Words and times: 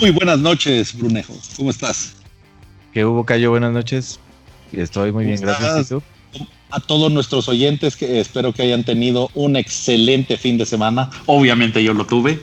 Muy 0.00 0.10
buenas 0.10 0.38
noches, 0.38 0.96
Brunejo. 0.96 1.34
¿Cómo 1.56 1.70
estás? 1.70 2.14
¿Qué 2.92 3.04
hubo, 3.04 3.24
Cayo? 3.24 3.50
Buenas 3.50 3.72
noches. 3.72 4.20
Estoy 4.72 5.12
muy 5.12 5.24
bien, 5.24 5.40
gracias. 5.40 5.94
A 6.70 6.80
todos 6.80 7.12
nuestros 7.12 7.48
oyentes, 7.48 7.96
que 7.96 8.20
espero 8.20 8.52
que 8.52 8.62
hayan 8.62 8.84
tenido 8.84 9.30
un 9.34 9.56
excelente 9.56 10.36
fin 10.36 10.56
de 10.56 10.66
semana. 10.66 11.10
Obviamente 11.26 11.82
yo 11.82 11.92
lo 11.94 12.06
tuve. 12.06 12.40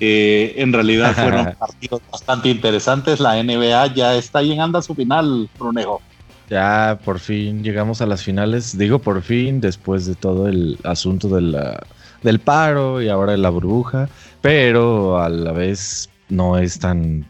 Eh, 0.00 0.54
en 0.56 0.72
realidad 0.72 1.14
fueron 1.14 1.54
partidos 1.58 2.02
bastante 2.10 2.50
interesantes. 2.50 3.20
La 3.20 3.42
NBA 3.42 3.94
ya 3.94 4.16
está 4.16 4.42
llegando 4.42 4.78
a 4.78 4.82
su 4.82 4.94
final, 4.94 5.48
Brunejo. 5.58 6.02
Ya 6.50 6.98
por 7.04 7.18
fin 7.18 7.62
llegamos 7.62 8.02
a 8.02 8.06
las 8.06 8.22
finales. 8.22 8.76
Digo 8.76 8.98
por 8.98 9.22
fin, 9.22 9.60
después 9.60 10.04
de 10.06 10.14
todo 10.14 10.48
el 10.48 10.78
asunto 10.84 11.28
del 11.28 12.40
paro 12.40 13.00
y 13.00 13.08
ahora 13.08 13.32
de 13.32 13.38
la 13.38 13.50
burbuja. 13.50 14.08
Pero 14.42 15.22
a 15.22 15.28
la 15.28 15.52
vez 15.52 16.10
no 16.32 16.58
es 16.58 16.78
tan. 16.78 17.26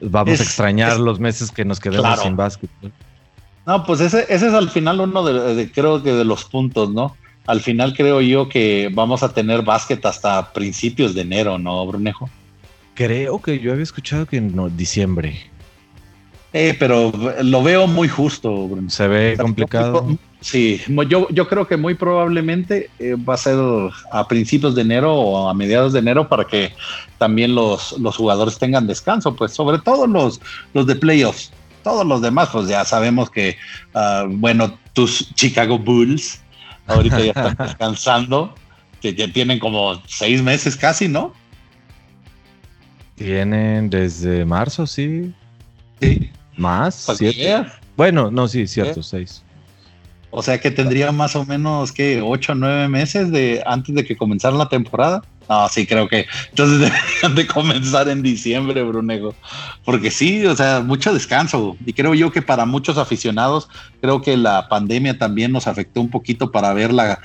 Vamos 0.00 0.40
a 0.40 0.42
extrañar 0.42 0.98
los 0.98 1.20
meses 1.20 1.50
que 1.50 1.64
nos 1.64 1.78
quedamos 1.78 2.20
sin 2.20 2.36
básquetbol. 2.36 2.92
No, 3.66 3.84
pues 3.84 4.00
ese, 4.00 4.26
ese 4.28 4.48
es 4.48 4.54
al 4.54 4.70
final 4.70 5.00
uno 5.00 5.22
de, 5.22 5.70
creo 5.70 6.02
que 6.02 6.12
de 6.12 6.24
los 6.24 6.44
puntos, 6.44 6.90
¿no? 6.90 7.16
Al 7.46 7.60
final 7.60 7.94
creo 7.94 8.20
yo 8.20 8.48
que 8.48 8.90
vamos 8.92 9.22
a 9.22 9.32
tener 9.32 9.62
básquet 9.62 10.04
hasta 10.04 10.52
principios 10.52 11.14
de 11.14 11.22
enero, 11.22 11.58
¿no, 11.58 11.86
Brunejo? 11.86 12.28
Creo 12.94 13.40
que 13.40 13.58
yo 13.60 13.72
había 13.72 13.84
escuchado 13.84 14.26
que 14.26 14.36
en 14.36 14.76
diciembre. 14.76 15.50
Eh, 16.52 16.76
pero 16.78 17.12
lo 17.42 17.62
veo 17.62 17.86
muy 17.86 18.08
justo, 18.08 18.68
Bruno. 18.68 18.90
Se 18.90 19.08
ve 19.08 19.36
complicado. 19.40 20.18
Sí, 20.42 20.80
yo, 21.08 21.28
yo 21.30 21.48
creo 21.48 21.68
que 21.68 21.76
muy 21.76 21.94
probablemente 21.94 22.90
eh, 22.98 23.14
va 23.14 23.34
a 23.34 23.36
ser 23.36 23.56
a 24.10 24.26
principios 24.26 24.74
de 24.74 24.82
enero 24.82 25.14
o 25.14 25.48
a 25.48 25.54
mediados 25.54 25.92
de 25.92 26.00
enero 26.00 26.28
para 26.28 26.44
que 26.44 26.72
también 27.18 27.54
los, 27.54 27.92
los 28.00 28.16
jugadores 28.16 28.58
tengan 28.58 28.88
descanso, 28.88 29.36
pues 29.36 29.52
sobre 29.52 29.78
todo 29.78 30.08
los, 30.08 30.40
los 30.74 30.86
de 30.88 30.96
playoffs. 30.96 31.52
Todos 31.84 32.04
los 32.04 32.20
demás, 32.22 32.48
pues 32.52 32.66
ya 32.66 32.84
sabemos 32.84 33.30
que, 33.30 33.56
ah, 33.94 34.26
bueno, 34.28 34.76
tus 34.92 35.32
Chicago 35.34 35.78
Bulls 35.78 36.40
ahorita 36.86 37.20
ya 37.20 37.26
están 37.26 37.56
descansando, 37.66 38.52
que 39.00 39.14
ya 39.14 39.32
tienen 39.32 39.60
como 39.60 40.02
seis 40.08 40.42
meses 40.42 40.76
casi, 40.76 41.06
¿no? 41.06 41.32
Tienen 43.14 43.90
desde 43.90 44.44
marzo, 44.44 44.88
sí. 44.88 45.32
Sí. 46.00 46.32
¿Más? 46.56 47.06
Bueno, 47.96 48.32
no, 48.32 48.48
sí, 48.48 48.66
cierto, 48.66 49.04
seis. 49.04 49.44
O 50.34 50.42
sea 50.42 50.58
que 50.58 50.70
tendría 50.70 51.12
más 51.12 51.36
o 51.36 51.44
menos 51.44 51.92
que 51.92 52.22
ocho 52.22 52.52
o 52.52 52.54
nueve 52.54 52.88
meses 52.88 53.30
de 53.30 53.62
antes 53.66 53.94
de 53.94 54.02
que 54.02 54.16
comenzara 54.16 54.56
la 54.56 54.70
temporada. 54.70 55.22
Ah, 55.46 55.68
sí, 55.70 55.86
creo 55.86 56.08
que 56.08 56.24
entonces 56.48 56.78
deberían 57.20 57.34
de 57.34 57.46
comenzar 57.46 58.08
en 58.08 58.22
diciembre, 58.22 58.82
Brunego. 58.82 59.34
Porque 59.84 60.10
sí, 60.10 60.46
o 60.46 60.56
sea, 60.56 60.80
mucho 60.80 61.12
descanso. 61.12 61.76
Y 61.84 61.92
creo 61.92 62.14
yo 62.14 62.32
que 62.32 62.40
para 62.40 62.64
muchos 62.64 62.96
aficionados, 62.96 63.68
creo 64.00 64.22
que 64.22 64.38
la 64.38 64.68
pandemia 64.70 65.18
también 65.18 65.52
nos 65.52 65.66
afectó 65.66 66.00
un 66.00 66.08
poquito 66.08 66.50
para 66.50 66.72
ver 66.72 66.94
la, 66.94 67.18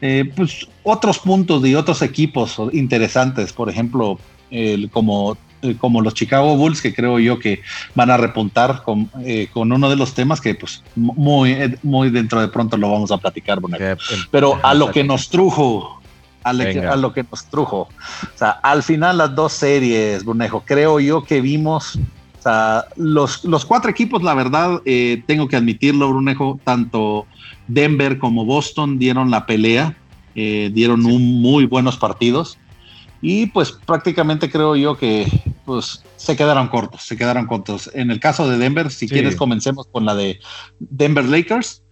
eh, 0.00 0.30
pues, 0.36 0.68
otros 0.84 1.18
puntos 1.18 1.62
de 1.62 1.76
otros 1.76 2.00
equipos 2.00 2.60
interesantes. 2.72 3.52
Por 3.52 3.70
ejemplo, 3.70 4.20
el, 4.52 4.88
como 4.88 5.36
como 5.78 6.00
los 6.00 6.14
Chicago 6.14 6.56
Bulls, 6.56 6.80
que 6.80 6.94
creo 6.94 7.18
yo 7.18 7.38
que 7.38 7.62
van 7.94 8.10
a 8.10 8.16
repuntar 8.16 8.82
con, 8.82 9.10
eh, 9.24 9.48
con 9.52 9.72
uno 9.72 9.88
de 9.88 9.96
los 9.96 10.14
temas 10.14 10.40
que 10.40 10.54
pues 10.54 10.82
muy, 10.96 11.52
eh, 11.52 11.78
muy 11.82 12.10
dentro 12.10 12.40
de 12.40 12.48
pronto 12.48 12.76
lo 12.76 12.90
vamos 12.90 13.10
a 13.10 13.18
platicar, 13.18 13.60
Pero 14.30 14.58
a 14.62 14.74
lo 14.74 14.90
que 14.90 15.04
nos 15.04 15.28
trujo, 15.28 16.00
a, 16.42 16.52
lo 16.52 17.12
que 17.12 17.24
nos 17.30 17.44
trujo, 17.46 17.80
o 17.82 18.38
sea, 18.38 18.50
al 18.50 18.82
final 18.82 19.18
las 19.18 19.34
dos 19.34 19.52
series, 19.52 20.24
Brunejo, 20.24 20.62
creo 20.66 20.98
yo 20.98 21.24
que 21.24 21.40
vimos, 21.40 21.96
o 21.96 22.42
sea, 22.42 22.86
los, 22.96 23.44
los 23.44 23.64
cuatro 23.64 23.90
equipos, 23.90 24.22
la 24.22 24.34
verdad, 24.34 24.80
tengo 25.26 25.46
que 25.46 25.56
admitirlo, 25.56 26.08
Brunejo, 26.10 26.58
tanto 26.64 27.26
Denver 27.68 28.18
como 28.18 28.44
Boston 28.44 28.98
dieron 28.98 29.30
la 29.30 29.46
pelea, 29.46 29.96
dieron 30.34 31.06
un 31.06 31.40
muy 31.40 31.66
buenos 31.66 31.96
partidos. 31.96 32.58
Y 33.24 33.46
pues 33.46 33.70
prácticamente 33.70 34.50
creo 34.50 34.74
yo 34.74 34.98
que 34.98 35.28
pues 35.64 36.02
se 36.16 36.36
quedaron 36.36 36.68
cortos, 36.68 37.02
se 37.02 37.16
quedaron 37.16 37.46
cortos. 37.46 37.90
En 37.94 38.10
el 38.10 38.20
caso 38.20 38.48
de 38.48 38.58
Denver, 38.58 38.90
si 38.90 39.08
quieres 39.08 39.36
comencemos 39.36 39.86
con 39.86 40.04
la 40.04 40.14
de 40.14 40.40
Denver 40.78 41.24
Lakers. 41.24 41.82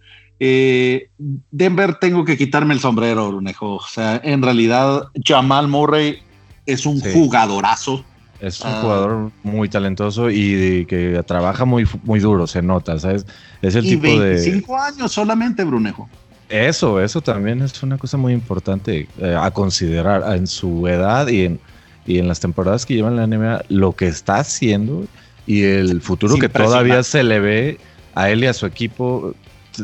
Eh, 0.43 1.09
Denver 1.51 1.95
tengo 2.01 2.25
que 2.25 2.35
quitarme 2.37 2.73
el 2.73 2.79
sombrero, 2.79 3.27
Brunejo. 3.27 3.75
O 3.75 3.87
sea, 3.87 4.19
en 4.23 4.41
realidad 4.41 5.03
Jamal 5.23 5.67
Murray 5.67 6.19
es 6.65 6.85
un 6.85 6.99
jugadorazo. 6.99 8.03
Es 8.39 8.59
un 8.61 8.71
jugador 8.71 9.31
muy 9.43 9.69
talentoso 9.69 10.31
y 10.31 10.85
que 10.87 11.23
trabaja 11.27 11.63
muy, 11.63 11.87
muy 12.03 12.19
duro, 12.19 12.47
se 12.47 12.63
nota, 12.63 12.97
¿sabes? 12.97 13.27
Es 13.61 13.75
el 13.75 13.83
tipo 13.83 14.01
25 14.01 14.23
de... 14.23 14.29
25 14.31 14.77
años 14.77 15.11
solamente, 15.11 15.63
Brunejo. 15.63 16.09
Eso, 16.49 16.99
eso 16.99 17.21
también 17.21 17.61
es 17.61 17.81
una 17.83 17.99
cosa 17.99 18.17
muy 18.17 18.33
importante 18.33 19.07
eh, 19.19 19.37
a 19.39 19.51
considerar 19.51 20.35
en 20.35 20.47
su 20.47 20.87
edad 20.87 21.27
y 21.27 21.45
en, 21.45 21.59
y 22.05 22.17
en 22.17 22.27
las 22.27 22.39
temporadas 22.39 22.85
que 22.85 22.95
lleva 22.95 23.09
en 23.09 23.15
la 23.17 23.27
NBA, 23.27 23.65
lo 23.69 23.93
que 23.93 24.07
está 24.07 24.37
haciendo 24.37 25.05
y 25.45 25.63
el 25.63 26.01
futuro 26.01 26.37
que 26.37 26.49
todavía 26.49 27.03
se 27.03 27.23
le 27.23 27.39
ve 27.39 27.77
a 28.15 28.29
él 28.29 28.43
y 28.43 28.47
a 28.47 28.53
su 28.53 28.65
equipo, 28.65 29.33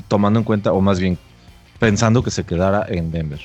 tomando 0.07 0.39
en 0.39 0.45
cuenta, 0.45 0.72
o 0.72 0.81
más 0.81 1.00
bien 1.00 1.17
pensando 1.79 2.23
que 2.23 2.31
se 2.31 2.44
quedara 2.44 2.85
en 2.88 3.11
Denver. 3.11 3.39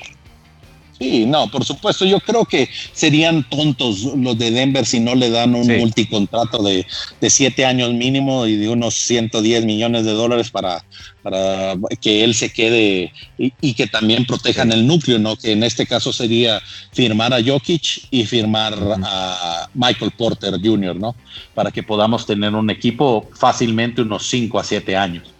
Sí, 0.99 1.25
no, 1.25 1.49
por 1.49 1.65
supuesto. 1.65 2.05
Yo 2.05 2.19
creo 2.19 2.45
que 2.45 2.69
serían 2.93 3.47
tontos 3.49 4.03
los 4.15 4.37
de 4.37 4.51
Denver 4.51 4.85
si 4.85 4.99
no 4.99 5.15
le 5.15 5.29
dan 5.29 5.55
un 5.55 5.67
multicontrato 5.77 6.61
de, 6.61 6.85
de, 7.19 7.29
siete 7.29 7.65
años 7.65 7.93
mínimo 7.93 8.45
y 8.45 8.55
de 8.55 8.69
unos 8.69 8.93
110 8.93 9.65
millones 9.65 10.05
de 10.05 10.11
dólares 10.11 10.51
para, 10.51 10.83
para 11.23 11.75
que 11.99 12.23
él 12.23 12.35
se 12.35 12.51
quede 12.51 13.11
y, 13.37 13.73
que 13.73 13.87
también 13.87 14.25
protejan 14.25 14.71
el 14.71 14.85
núcleo, 14.85 15.17
¿no? 15.17 15.35
Que 15.35 15.53
en 15.53 15.63
este 15.63 15.87
caso 15.87 16.13
sería 16.13 16.61
firmar 16.91 17.33
a 17.33 17.43
Jokic 17.43 18.07
y 18.11 18.25
firmar 18.25 18.75
a 19.03 19.69
Michael 19.73 20.11
Porter 20.11 20.59
Jr., 20.61 20.95
¿no? 20.95 21.15
Para 21.55 21.71
que 21.71 21.81
podamos 21.81 22.25
tener 22.25 22.53
un 22.53 22.69
equipo 22.69 23.29
fácilmente 23.33 24.01
unos 24.01 24.27
5 24.27 24.59
a 24.59 24.63
7 24.63 24.95
años. 24.95 25.32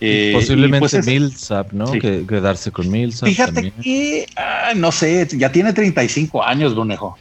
Eh, 0.00 0.32
Posiblemente 0.34 0.78
pues 0.78 1.06
Millsap, 1.06 1.72
¿no? 1.72 1.90
Que, 1.92 2.26
quedarse 2.26 2.70
con 2.70 2.90
Millsap. 2.90 3.28
Fíjate 3.28 3.72
que, 3.82 4.26
ah, 4.36 4.72
no 4.76 4.92
sé, 4.92 5.26
ya 5.32 5.50
tiene 5.50 5.72
35 5.72 6.44
años, 6.44 6.74
Bonejo. 6.74 7.16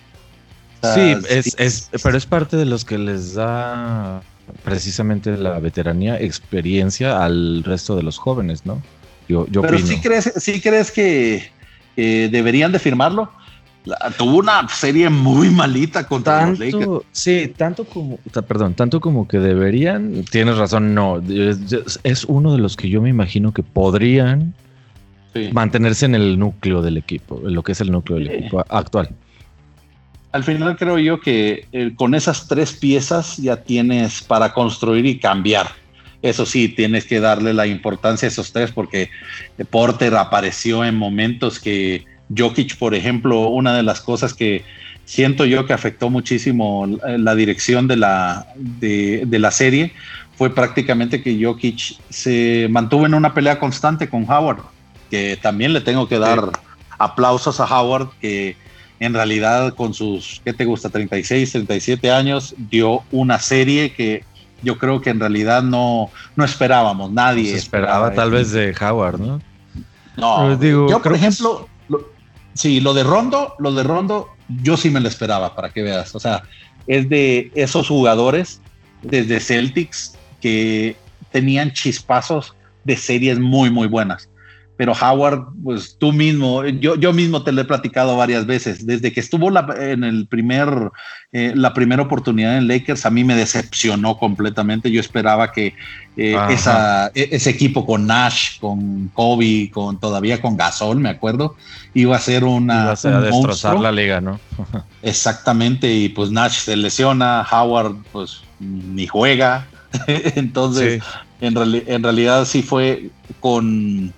sí, 0.93 1.15
es, 1.29 1.89
pero 2.03 2.17
es 2.17 2.25
parte 2.25 2.57
de 2.57 2.65
los 2.65 2.83
que 2.83 2.97
les 2.97 3.35
da 3.35 4.21
precisamente 4.63 5.35
la 5.37 5.59
veteranía, 5.59 6.19
experiencia 6.19 7.23
al 7.23 7.63
resto 7.63 7.95
de 7.95 8.03
los 8.03 8.17
jóvenes, 8.17 8.65
¿no? 8.65 8.81
Yo, 9.27 9.47
yo 9.49 9.61
pero 9.61 9.79
sí 9.79 9.99
crees, 10.01 10.31
sí 10.37 10.61
crees 10.61 10.91
que 10.91 11.49
deberían 11.95 12.71
de 12.71 12.79
firmarlo 12.79 13.31
tuvo 14.17 14.37
una 14.37 14.67
serie 14.67 15.09
muy 15.09 15.49
malita 15.49 16.07
contra 16.07 16.47
los 16.47 16.59
Lakers. 16.59 17.03
Sí, 17.11 17.53
tanto 17.55 17.85
como, 17.85 18.17
perdón, 18.47 18.73
tanto 18.73 18.99
como 18.99 19.27
que 19.27 19.39
deberían, 19.39 20.23
tienes 20.25 20.57
razón, 20.57 20.93
no, 20.95 21.21
es, 22.03 22.25
uno 22.25 22.53
de 22.53 22.59
los 22.59 22.75
que 22.75 22.89
yo 22.89 23.01
me 23.01 23.09
imagino 23.09 23.53
que 23.53 23.63
podrían 23.63 24.53
mantenerse 25.51 26.05
en 26.05 26.15
el 26.15 26.39
núcleo 26.39 26.81
del 26.81 26.97
equipo, 26.97 27.41
en 27.45 27.53
lo 27.53 27.63
que 27.63 27.73
es 27.73 27.81
el 27.81 27.91
núcleo 27.91 28.17
del 28.17 28.29
equipo 28.29 28.65
actual. 28.69 29.09
Al 30.31 30.43
final 30.43 30.75
creo 30.75 30.97
yo 30.99 31.19
que 31.21 31.65
eh, 31.71 31.93
con 31.95 32.13
esas 32.13 32.47
tres 32.47 32.73
piezas 32.73 33.37
ya 33.37 33.63
tienes 33.63 34.21
para 34.21 34.53
construir 34.53 35.05
y 35.05 35.17
cambiar. 35.17 35.67
Eso 36.21 36.45
sí, 36.45 36.69
tienes 36.69 37.05
que 37.05 37.19
darle 37.19 37.53
la 37.53 37.67
importancia 37.67 38.27
a 38.27 38.29
esos 38.31 38.51
tres 38.51 38.71
porque 38.71 39.09
Porter 39.69 40.15
apareció 40.15 40.83
en 40.83 40.95
momentos 40.95 41.59
que 41.59 42.03
Jokic, 42.35 42.77
por 42.77 42.95
ejemplo, 42.95 43.47
una 43.49 43.75
de 43.75 43.83
las 43.83 44.01
cosas 44.01 44.33
que 44.33 44.63
siento 45.05 45.45
yo 45.45 45.65
que 45.65 45.73
afectó 45.73 46.09
muchísimo 46.09 46.87
la 47.05 47.35
dirección 47.35 47.87
de 47.87 47.95
la, 47.95 48.47
de, 48.55 49.27
la 49.29 49.51
serie 49.51 49.93
fue 50.35 50.53
prácticamente 50.53 51.21
que 51.21 51.39
Jokic 51.41 51.97
se 52.09 52.67
mantuvo 52.69 53.05
en 53.05 53.13
una 53.13 53.33
pelea 53.33 53.59
constante 53.59 54.09
con 54.09 54.29
Howard, 54.29 54.63
que 55.09 55.37
también 55.41 55.73
le 55.73 55.81
tengo 55.81 56.07
que 56.07 56.19
dar 56.19 56.49
aplausos 56.97 57.59
a 57.59 57.65
Howard, 57.65 58.09
que 58.19 58.57
en 58.99 59.13
realidad 59.13 59.73
con 59.75 59.93
sus, 59.93 60.41
¿qué 60.43 60.53
te 60.53 60.65
gusta? 60.65 60.89
36, 60.89 61.51
37 61.51 62.11
años, 62.11 62.55
dio 62.57 63.03
una 63.11 63.39
serie 63.39 63.93
que 63.93 64.23
yo 64.63 64.77
creo 64.77 65.01
que 65.01 65.11
en 65.11 65.19
realidad 65.19 65.63
no, 65.63 66.09
no 66.35 66.43
esperábamos, 66.43 67.11
nadie. 67.11 67.55
esperaba, 67.55 68.13
tal 68.13 68.31
vez 68.31 68.51
de 68.51 68.75
Howard, 68.81 69.19
¿no? 69.19 69.41
No, 70.17 70.59
yo 70.61 71.01
por 71.01 71.13
ejemplo, 71.13 71.67
Sí, 72.55 72.79
lo 72.79 72.93
de 72.93 73.03
Rondo, 73.03 73.53
lo 73.59 73.73
de 73.73 73.83
Rondo, 73.83 74.29
yo 74.63 74.77
sí 74.77 74.89
me 74.89 75.01
lo 75.01 75.07
esperaba, 75.07 75.55
para 75.55 75.69
que 75.69 75.83
veas. 75.83 76.15
O 76.15 76.19
sea, 76.19 76.43
es 76.87 77.07
de 77.09 77.51
esos 77.53 77.87
jugadores 77.87 78.61
desde 79.01 79.39
Celtics 79.39 80.17
que 80.41 80.95
tenían 81.31 81.73
chispazos 81.73 82.55
de 82.85 82.95
series 82.95 83.39
muy, 83.39 83.69
muy 83.69 83.87
buenas. 83.87 84.29
Pero 84.77 84.93
Howard, 84.93 85.45
pues 85.63 85.97
tú 85.97 86.11
mismo, 86.11 86.65
yo, 86.65 86.95
yo 86.95 87.13
mismo 87.13 87.43
te 87.43 87.51
lo 87.51 87.61
he 87.61 87.65
platicado 87.65 88.17
varias 88.17 88.45
veces, 88.45 88.85
desde 88.85 89.13
que 89.13 89.21
estuvo 89.21 89.49
en 89.77 90.03
el 90.03 90.27
primer, 90.27 90.91
eh, 91.31 91.53
la 91.55 91.73
primera 91.73 92.01
oportunidad 92.01 92.57
en 92.57 92.67
Lakers, 92.67 93.05
a 93.05 93.09
mí 93.09 93.23
me 93.23 93.35
decepcionó 93.35 94.17
completamente, 94.17 94.91
yo 94.91 94.99
esperaba 94.99 95.53
que 95.53 95.75
eh, 96.17 96.37
esa, 96.49 97.07
e, 97.15 97.29
ese 97.31 97.51
equipo 97.51 97.85
con 97.85 98.05
Nash, 98.05 98.59
con 98.59 99.09
Kobe, 99.13 99.69
con 99.71 99.97
todavía 99.99 100.41
con 100.41 100.57
Gasol, 100.57 100.99
me 100.99 101.09
acuerdo, 101.09 101.55
iba 101.93 102.17
a 102.17 102.19
ser 102.19 102.43
una... 102.43 102.95
Iba 103.01 103.17
a, 103.17 103.21
destrozar 103.21 103.79
la 103.79 103.93
liga, 103.93 104.19
¿no? 104.19 104.39
Exactamente, 105.03 105.93
y 105.93 106.09
pues 106.09 106.31
Nash 106.31 106.63
se 106.63 106.75
lesiona, 106.75 107.45
Howard 107.49 107.95
pues 108.11 108.41
ni 108.59 109.07
juega, 109.07 109.67
entonces 110.07 111.01
en, 111.39 111.55
en 111.87 112.03
realidad 112.03 112.43
sí 112.43 112.61
fue 112.61 113.09
con 113.39 114.13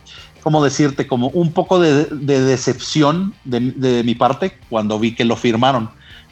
¿cómo 0.47 0.63
decirte? 0.63 1.07
Como 1.07 1.27
un 1.27 1.51
poco 1.51 1.77
de, 1.77 2.05
decepción 2.05 3.33
de, 3.44 4.01
mi 4.05 4.15
parte 4.15 4.57
cuando 4.69 4.97
vi 4.97 5.13
que 5.13 5.25
lo 5.25 5.35
firmaron. 5.35 5.89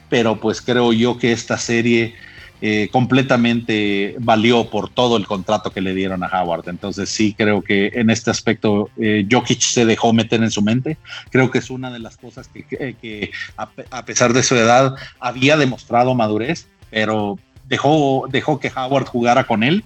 Pero 0.08 0.40
pues 0.40 0.62
creo 0.62 0.94
yo 0.94 1.18
que 1.18 1.34
esta 1.34 1.58
serie 1.58 2.16
eh, 2.62 2.88
completamente 2.94 4.16
valió 4.20 4.70
por 4.70 4.90
todo 4.90 5.18
el 5.18 5.28
contrato 5.28 5.74
que 5.74 5.82
le 5.82 5.94
dieron 5.94 6.24
a 6.24 6.28
Howard. 6.28 6.70
Entonces 6.70 7.10
sí 7.10 7.36
creo 7.38 7.62
que 7.62 7.92
en 7.94 8.10
este 8.10 8.32
aspecto 8.32 8.90
eh, 8.98 9.28
Jokic 9.30 9.60
se 9.60 9.86
dejó 9.86 10.14
meter 10.14 10.42
en 10.42 10.50
su 10.50 10.62
mente. 10.62 10.98
Creo 11.30 11.52
que 11.52 11.58
es 11.58 11.70
una 11.70 11.92
de 11.92 12.00
las 12.00 12.16
cosas 12.16 12.48
que, 12.48 13.32
a, 13.58 14.06
pesar 14.06 14.32
de 14.32 14.44
su 14.44 14.56
edad 14.56 14.96
había 15.20 15.58
demostrado 15.58 16.16
madurez, 16.16 16.70
pero 16.90 17.38
dejó, 17.68 18.28
dejó 18.32 18.62
que 18.62 18.72
Howard 18.74 19.08
jugara 19.08 19.44
con 19.44 19.62
él 19.62 19.84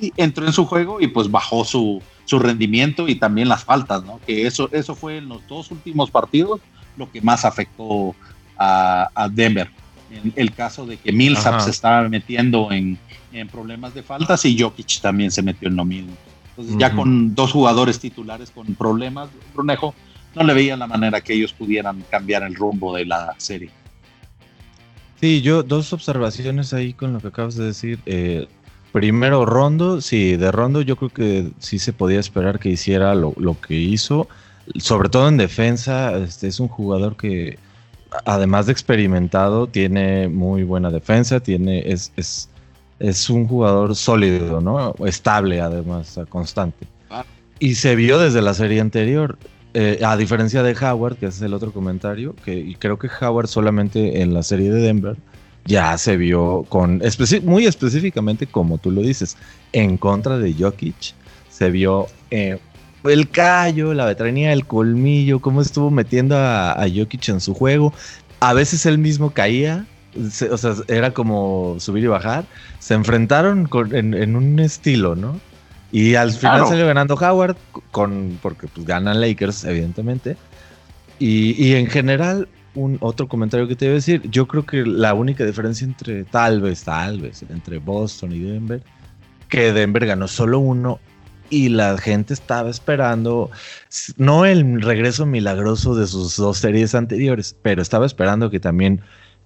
y 0.00 0.12
entró 0.16 0.46
en 0.46 0.52
su 0.52 0.66
juego 0.66 1.00
y 1.00 1.06
pues 1.06 1.30
bajó 1.30 1.64
su, 1.64 2.02
su 2.28 2.38
rendimiento 2.38 3.08
y 3.08 3.14
también 3.14 3.48
las 3.48 3.64
faltas, 3.64 4.04
¿no? 4.04 4.20
Que 4.26 4.46
eso, 4.46 4.68
eso 4.70 4.94
fue 4.94 5.16
en 5.16 5.30
los 5.30 5.46
dos 5.48 5.70
últimos 5.70 6.10
partidos 6.10 6.60
lo 6.98 7.10
que 7.10 7.22
más 7.22 7.46
afectó 7.46 8.14
a, 8.58 9.28
Denver. 9.32 9.70
En 10.10 10.32
el 10.36 10.52
caso 10.52 10.84
de 10.84 10.98
que 10.98 11.10
Millsap 11.10 11.60
se 11.60 11.70
estaba 11.70 12.06
metiendo 12.08 12.70
en, 12.70 12.98
problemas 13.50 13.94
de 13.94 14.02
faltas 14.02 14.44
y 14.44 14.60
Jokic 14.60 15.00
también 15.00 15.30
se 15.30 15.42
metió 15.42 15.68
en 15.68 15.76
lo 15.76 15.86
mismo. 15.86 16.12
Entonces, 16.50 16.76
ya 16.78 16.92
con 16.94 17.34
dos 17.34 17.52
jugadores 17.52 17.98
titulares 17.98 18.50
con 18.50 18.74
problemas, 18.74 19.30
Brunejo 19.54 19.94
no 20.34 20.42
le 20.42 20.52
veía 20.52 20.76
la 20.76 20.86
manera 20.86 21.22
que 21.22 21.32
ellos 21.32 21.52
pudieran 21.52 22.04
cambiar 22.10 22.42
el 22.42 22.54
rumbo 22.54 22.94
de 22.94 23.06
la 23.06 23.34
serie. 23.38 23.70
Sí, 25.20 25.40
yo 25.40 25.62
dos 25.62 25.92
observaciones 25.92 26.74
ahí 26.74 26.92
con 26.92 27.12
lo 27.12 27.20
que 27.20 27.28
acabas 27.28 27.54
de 27.54 27.64
decir. 27.64 28.00
Eh, 28.06 28.48
Primero 28.92 29.44
Rondo, 29.44 30.00
sí, 30.00 30.36
de 30.36 30.50
Rondo 30.50 30.80
yo 30.80 30.96
creo 30.96 31.10
que 31.10 31.50
sí 31.58 31.78
se 31.78 31.92
podía 31.92 32.20
esperar 32.20 32.58
que 32.58 32.70
hiciera 32.70 33.14
lo, 33.14 33.34
que 33.60 33.74
hizo, 33.74 34.28
sobre 34.78 35.10
todo 35.10 35.28
en 35.28 35.36
defensa, 35.36 36.16
este 36.16 36.48
es 36.48 36.58
un 36.58 36.68
jugador 36.68 37.16
que 37.16 37.58
además 38.24 38.66
de 38.66 38.72
experimentado 38.72 39.66
tiene 39.66 40.28
muy 40.28 40.62
buena 40.62 40.90
defensa, 40.90 41.40
tiene 41.40 41.80
es, 41.90 42.12
es, 42.16 42.48
es 42.98 43.28
un 43.28 43.46
jugador 43.46 43.94
sólido, 43.94 44.62
¿no? 44.62 44.94
Estable 45.04 45.60
además, 45.60 46.18
constante. 46.30 46.86
Ah. 47.10 47.26
Y 47.58 47.74
se 47.74 47.94
vio 47.94 48.18
desde 48.18 48.40
la 48.40 48.54
serie 48.54 48.80
anterior. 48.80 49.38
Eh, 49.74 50.00
a 50.02 50.16
diferencia 50.16 50.62
de 50.62 50.74
Howard, 50.74 51.16
que 51.16 51.26
es 51.26 51.42
el 51.42 51.52
otro 51.52 51.72
comentario, 51.72 52.34
que 52.42 52.56
y 52.56 52.74
creo 52.76 52.98
que 52.98 53.10
Howard 53.20 53.48
solamente 53.48 54.22
en 54.22 54.32
la 54.32 54.42
serie 54.42 54.70
de 54.70 54.80
Denver 54.80 55.16
ya 55.64 55.98
se 55.98 56.16
vio 56.16 56.64
con, 56.68 57.02
muy 57.44 57.66
específicamente 57.66 58.46
como 58.46 58.78
tú 58.78 58.90
lo 58.90 59.02
dices, 59.02 59.36
en 59.72 59.98
contra 59.98 60.38
de 60.38 60.54
Jokic, 60.54 61.14
se 61.50 61.70
vio 61.70 62.06
eh, 62.30 62.58
el 63.04 63.28
callo, 63.28 63.94
la 63.94 64.06
vetranía, 64.06 64.52
el 64.52 64.66
colmillo, 64.66 65.40
cómo 65.40 65.60
estuvo 65.60 65.90
metiendo 65.90 66.36
a, 66.36 66.86
Jokic 66.94 67.28
en 67.28 67.40
su 67.40 67.54
juego. 67.54 67.92
A 68.40 68.52
veces 68.54 68.86
él 68.86 68.98
mismo 68.98 69.30
caía, 69.30 69.86
o 70.50 70.56
sea, 70.56 70.74
era 70.88 71.12
como 71.12 71.76
subir 71.78 72.04
y 72.04 72.08
bajar. 72.08 72.44
Se 72.78 72.94
enfrentaron 72.94 73.68
en, 73.92 74.36
un 74.36 74.58
estilo, 74.58 75.16
¿no? 75.16 75.40
Y 75.90 76.16
al 76.16 76.32
final 76.32 76.66
salió 76.66 76.86
ganando 76.86 77.14
Howard, 77.14 77.56
con, 77.90 78.38
porque 78.42 78.68
pues 78.68 78.86
ganan 78.86 79.20
Lakers, 79.20 79.64
evidentemente. 79.64 80.36
Y, 81.18 81.62
y 81.62 81.74
en 81.74 81.86
general, 81.88 82.48
un 82.74 82.98
otro 83.00 83.28
comentario 83.28 83.66
que 83.66 83.76
te 83.76 83.86
iba 83.86 83.92
a 83.92 83.96
decir. 83.96 84.22
Yo 84.30 84.46
creo 84.46 84.64
que 84.64 84.84
la 84.84 85.14
única 85.14 85.44
diferencia 85.44 85.84
entre 85.84 86.24
tal 86.24 86.60
vez, 86.60 86.84
tal 86.84 87.20
vez, 87.20 87.42
entre 87.48 87.78
Boston 87.78 88.32
y 88.32 88.40
Denver, 88.40 88.82
que 89.48 89.72
Denver 89.72 90.06
ganó 90.06 90.28
solo 90.28 90.58
uno 90.58 91.00
y 91.50 91.70
la 91.70 91.96
gente 91.98 92.34
estaba 92.34 92.68
esperando, 92.70 93.50
no 94.16 94.44
el 94.44 94.82
regreso 94.82 95.24
milagroso 95.26 95.94
de 95.94 96.06
sus 96.06 96.36
dos 96.36 96.58
series 96.58 96.94
anteriores, 96.94 97.56
pero 97.62 97.80
estaba 97.80 98.06
esperando 98.06 98.50
que 98.50 98.60
también 98.60 99.00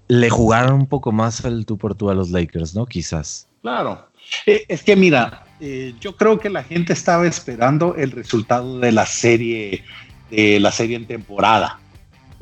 le 0.09 0.29
jugaran 0.31 0.75
un 0.75 0.87
poco 0.87 1.13
más 1.13 1.45
al 1.45 1.65
tú 1.65 1.79
por 1.79 1.95
tú 1.95 2.11
a 2.11 2.15
los 2.15 2.31
Lakers, 2.31 2.75
¿no? 2.75 2.87
Quizás. 2.87 3.49
Claro. 3.63 4.09
Eh, 4.47 4.65
es 4.69 4.83
que 4.83 4.97
mira, 4.97 5.45
eh, 5.61 5.95
yo 6.01 6.17
creo 6.17 6.39
que 6.39 6.51
la 6.51 6.65
gente 6.65 6.93
estaba 6.93 7.27
esperando 7.27 7.95
el 7.95 8.11
resultado 8.11 8.79
de 8.81 8.93
la 8.93 9.07
serie, 9.07 9.85
de 10.31 10.59
la 10.59 10.73
serie 10.73 10.97
en 10.97 11.07
temporada. 11.07 11.79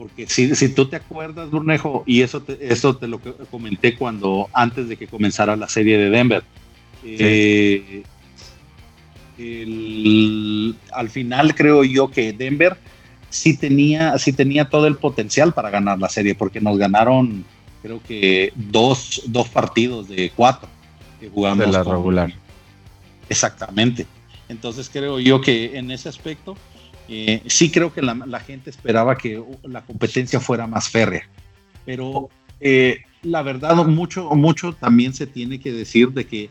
Porque 0.00 0.26
si, 0.26 0.54
si 0.56 0.70
tú 0.70 0.86
te 0.86 0.96
acuerdas, 0.96 1.50
Burnejo, 1.50 2.04
y 2.06 2.22
eso 2.22 2.40
te, 2.40 2.72
eso 2.72 2.96
te 2.96 3.06
lo 3.06 3.20
comenté 3.50 3.96
cuando 3.96 4.48
antes 4.54 4.88
de 4.88 4.96
que 4.96 5.06
comenzara 5.06 5.56
la 5.56 5.68
serie 5.68 5.98
de 5.98 6.08
Denver, 6.08 6.42
eh, 7.04 8.02
al 10.90 11.10
final 11.10 11.54
creo 11.54 11.84
yo 11.84 12.10
que 12.10 12.32
Denver 12.32 12.78
sí 13.28 13.58
tenía, 13.58 14.16
sí 14.16 14.32
tenía 14.32 14.70
todo 14.70 14.86
el 14.86 14.96
potencial 14.96 15.52
para 15.52 15.68
ganar 15.68 15.98
la 15.98 16.08
serie, 16.08 16.34
porque 16.34 16.62
nos 16.62 16.78
ganaron 16.78 17.44
creo 17.82 18.00
que 18.02 18.54
dos, 18.56 19.24
dos 19.26 19.50
partidos 19.50 20.08
de 20.08 20.32
cuatro 20.34 20.70
que 21.20 21.28
jugamos. 21.28 21.66
De 21.66 21.72
la 21.72 21.82
regular. 21.82 22.32
Exactamente. 23.28 24.06
Entonces 24.48 24.88
creo 24.88 25.20
yo 25.20 25.42
que 25.42 25.76
en 25.76 25.90
ese 25.90 26.08
aspecto 26.08 26.56
eh, 27.12 27.42
sí 27.46 27.70
creo 27.70 27.92
que 27.92 28.02
la, 28.02 28.40
gente 28.40 28.70
esperaba 28.70 29.18
que 29.18 29.42
la 29.64 29.82
competencia 29.82 30.38
fuera 30.38 30.68
más 30.68 30.88
férrea, 30.88 31.28
pero 31.84 32.28
eh, 32.60 33.02
la 33.22 33.42
verdad 33.42 33.74
mucho, 33.84 34.30
mucho 34.30 34.72
también 34.74 35.12
se 35.12 35.26
tiene 35.26 35.58
que 35.58 35.72
decir 35.72 36.10
de 36.10 36.24
que 36.26 36.50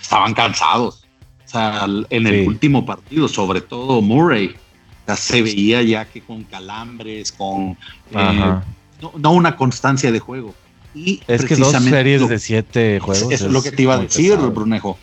estaban 0.00 0.32
cansados. 0.32 1.04
O 1.44 1.48
sea, 1.50 1.86
en 2.10 2.26
el 2.28 2.46
último 2.46 2.86
partido, 2.86 3.26
sobre 3.26 3.60
todo 3.60 4.00
Murray, 4.00 4.54
se 5.16 5.42
veía 5.42 5.82
ya 5.82 6.04
que 6.04 6.20
con 6.20 6.44
calambres, 6.44 7.32
con 7.32 7.76
eh, 8.12 8.60
no, 9.18 9.32
una 9.32 9.56
constancia 9.56 10.12
de 10.12 10.20
juego. 10.20 10.54
Y 10.94 11.20
es 11.26 11.44
que 11.44 11.56
dos 11.56 11.72
series 11.72 12.28
de 12.28 12.38
siete 12.38 13.00
juegos. 13.00 13.32
es, 13.32 13.42
lo 13.42 13.62
que 13.62 13.72
te 13.72 13.82
iba 13.82 13.94
a 13.94 13.98
decir, 13.98 14.36
Brunejo. 14.36 14.98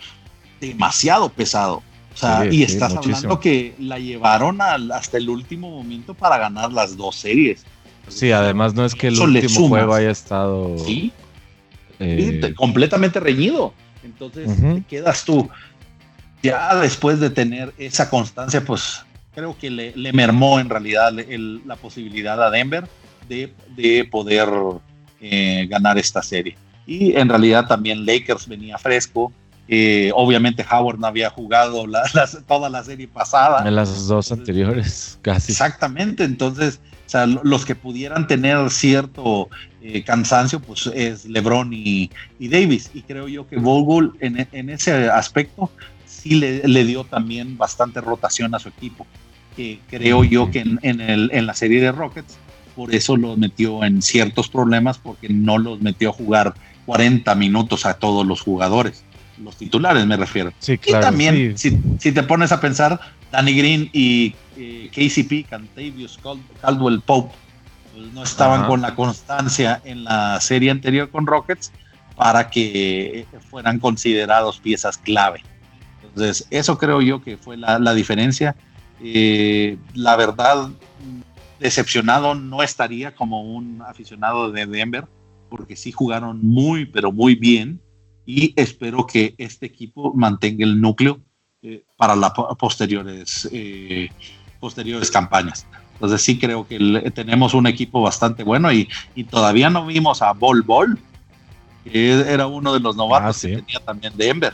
Demasiado 0.60 1.30
pesado. 1.30 1.84
O 2.18 2.20
sea, 2.20 2.48
y 2.52 2.64
estás 2.64 2.96
hablando 2.96 3.40
que 3.40 3.76
la 3.78 4.00
llevaron 4.00 4.60
hasta 4.60 5.18
el 5.18 5.30
último 5.30 5.70
momento 5.70 6.16
para 6.16 6.40
ganar 6.40 6.74
las 6.74 6.98
dos 6.98 7.16
series. 7.16 7.64
Sí, 8.08 8.32
además 8.32 8.74
no 8.74 8.86
es 8.86 8.96
que 8.96 9.10
el 9.10 9.20
último 9.20 9.68
juego 9.68 9.94
haya 9.94 10.10
estado. 10.10 10.80
Sí. 10.80 11.12
Eh, 12.00 12.54
completamente 12.56 13.20
reñido. 13.20 13.72
Entonces, 14.04 14.50
te 14.50 14.84
quedas 14.90 15.26
tú. 15.26 15.48
Ya 16.42 16.76
después 16.76 17.20
de 17.20 17.30
tener 17.30 17.72
esa 17.78 18.10
constancia, 18.10 18.66
pues 18.66 19.04
creo 19.36 19.56
que 19.56 19.70
le, 19.70 20.12
mermó 20.12 20.60
en 20.60 20.70
realidad 20.70 21.12
la 21.14 21.76
posibilidad 21.76 22.42
a 22.42 22.50
Denver 22.50 22.88
de, 23.30 24.08
poder 24.10 24.50
eh, 25.22 25.68
ganar 25.70 26.00
esta 26.00 26.24
serie. 26.24 26.58
Y 26.88 27.16
en 27.16 27.30
realidad 27.30 27.68
también 27.68 28.08
Lakers 28.08 28.48
venía 28.48 28.80
fresco 28.80 29.32
eh, 29.68 30.12
obviamente 30.16 30.66
Howard 30.70 30.98
no 30.98 31.08
había 31.08 31.30
jugado 31.30 31.86
toda 32.48 32.70
la 32.70 32.84
serie 32.84 33.08
pasada. 33.08 33.68
En 33.68 33.76
las 33.76 34.08
dos 34.08 34.32
anteriores, 34.32 35.20
casi. 35.22 35.52
Exactamente, 35.52 36.24
entonces, 36.24 36.80
los 37.44 37.66
que 37.66 37.76
pudieran 37.76 38.28
tener 38.28 38.70
cierto 38.70 39.50
eh, 39.82 40.04
cansancio, 40.04 40.62
pues 40.62 40.88
es 40.94 41.26
LeBron 41.26 41.72
y, 41.74 42.10
Davis. 42.40 42.92
Y 42.94 43.02
creo 43.02 43.28
yo 43.28 43.48
que 43.48 43.58
Vogel 43.58 44.12
en, 44.22 44.70
ese 44.70 45.10
aspecto 45.10 45.70
sí 46.06 46.36
le, 46.36 46.86
dio 46.86 47.04
también 47.04 47.58
bastante 47.58 48.00
rotación 48.00 48.56
a 48.56 48.60
su 48.60 48.70
equipo. 48.70 49.06
Que 49.56 49.80
creo 49.90 50.24
yo 50.24 50.52
que 50.52 50.60
en, 50.60 50.80
en 50.82 51.46
la 51.46 51.54
serie 51.56 51.82
de 51.82 51.92
Rockets, 51.92 52.38
por 52.76 52.94
eso 52.94 53.18
los 53.18 53.38
metió 53.38 53.84
en 53.84 54.02
ciertos 54.02 54.50
problemas, 54.50 54.98
porque 55.00 55.30
no 55.30 55.58
los 55.58 55.82
metió 55.82 56.12
a 56.12 56.14
jugar 56.14 56.54
40 56.86 57.34
minutos 57.36 57.86
a 57.86 57.96
todos 57.96 58.26
los 58.26 58.42
jugadores 58.42 59.04
los 59.44 59.56
titulares 59.56 60.06
me 60.06 60.18
refiero. 60.18 60.52
Sí, 60.60 60.78
claro, 60.78 61.00
y 61.00 61.02
también, 61.02 61.58
si, 61.58 61.72
te 61.72 62.24
pones 62.24 62.52
a 62.52 62.60
pensar, 62.60 63.00
Danny 63.32 63.54
Green 63.58 63.90
y 63.94 64.36
eh, 64.56 64.90
KCP, 64.94 65.50
Cantavius 65.50 66.20
Caldwell 66.62 67.02
Pope, 67.02 67.34
pues, 67.94 68.14
no 68.14 68.24
estaban 68.24 68.66
con 68.68 68.82
la 68.82 68.96
constancia 68.96 69.82
en 69.84 70.04
la 70.04 70.40
serie 70.40 70.72
anterior 70.72 71.10
con 71.10 71.26
Rockets 71.26 71.72
para 72.16 72.50
que 72.50 73.26
fueran 73.50 73.80
considerados 73.80 74.60
piezas 74.60 74.98
clave. 74.98 75.44
Entonces, 76.04 76.48
eso 76.50 76.78
creo 76.78 77.02
yo 77.02 77.22
que 77.22 77.38
fue 77.38 77.58
la, 77.58 77.94
diferencia. 77.94 78.56
Eh, 79.04 79.78
la 79.94 80.16
verdad, 80.16 80.70
decepcionado 81.60 82.34
no 82.34 82.64
estaría 82.64 83.16
como 83.16 83.44
un 83.44 83.84
aficionado 83.88 84.52
de 84.52 84.66
Denver, 84.66 85.06
porque 85.50 85.76
sí 85.76 85.92
jugaron 85.92 86.40
muy, 86.42 86.86
pero 86.86 87.12
muy 87.12 87.36
bien. 87.36 87.80
Y 88.28 88.54
espero 88.58 89.08
que 89.08 89.36
este 89.38 89.66
equipo 89.66 90.14
mantenga 90.14 90.66
el 90.66 90.82
núcleo 90.82 91.22
eh, 91.64 91.86
para 91.96 92.14
las 92.14 92.34
posteriores, 92.60 93.48
eh, 93.54 94.10
posteriores 94.60 95.10
campañas. 95.10 95.66
Entonces 95.94 96.22
sí 96.22 96.38
creo 96.38 96.68
que 96.68 96.78
tenemos 97.16 97.54
un 97.54 97.68
equipo 97.68 98.02
bastante 98.02 98.44
bueno 98.44 98.70
y, 98.74 98.90
todavía 99.32 99.70
no 99.70 99.86
vimos 99.86 100.22
a 100.22 100.34
Bol 100.34 100.62
Bol, 100.62 101.00
que 101.86 102.12
era 102.12 102.48
uno 102.48 102.74
de 102.74 102.82
los 102.82 102.98
novatos 102.98 103.38
ah, 103.38 103.48
que 103.48 103.56
tenía 103.56 103.80
también 103.80 104.12
Denver. 104.18 104.54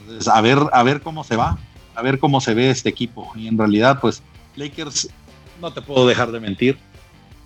Entonces, 0.00 0.26
a 0.26 0.40
ver, 0.40 0.58
a 0.72 0.82
ver 0.82 1.02
cómo 1.02 1.22
se 1.22 1.36
va, 1.36 1.58
a 1.94 2.00
ver 2.00 2.18
cómo 2.18 2.40
se 2.40 2.54
ve 2.54 2.70
este 2.70 2.88
equipo. 2.88 3.30
Y 3.36 3.46
en 3.46 3.58
realidad, 3.58 4.00
pues, 4.00 4.22
Lakers, 4.56 5.10
no 5.60 5.70
te 5.70 5.82
puedo 5.82 6.06
dejar 6.06 6.32
de 6.32 6.40
mentir. 6.40 6.78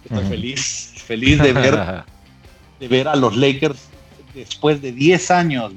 Estoy 0.04 0.24
feliz, 0.26 0.94
feliz 1.04 1.42
de 1.42 1.52
ver, 1.52 2.04
de 2.78 2.88
ver 2.88 3.08
a 3.08 3.16
los 3.16 3.36
Lakers 3.36 3.90
después 4.34 4.80
de 4.82 4.92
10 4.92 5.30
años, 5.30 5.72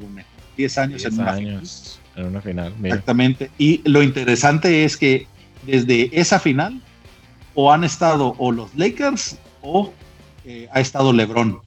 10 0.58 0.78
años 0.78 1.06
en 1.06 1.14
una 1.20 1.32
años 1.32 2.00
en 2.16 2.26
una 2.26 2.42
final. 2.42 2.74
Exactamente. 2.84 3.50
Y 3.58 3.82
lo 3.90 4.04
interesante 4.04 4.84
es 4.84 4.98
que 4.98 5.28
desde 5.66 6.10
esa 6.20 6.40
final 6.40 6.82
o 7.56 7.72
han 7.72 7.84
estado 7.84 8.36
o 8.38 8.52
los 8.52 8.74
Lakers 8.76 9.38
o 9.62 9.94
eh, 10.46 10.68
ha 10.72 10.80
estado 10.80 11.14
LeBron 11.14 11.60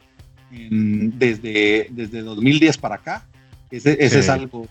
desde, 0.50 1.88
desde 1.90 2.22
2010 2.22 2.78
para 2.78 2.96
acá. 2.96 3.26
Ese, 3.70 3.96
es 4.00 4.28
algo 4.28 4.68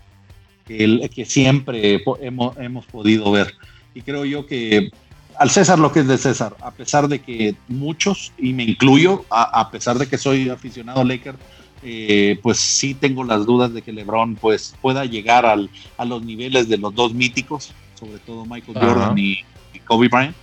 que, 0.65 1.09
que 1.13 1.25
siempre 1.25 2.01
hemos, 2.21 2.57
hemos, 2.57 2.85
podido 2.85 3.31
ver. 3.31 3.53
Y 3.93 4.01
creo 4.01 4.25
yo 4.25 4.45
que 4.45 4.89
al 5.37 5.49
César 5.49 5.79
lo 5.79 5.91
que 5.91 5.99
es 5.99 6.07
de 6.07 6.17
César, 6.17 6.55
a 6.61 6.71
pesar 6.71 7.07
de 7.07 7.19
que 7.19 7.55
muchos, 7.67 8.31
y 8.37 8.53
me 8.53 8.63
incluyo, 8.63 9.25
a, 9.29 9.69
pesar 9.69 9.97
de 9.97 10.07
que 10.07 10.17
soy 10.17 10.49
aficionado 10.49 11.01
a 11.01 11.03
Lakers, 11.03 11.37
eh, 11.83 12.39
pues 12.41 12.57
sí 12.57 12.93
tengo 12.93 13.23
las 13.23 13.45
dudas 13.45 13.73
de 13.73 13.81
que 13.81 13.91
LeBron 13.91 14.35
pues, 14.35 14.75
pueda 14.81 15.05
llegar 15.05 15.45
al, 15.45 15.69
a 15.97 16.05
los 16.05 16.23
niveles 16.23 16.67
de 16.69 16.77
los 16.77 16.93
dos 16.93 17.13
míticos, 17.13 17.73
sobre 17.93 18.19
todo 18.19 18.45
Michael 18.45 18.77
Jordan 18.79 19.17
y 19.17 19.43
Kobe 19.85 20.07
Bryant 20.07 20.35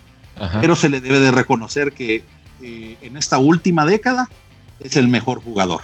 pero 0.61 0.77
se 0.77 0.89
le 0.89 1.01
debe 1.01 1.21
de 1.21 1.31
reconocer 1.31 1.93
que 1.93 2.25
eh, 2.63 2.97
en 3.03 3.17
esta 3.17 3.39
última 3.39 3.85
década 3.85 4.29
es 4.81 4.97
el 4.97 5.09
mejor 5.09 5.43
jugador. 5.43 5.83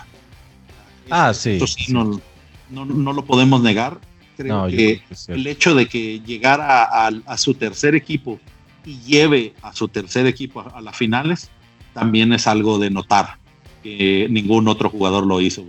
Ah, 1.10 1.32
sí. 1.32 1.58
no, 1.88 3.12
lo 3.12 3.24
podemos 3.24 3.62
negar. 3.62 3.98
Creo 4.36 4.68
que, 4.68 5.02
el 5.28 5.46
hecho 5.48 5.74
de 5.74 5.88
que 5.88 6.20
llegara 6.20 6.84
a, 6.84 7.38
su 7.38 7.54
tercer 7.54 7.96
equipo 7.96 8.38
y 8.84 9.00
lleve 9.00 9.54
a 9.62 9.72
su 9.72 9.88
tercer 9.88 10.26
equipo 10.26 10.60
a, 10.60 10.80
las 10.80 10.96
finales 10.96 11.50
también 11.92 12.32
es 12.32 12.46
algo 12.46 12.78
de 12.78 12.90
notar, 12.90 13.37
que 13.82 14.26
ningún 14.30 14.68
otro 14.68 14.90
jugador 14.90 15.26
lo 15.26 15.40
hizo. 15.40 15.64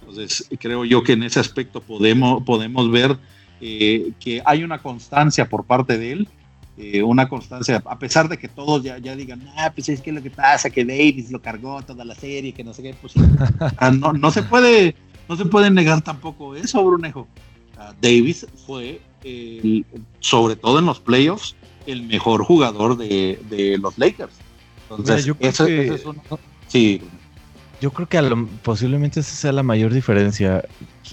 Entonces, 0.00 0.46
creo 0.58 0.84
yo 0.84 1.02
que 1.02 1.12
en 1.12 1.22
ese 1.22 1.40
aspecto 1.40 1.80
podemos, 1.80 2.42
podemos 2.44 2.90
ver 2.90 3.18
eh, 3.60 4.12
que 4.20 4.42
hay 4.44 4.64
una 4.64 4.78
constancia 4.78 5.48
por 5.48 5.64
parte 5.64 5.98
de 5.98 6.12
él 6.12 6.28
eh, 6.78 7.02
una 7.02 7.28
constancia, 7.28 7.82
a 7.84 7.98
pesar 7.98 8.30
de 8.30 8.38
que 8.38 8.48
todos 8.48 8.82
ya, 8.82 8.96
ya 8.96 9.14
digan, 9.14 9.46
ah, 9.58 9.70
pues 9.74 9.90
es 9.90 10.00
que 10.00 10.10
lo 10.10 10.22
que 10.22 10.30
pasa, 10.30 10.70
que 10.70 10.86
Davis 10.86 11.30
lo 11.30 11.40
cargó 11.40 11.82
toda 11.82 12.02
la 12.02 12.14
serie, 12.14 12.54
que 12.54 12.64
no 12.64 12.72
sé 12.72 12.82
qué, 12.82 12.94
pues 12.94 13.12
no, 13.92 14.14
no, 14.14 14.30
se 14.30 14.42
puede, 14.42 14.96
no 15.28 15.36
se 15.36 15.44
puede 15.44 15.70
negar 15.70 16.00
tampoco 16.00 16.56
eso, 16.56 16.82
Brunejo. 16.82 17.28
Ah, 17.76 17.92
Davis 18.00 18.46
fue, 18.66 19.02
sobre 20.20 20.56
todo 20.56 20.78
en 20.78 20.86
los 20.86 20.98
playoffs, 20.98 21.54
el 21.86 22.04
mejor 22.04 22.42
jugador 22.42 22.96
de, 22.96 23.78
los 23.78 23.98
Lakers. 23.98 24.32
Entonces, 24.88 25.26
yo 25.26 25.36
creo 25.36 25.52
que, 25.52 26.00
sí. 26.72 27.02
Yo 27.80 27.90
creo 27.90 28.08
que 28.08 28.46
posiblemente 28.62 29.20
esa 29.20 29.34
sea 29.34 29.52
la 29.52 29.64
mayor 29.64 29.92
diferencia. 29.92 30.64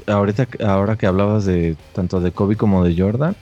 Ahorita, 0.05 0.47
ahora 0.63 0.95
que 0.95 1.07
hablabas 1.07 1.45
de 1.45 1.75
tanto 1.93 2.19
de 2.19 2.31
Kobe 2.31 2.55
como 2.55 2.83
de 2.83 2.95
Jordan, 2.95 3.35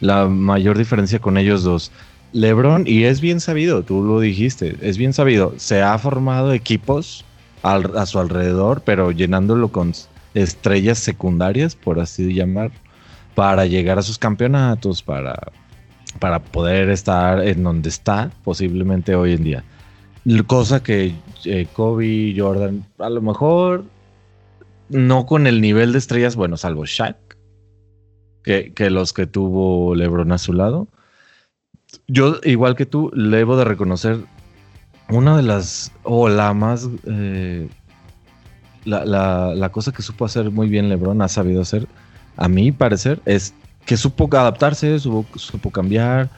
la 0.00 0.26
mayor 0.26 0.76
diferencia 0.76 1.18
con 1.18 1.38
ellos 1.38 1.62
dos. 1.62 1.90
LeBron, 2.34 2.84
y 2.86 3.04
es 3.04 3.20
bien 3.20 3.40
sabido, 3.40 3.84
tú 3.84 4.02
lo 4.02 4.20
dijiste, 4.20 4.76
es 4.80 4.98
bien 4.98 5.12
sabido, 5.12 5.54
se 5.56 5.82
ha 5.82 5.96
formado 5.98 6.52
equipos 6.52 7.24
a 7.62 8.04
su 8.04 8.18
alrededor, 8.18 8.82
pero 8.84 9.12
llenándolo 9.12 9.68
con 9.68 9.94
estrellas 10.34 10.98
secundarias, 10.98 11.76
por 11.76 12.00
así 12.00 12.34
llamar, 12.34 12.72
para 13.34 13.66
llegar 13.66 13.98
a 13.98 14.02
sus 14.02 14.18
campeonatos, 14.18 15.02
para, 15.02 15.52
para 16.18 16.40
poder 16.40 16.90
estar 16.90 17.46
en 17.46 17.62
donde 17.62 17.88
está, 17.88 18.30
posiblemente 18.42 19.14
hoy 19.14 19.32
en 19.32 19.44
día. 19.44 19.64
Cosa 20.46 20.82
que 20.82 21.14
eh, 21.44 21.66
Kobe, 21.72 22.34
Jordan, 22.36 22.84
a 22.98 23.10
lo 23.10 23.22
mejor 23.22 23.84
no 24.88 25.26
con 25.26 25.46
el 25.46 25.60
nivel 25.60 25.92
de 25.92 25.98
estrellas, 25.98 26.36
bueno, 26.36 26.56
salvo 26.56 26.84
Shaq, 26.84 27.16
que, 28.42 28.90
los 28.90 29.12
que 29.12 29.26
tuvo 29.26 29.94
LeBron 29.94 30.32
a 30.32 30.38
su 30.38 30.52
lado. 30.52 30.88
Yo, 32.06 32.36
igual 32.44 32.76
que 32.76 32.86
tú, 32.86 33.10
le 33.14 33.38
debo 33.38 33.56
de 33.56 33.64
reconocer 33.64 34.18
una 35.08 35.36
de 35.36 35.42
las, 35.42 35.92
o 36.02 36.28
la 36.28 36.52
más, 36.52 36.88
eh, 37.06 37.68
la, 38.84 39.68
cosa 39.72 39.92
que 39.92 40.02
supo 40.02 40.24
hacer 40.24 40.50
muy 40.50 40.68
bien 40.68 40.88
LeBron, 40.88 41.22
ha 41.22 41.28
sabido 41.28 41.62
hacer, 41.62 41.86
a 42.36 42.48
mi 42.48 42.72
parecer, 42.72 43.20
es 43.24 43.54
que 43.86 43.96
supo 43.96 44.28
adaptarse, 44.32 44.98
supo, 44.98 45.26
cambiar, 45.72 46.30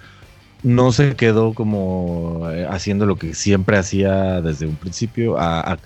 no 0.63 0.93
se 0.93 1.17
quedó 1.17 1.55
como 1.55 2.49
eh, 2.51 2.67
haciendo 2.69 3.07
lo 3.07 3.17
que 3.17 3.35
siempre 3.35 3.77
hacía 3.77 4.41
desde 4.41 4.67
un 4.67 4.77
principio, 4.77 5.37
ha, 5.39 5.79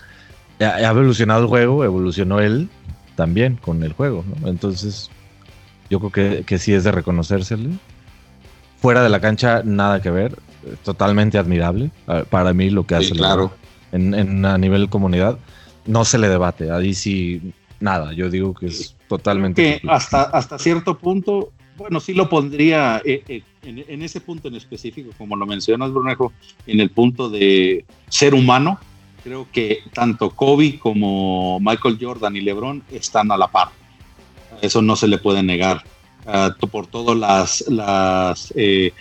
evolucionado 0.59 1.41
el 1.41 1.47
juego, 1.47 1.83
evolucionó 1.83 2.39
él 2.39 2.69
también 3.15 3.57
con 3.57 3.83
el 3.83 3.93
juego, 3.93 4.23
Entonces, 4.45 5.09
yo 5.89 5.99
creo 5.99 6.11
que, 6.11 6.43
que 6.45 6.57
sí 6.57 6.73
es 6.73 6.83
de 6.83 6.91
reconocérsele. 6.91 7.69
Fuera 8.79 9.03
de 9.03 9.09
la 9.09 9.19
cancha, 9.19 9.61
nada 9.63 10.01
que 10.01 10.09
ver. 10.09 10.37
Totalmente 10.83 11.37
admirable. 11.37 11.91
Para 12.29 12.53
mí, 12.53 12.69
lo 12.69 12.85
que 12.85 12.95
hace 12.95 13.11
claro. 13.11 13.51
en, 13.91 14.45
a 14.45 14.57
nivel 14.57 14.89
comunidad, 14.89 15.37
no 15.85 16.05
se 16.05 16.17
le 16.17 16.29
debate. 16.29 16.71
Ahí 16.71 16.93
sí, 16.93 17.53
nada. 17.79 18.13
Yo 18.13 18.29
digo 18.29 18.53
que 18.53 18.67
es 18.67 18.95
totalmente. 19.07 19.81
Que 19.81 19.89
hasta, 19.89 20.23
hasta 20.23 20.57
cierto 20.57 20.97
punto, 20.97 21.51
bueno, 21.77 21.99
sí 21.99 22.13
lo 22.13 22.29
pondría 22.29 23.01
eh, 23.05 23.23
eh, 23.27 23.43
en, 23.63 23.83
en, 23.87 24.01
ese 24.01 24.21
punto 24.21 24.47
en 24.47 24.55
específico, 24.55 25.11
como 25.17 25.35
lo 25.35 25.45
mencionas, 25.45 25.91
Brunejo, 25.91 26.33
en 26.67 26.79
el 26.79 26.89
punto 26.89 27.29
de 27.29 27.85
ser 28.09 28.33
humano. 28.33 28.79
Creo 29.23 29.47
que 29.51 29.79
tanto 29.93 30.31
Kobe 30.31 30.79
como 30.79 31.59
Michael 31.59 31.97
Jordan 32.01 32.35
y 32.35 32.41
LeBron 32.41 32.83
están 32.91 33.31
a 33.31 33.37
la 33.37 33.47
par 33.47 33.69
eso 34.61 34.81
no 34.81 34.95
se 34.95 35.07
le 35.07 35.17
puede 35.17 35.43
negar. 35.43 35.83
Ah, 36.25 36.55
por 36.69 36.85
todas 36.85 37.17
las, 37.17 37.65
las 37.67 38.53
eh, 38.55 38.93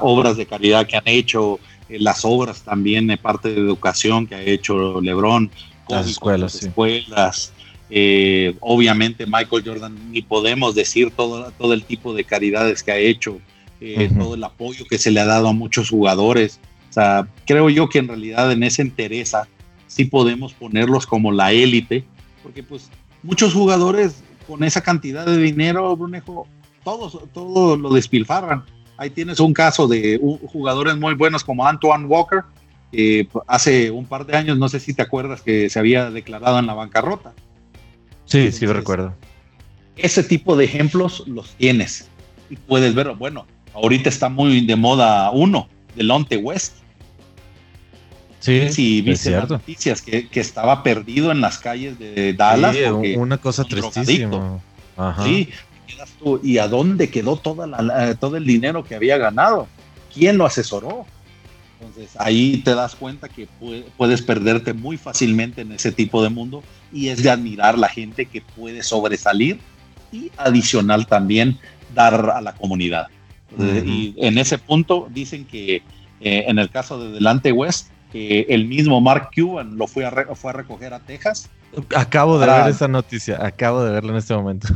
obras 0.00 0.36
de 0.36 0.46
caridad 0.46 0.86
que 0.86 0.96
han 0.96 1.06
hecho, 1.06 1.58
eh, 1.88 1.98
las 1.98 2.24
obras 2.24 2.62
también 2.62 3.08
de 3.08 3.16
parte 3.16 3.52
de 3.52 3.60
educación 3.60 4.26
que 4.28 4.36
ha 4.36 4.42
hecho 4.42 5.00
Lebron, 5.00 5.50
las 5.88 6.08
escuelas. 6.08 6.62
escuelas. 6.62 7.52
Eh, 7.94 8.54
obviamente 8.60 9.26
Michael 9.26 9.64
Jordan, 9.66 10.10
ni 10.10 10.22
podemos 10.22 10.74
decir 10.74 11.10
todo, 11.14 11.52
todo 11.58 11.74
el 11.74 11.84
tipo 11.84 12.14
de 12.14 12.24
caridades 12.24 12.82
que 12.82 12.90
ha 12.90 12.96
hecho, 12.96 13.38
todo 14.16 14.34
el 14.34 14.44
apoyo 14.44 14.86
que 14.88 14.96
se 14.96 15.10
le 15.10 15.20
ha 15.20 15.26
dado 15.26 15.48
a 15.48 15.52
muchos 15.52 15.90
jugadores. 15.90 16.58
O 16.88 16.92
sea, 16.94 17.28
creo 17.46 17.68
yo 17.68 17.90
que 17.90 17.98
en 17.98 18.08
realidad 18.08 18.50
en 18.50 18.62
esa 18.62 18.80
entereza 18.80 19.46
sí 19.88 20.06
podemos 20.06 20.54
ponerlos 20.54 21.06
como 21.06 21.32
la 21.32 21.52
élite, 21.52 22.04
porque 22.42 22.62
pues 22.62 22.88
muchos 23.22 23.52
jugadores 23.52 24.22
con 24.46 24.64
esa 24.64 24.80
cantidad 24.80 25.26
de 25.26 25.36
dinero, 25.36 25.94
Brunejo, 25.94 26.46
todos, 26.84 27.18
todo 27.34 27.76
lo 27.76 27.90
despilfarran. 27.90 28.64
Ahí 28.96 29.10
tienes 29.10 29.38
un 29.38 29.52
caso 29.52 29.86
de 29.86 30.18
jugadores 30.46 30.96
muy 30.96 31.14
buenos 31.14 31.44
como 31.44 31.66
Antoine 31.66 32.06
Walker, 32.06 32.42
que 32.90 33.28
hace 33.46 33.90
un 33.90 34.06
par 34.06 34.24
de 34.24 34.34
años, 34.34 34.56
no 34.56 34.70
sé 34.70 34.80
si 34.80 34.94
te 34.94 35.02
acuerdas, 35.02 35.42
que 35.42 35.68
se 35.68 35.78
había 35.78 36.10
declarado 36.10 36.58
en 36.58 36.66
la 36.66 36.74
bancarrota. 36.74 37.34
Sí, 38.32 38.50
sí, 38.50 38.64
lo 38.64 38.72
recuerdo. 38.72 39.14
Ese 39.94 40.22
tipo 40.22 40.56
de 40.56 40.64
ejemplos 40.64 41.22
los 41.26 41.50
tienes 41.50 42.08
y 42.48 42.56
puedes 42.56 42.94
verlo. 42.94 43.14
Bueno, 43.14 43.46
ahorita 43.74 44.08
está 44.08 44.30
muy 44.30 44.64
de 44.64 44.74
moda 44.74 45.30
uno, 45.32 45.68
Delonte 45.94 46.38
West. 46.38 46.76
Sí, 48.40 48.72
sí 48.72 49.02
viste 49.02 49.32
las 49.32 49.50
noticias 49.50 50.00
que, 50.00 50.26
estaba 50.32 50.82
perdido 50.82 51.30
en 51.30 51.42
las 51.42 51.58
calles 51.58 51.98
de 51.98 52.32
Dallas. 52.32 52.74
Sí, 52.74 53.16
una 53.16 53.36
cosa 53.36 53.64
tristísima. 53.64 54.60
Sí, 55.22 55.50
¿y 56.42 56.56
a 56.56 56.68
dónde 56.68 57.10
quedó 57.10 57.36
toda 57.36 57.66
la, 57.66 58.14
todo 58.14 58.38
el 58.38 58.46
dinero 58.46 58.82
que 58.82 58.94
había 58.94 59.18
ganado? 59.18 59.68
¿Quién 60.12 60.38
lo 60.38 60.46
asesoró? 60.46 61.04
Entonces 61.82 62.18
ahí 62.18 62.62
te 62.64 62.74
das 62.74 62.94
cuenta 62.94 63.28
que 63.28 63.46
puedes 63.98 64.22
perderte 64.22 64.72
muy 64.72 64.96
fácilmente 64.96 65.60
en 65.60 65.72
ese 65.72 65.92
tipo 65.92 66.22
de 66.22 66.30
mundo 66.30 66.62
y 66.92 67.08
es 67.08 67.22
de 67.22 67.30
admirar 67.30 67.78
la 67.78 67.88
gente 67.88 68.26
que 68.26 68.40
puede 68.40 68.82
sobresalir 68.82 69.58
y 70.12 70.30
adicional 70.36 71.06
también 71.06 71.58
dar 71.94 72.30
a 72.30 72.40
la 72.40 72.54
comunidad. 72.54 73.08
Y 73.58 74.14
en 74.16 74.38
ese 74.38 74.58
punto 74.58 75.08
dicen 75.10 75.44
que 75.44 75.82
eh, 76.20 76.44
en 76.46 76.58
el 76.58 76.70
caso 76.70 76.98
de 76.98 77.12
Delante 77.12 77.52
West, 77.52 77.88
que 78.12 78.46
el 78.48 78.66
mismo 78.66 79.00
Mark 79.00 79.30
Cuban 79.34 79.76
lo 79.76 79.86
fue 79.86 80.04
a, 80.04 80.34
fue 80.34 80.50
a 80.50 80.54
recoger 80.54 80.94
a 80.94 81.00
Texas. 81.00 81.50
Acabo 81.96 82.38
de 82.38 82.46
ver 82.46 82.68
esa 82.68 82.88
noticia, 82.88 83.44
acabo 83.44 83.82
de 83.82 83.92
verla 83.92 84.12
en 84.12 84.18
este 84.18 84.34
momento. 84.34 84.68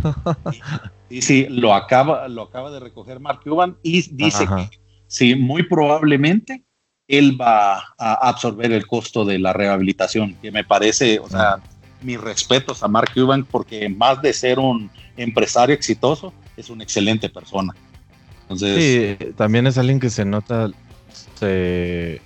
y, 1.10 1.22
sí, 1.22 1.46
lo 1.50 1.74
acaba, 1.74 2.26
lo 2.28 2.42
acaba 2.42 2.70
de 2.70 2.80
recoger 2.80 3.20
Mark 3.20 3.40
Cuban 3.44 3.76
y 3.82 4.02
dice 4.14 4.46
que 4.46 4.70
sí, 5.06 5.34
muy 5.34 5.62
probablemente 5.62 6.64
él 7.08 7.40
va 7.40 7.78
a 7.98 8.28
absorber 8.28 8.72
el 8.72 8.86
costo 8.86 9.24
de 9.24 9.38
la 9.38 9.52
rehabilitación, 9.52 10.34
que 10.42 10.50
me 10.50 10.64
parece, 10.64 11.20
o 11.20 11.28
sea, 11.28 11.58
mis 12.02 12.20
respetos 12.20 12.82
a 12.82 12.88
Mark 12.88 13.10
Cuban 13.14 13.44
porque 13.44 13.88
más 13.88 14.20
de 14.22 14.32
ser 14.32 14.58
un 14.58 14.90
empresario 15.16 15.74
exitoso, 15.74 16.32
es 16.56 16.70
una 16.70 16.84
excelente 16.84 17.28
persona. 17.28 17.74
Entonces, 18.42 19.18
sí, 19.18 19.32
también 19.36 19.66
es 19.66 19.76
alguien 19.76 19.98
que 19.98 20.08
se 20.08 20.24
nota, 20.24 20.70
se, 21.34 22.20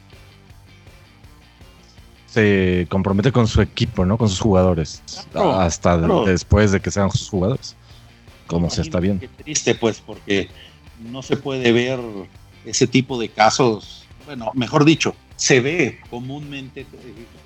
se 2.26 2.86
compromete 2.90 3.32
con 3.32 3.48
su 3.48 3.62
equipo, 3.62 4.04
¿no? 4.04 4.18
Con 4.18 4.28
sus 4.28 4.40
jugadores. 4.40 5.02
hasta 5.34 5.96
después 6.24 6.72
de 6.72 6.80
que 6.80 6.90
sean 6.90 7.10
sus 7.10 7.28
jugadores. 7.28 7.76
Como 8.46 8.68
se 8.68 8.82
está 8.82 8.98
viendo. 8.98 9.20
Qué 9.20 9.28
triste, 9.28 9.74
pues, 9.76 10.00
porque 10.04 10.48
no 10.98 11.22
se 11.22 11.36
puede 11.36 11.72
ver 11.72 12.00
ese 12.64 12.86
tipo 12.86 13.18
de 13.18 13.28
casos. 13.28 14.04
Bueno, 14.26 14.50
mejor 14.54 14.84
dicho, 14.84 15.14
se 15.40 15.60
ve 15.60 15.98
comúnmente 16.10 16.84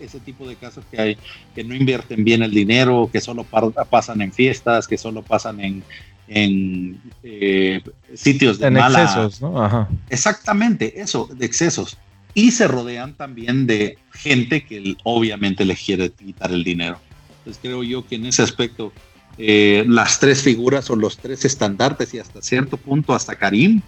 ese 0.01 0.19
tipo 0.19 0.49
de 0.49 0.57
casos 0.57 0.85
que 0.91 1.01
hay 1.01 1.19
que 1.55 1.63
no 1.63 1.77
invierten 1.77 2.25
bien 2.25 2.43
el 2.43 2.51
dinero, 2.51 3.09
que 3.13 3.21
solo 3.21 3.45
pasan 3.45 4.21
en 4.21 4.33
fiestas, 4.33 4.89
que 4.89 4.99
solo 4.99 5.23
pasan 5.23 5.61
en, 5.61 5.85
en 6.27 7.01
eh, 7.23 7.81
sitios 8.15 8.59
de 8.59 8.67
en 8.67 8.79
excesos, 8.79 9.41
¿no? 9.41 9.63
Ajá. 9.63 9.89
Exactamente, 10.11 11.01
eso, 11.01 11.31
de 11.33 11.47
excesos. 11.47 11.97
Y 12.35 12.51
se 12.51 12.67
rodean 12.67 13.15
también 13.15 13.65
de 13.69 13.97
gente 14.13 14.65
que 14.65 14.97
obviamente 15.05 15.65
les 15.65 15.81
quiere 15.81 16.11
quitar 16.11 16.51
el 16.51 16.65
dinero. 16.65 16.99
Entonces 17.39 17.61
creo 17.63 17.85
yo 17.85 18.05
que 18.05 18.17
en 18.17 18.27
ese 18.27 18.43
aspecto 18.43 18.93
eh, 19.39 19.85
las 19.87 20.19
tres 20.19 20.43
figuras 20.43 20.91
o 20.91 20.97
los 20.97 21.17
tres 21.19 21.45
estandartes 21.45 22.13
y 22.13 22.19
hasta 22.19 22.43
cierto 22.43 22.77
punto 22.77 23.15
hasta 23.15 23.37
Karim, 23.37 23.83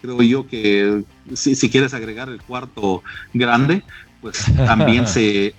creo 0.00 0.22
yo 0.22 0.46
que 0.46 1.02
si, 1.34 1.54
si 1.54 1.70
quieres 1.70 1.94
agregar 1.94 2.28
el 2.28 2.40
cuarto 2.42 3.02
grande, 3.32 3.82
pues 4.20 4.44
también 4.56 5.06
se, 5.06 5.54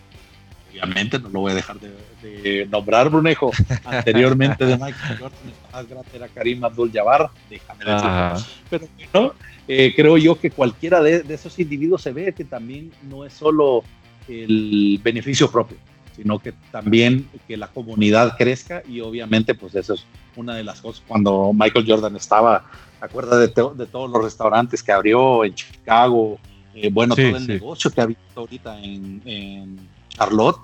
obviamente 0.72 1.20
no 1.20 1.30
lo 1.30 1.42
voy 1.42 1.52
a 1.52 1.56
dejar 1.56 1.78
de, 1.80 2.68
nombrar, 2.70 3.10
Brunejo. 3.10 3.52
Anteriormente 3.86 4.66
de 4.66 4.78
Michael 4.78 5.18
Jordan, 5.20 5.40
el 5.46 5.72
más 5.74 5.90
grande 5.90 6.10
era 6.14 6.28
Karim 6.28 6.64
Abdul-Jabbar, 6.64 7.30
déjame 7.50 7.86
decirlo. 7.86 8.46
Pero 8.70 8.88
no, 9.14 9.34
eh, 9.68 9.94
creo 9.96 10.18
yo 10.18 10.40
que 10.40 10.52
cualquiera 10.52 11.02
de, 11.02 11.24
esos 11.30 11.58
individuos 11.60 12.02
se 12.02 12.12
ve 12.12 12.34
que 12.34 12.46
también 12.46 12.92
no 13.10 13.26
es 13.26 13.34
solo 13.34 13.84
el 14.28 15.00
beneficio 15.04 15.52
propio, 15.52 15.78
sino 16.16 16.40
que 16.40 16.54
también 16.72 17.28
que 17.48 17.58
la 17.58 17.68
comunidad 17.68 18.36
crezca 18.38 18.84
y 18.88 19.02
obviamente 19.02 19.56
pues 19.56 19.76
eso 19.76 19.94
es 19.94 20.06
una 20.36 20.56
de 20.56 20.64
las 20.64 20.82
cosas 20.82 21.04
cuando 21.08 21.52
Michael 21.54 21.86
Jordan 21.88 22.16
estaba, 22.16 22.66
acuerda 23.06 23.38
de, 23.38 23.48
de 23.48 23.86
todos 23.86 24.10
los 24.10 24.24
restaurantes 24.24 24.84
que 24.84 24.92
abrió 24.92 25.44
en 25.44 25.56
Chicago, 25.56 26.40
eh, 26.74 26.90
bueno, 26.92 27.16
todo 27.16 27.38
el 27.38 27.48
negocio 27.48 27.92
que 27.92 28.02
ha 28.02 28.04
habido 28.06 28.20
ahorita 28.36 28.80
en, 28.80 29.22
en 29.26 29.78
Charlotte, 30.10 30.60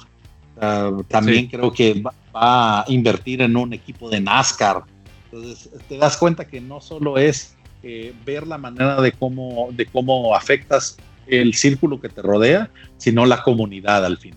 uh, 0.57 1.03
también 1.03 1.47
creo 1.47 1.71
que 1.71 2.01
va, 2.01 2.13
a 2.33 2.85
invertir 2.87 3.41
en 3.41 3.57
un 3.57 3.73
equipo 3.73 4.09
de 4.09 4.21
NASCAR. 4.21 4.83
Entonces, 5.31 5.69
te 5.89 5.97
das 5.97 6.15
cuenta 6.15 6.45
que 6.45 6.61
no 6.61 6.79
solo 6.79 7.17
es 7.17 7.55
eh, 7.83 8.13
ver 8.25 8.45
la 8.45 8.57
manera 8.57 9.01
de 9.01 9.11
cómo, 9.11 9.69
de 9.71 9.85
cómo 9.87 10.35
afectas 10.35 10.97
el 11.25 11.55
círculo 11.55 11.99
que 11.99 12.09
te 12.09 12.21
rodea, 12.21 12.69
sino 12.97 13.25
la 13.25 13.43
comunidad 13.43 14.05
al 14.05 14.17
fin. 14.17 14.35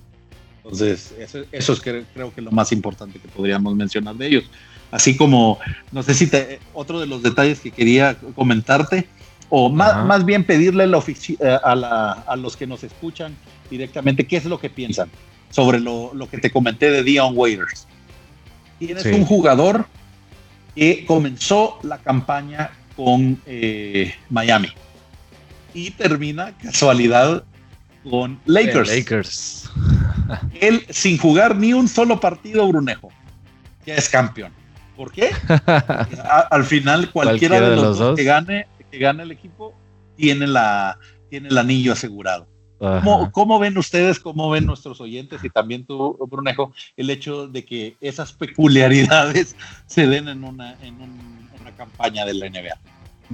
Entonces, 0.57 1.15
eso, 1.19 1.41
eso 1.53 1.73
es 1.73 1.81
que, 1.81 2.05
creo 2.15 2.35
que 2.35 2.41
lo 2.41 2.51
más 2.51 2.73
importante 2.73 3.19
que 3.19 3.29
podríamos 3.29 3.75
mencionar 3.75 4.15
de 4.17 4.27
ellos. 4.27 4.45
Así 4.91 5.17
como, 5.17 5.59
no 5.93 6.03
sé 6.03 6.15
si 6.15 6.27
te, 6.27 6.59
otro 6.73 7.01
de 7.01 7.07
los 7.07 7.23
detalles 7.23 7.61
que 7.61 7.71
quería 7.71 8.17
comentarte, 8.35 9.07
o 9.49 9.69
más, 9.69 10.05
más 10.05 10.25
bien 10.25 10.45
pedirle 10.45 10.87
la 10.87 10.99
eh, 10.99 11.59
a, 11.63 11.75
la, 11.75 12.13
a, 12.13 12.37
los 12.37 12.57
que 12.57 12.67
nos 12.67 12.85
escuchan 12.85 13.37
directamente 13.69 14.27
qué 14.27 14.37
es 14.37 14.45
lo 14.45 14.61
que 14.61 14.71
piensan 14.71 15.11
sobre 15.51 15.81
lo, 15.81 16.13
lo 16.15 16.29
que 16.29 16.39
te 16.39 16.51
comenté 16.51 16.91
de 16.91 17.03
Dion 17.03 17.33
Waiters. 17.37 17.87
Tienes 18.79 19.05
un 19.07 19.25
jugador 19.25 19.87
que 20.75 21.05
comenzó 21.05 21.79
la 21.83 21.99
campaña 21.99 22.71
con 22.97 23.41
eh, 23.47 24.15
Miami 24.29 24.69
y 25.75 25.91
termina 25.91 26.57
casualidad 26.59 27.45
con 28.09 28.41
Lakers. 28.47 28.89
Lakers. 28.89 29.71
Él 30.61 30.87
sin 30.91 31.19
jugar 31.19 31.57
ni 31.57 31.73
un 31.73 31.89
solo 31.89 32.21
partido 32.21 32.67
Brunejo 32.69 33.11
ya 33.87 33.95
es 33.95 34.09
campeón. 34.09 34.53
¿Por 35.01 35.13
qué? 35.13 35.31
al 36.51 36.63
final 36.65 37.11
cualquiera, 37.11 37.59
de, 37.59 37.75
los, 37.75 37.99
dos 37.99 38.15
que 38.19 38.23
gane 38.23 38.67
que 38.91 38.99
gana 38.99 39.23
el 39.23 39.31
equipo 39.31 39.73
tiene, 40.15 40.47
la, 40.47 40.99
tiene 41.31 41.49
el 41.49 41.57
anillo 41.57 41.95
asegurado. 41.95 42.47
¿Cómo, 43.33 43.59
ven 43.59 43.79
ustedes, 43.79 44.21
cómo 44.21 44.51
ven 44.51 44.67
nuestros 44.67 45.01
oyentes 45.01 45.43
y 45.43 45.49
también 45.49 45.87
tú, 45.87 46.19
Brunejo, 46.31 46.75
el 46.99 47.09
hecho 47.09 47.49
de 47.49 47.65
que 47.65 47.97
esas 48.03 48.35
peculiaridades 48.35 49.57
se 49.87 50.07
den 50.07 50.29
en 50.29 50.45
una, 50.45 50.75
en 50.83 50.97
una 51.01 51.75
campaña 51.79 52.27
de 52.27 52.35
la 52.35 52.51
NBA? 52.51 52.79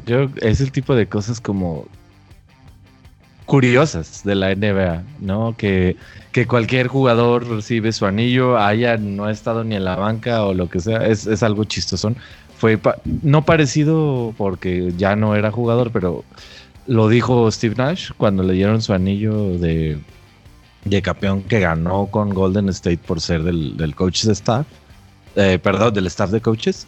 Yo, 0.07 0.29
es 0.43 0.61
el 0.61 0.71
tipo 0.71 0.95
de 0.95 1.09
cosas 1.09 1.41
como 1.41 1.89
curiosas 3.47 4.23
de 4.25 4.35
la 4.35 4.55
NBA, 4.55 5.03
¿no? 5.21 5.55
Que, 5.57 5.97
que 6.33 6.47
cualquier 6.47 6.89
jugador 6.89 7.49
recibe 7.49 7.93
su 7.93 8.05
anillo, 8.05 8.59
haya 8.59 8.97
no 8.97 9.25
ha 9.25 9.31
estado 9.31 9.65
ni 9.65 9.77
en 9.77 9.85
la 9.85 9.97
banca 9.97 10.45
o 10.45 10.53
lo 10.53 10.69
que 10.69 10.81
sea, 10.81 11.07
es, 11.07 11.27
es 11.27 11.43
algo 11.43 11.65
chistoso 11.65 12.13
fue 12.57 12.79
no 13.23 13.45
parecido 13.45 14.35
porque 14.37 14.93
ya 14.97 15.15
no 15.15 15.35
era 15.35 15.51
jugador, 15.51 15.91
pero 15.93 16.25
lo 16.87 17.09
dijo 17.09 17.51
Steve 17.51 17.75
Nash 17.77 18.11
cuando 18.17 18.43
le 18.43 18.55
dieron 18.55 18.81
su 18.81 18.93
anillo 18.93 19.59
de, 19.59 19.99
de 20.85 21.03
campeón 21.03 21.43
que 21.43 21.61
ganó 21.61 22.07
con 22.07 22.31
Golden 22.33 22.69
State 22.71 23.01
por 23.07 23.21
ser 23.21 23.43
del, 23.43 23.77
del 23.77 23.95
coaches 23.95 24.29
staff, 24.29 24.67
eh, 25.37 25.59
perdón, 25.63 25.93
del 25.95 26.07
staff 26.07 26.31
de 26.31 26.41
coaches. 26.41 26.87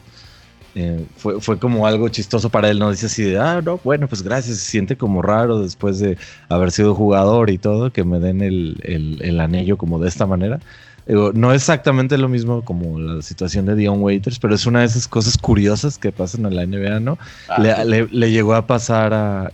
Eh, 0.74 1.04
fue, 1.16 1.40
fue, 1.40 1.58
como 1.58 1.86
algo 1.86 2.08
chistoso 2.08 2.50
para 2.50 2.68
él, 2.70 2.78
¿no? 2.78 2.90
Dice 2.90 3.06
así 3.06 3.22
de, 3.22 3.38
ah, 3.38 3.60
no, 3.64 3.80
bueno, 3.82 4.06
pues 4.06 4.22
gracias, 4.22 4.58
se 4.58 4.70
siente 4.70 4.96
como 4.96 5.22
raro 5.22 5.60
después 5.60 5.98
de 5.98 6.18
haber 6.48 6.70
sido 6.70 6.94
jugador 6.94 7.50
y 7.50 7.58
todo, 7.58 7.90
que 7.90 8.04
me 8.04 8.20
den 8.20 8.42
el, 8.42 8.78
el, 8.84 9.20
el 9.22 9.40
anillo 9.40 9.76
como 9.76 9.98
de 9.98 10.08
esta 10.08 10.26
manera 10.26 10.60
no 11.08 11.52
es 11.52 11.62
exactamente 11.62 12.18
lo 12.18 12.28
mismo 12.28 12.62
como 12.62 12.98
la 12.98 13.22
situación 13.22 13.64
de 13.64 13.74
Dion 13.74 14.02
Waiters, 14.02 14.38
pero 14.38 14.54
es 14.54 14.66
una 14.66 14.80
de 14.80 14.86
esas 14.86 15.08
cosas 15.08 15.38
curiosas 15.38 15.96
que 15.96 16.12
pasan 16.12 16.44
en 16.44 16.54
la 16.56 16.66
NBA, 16.66 17.00
¿no? 17.00 17.18
Ah, 17.48 17.84
le, 17.84 18.30
llegó 18.30 18.54
a 18.54 18.66
pasar 18.66 19.14
a, 19.14 19.50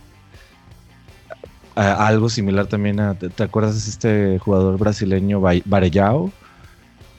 algo 1.75 2.29
similar 2.29 2.67
también 2.67 2.99
a. 2.99 3.13
¿te, 3.15 3.43
acuerdas 3.43 3.85
de 3.85 3.89
este 3.89 4.39
jugador 4.39 4.77
brasileño 4.77 5.39
Varellao? 5.39 6.31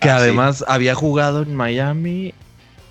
Que 0.00 0.10
ah, 0.10 0.16
además 0.16 0.62
había 0.68 0.94
jugado 0.94 1.42
en 1.42 1.54
Miami, 1.54 2.34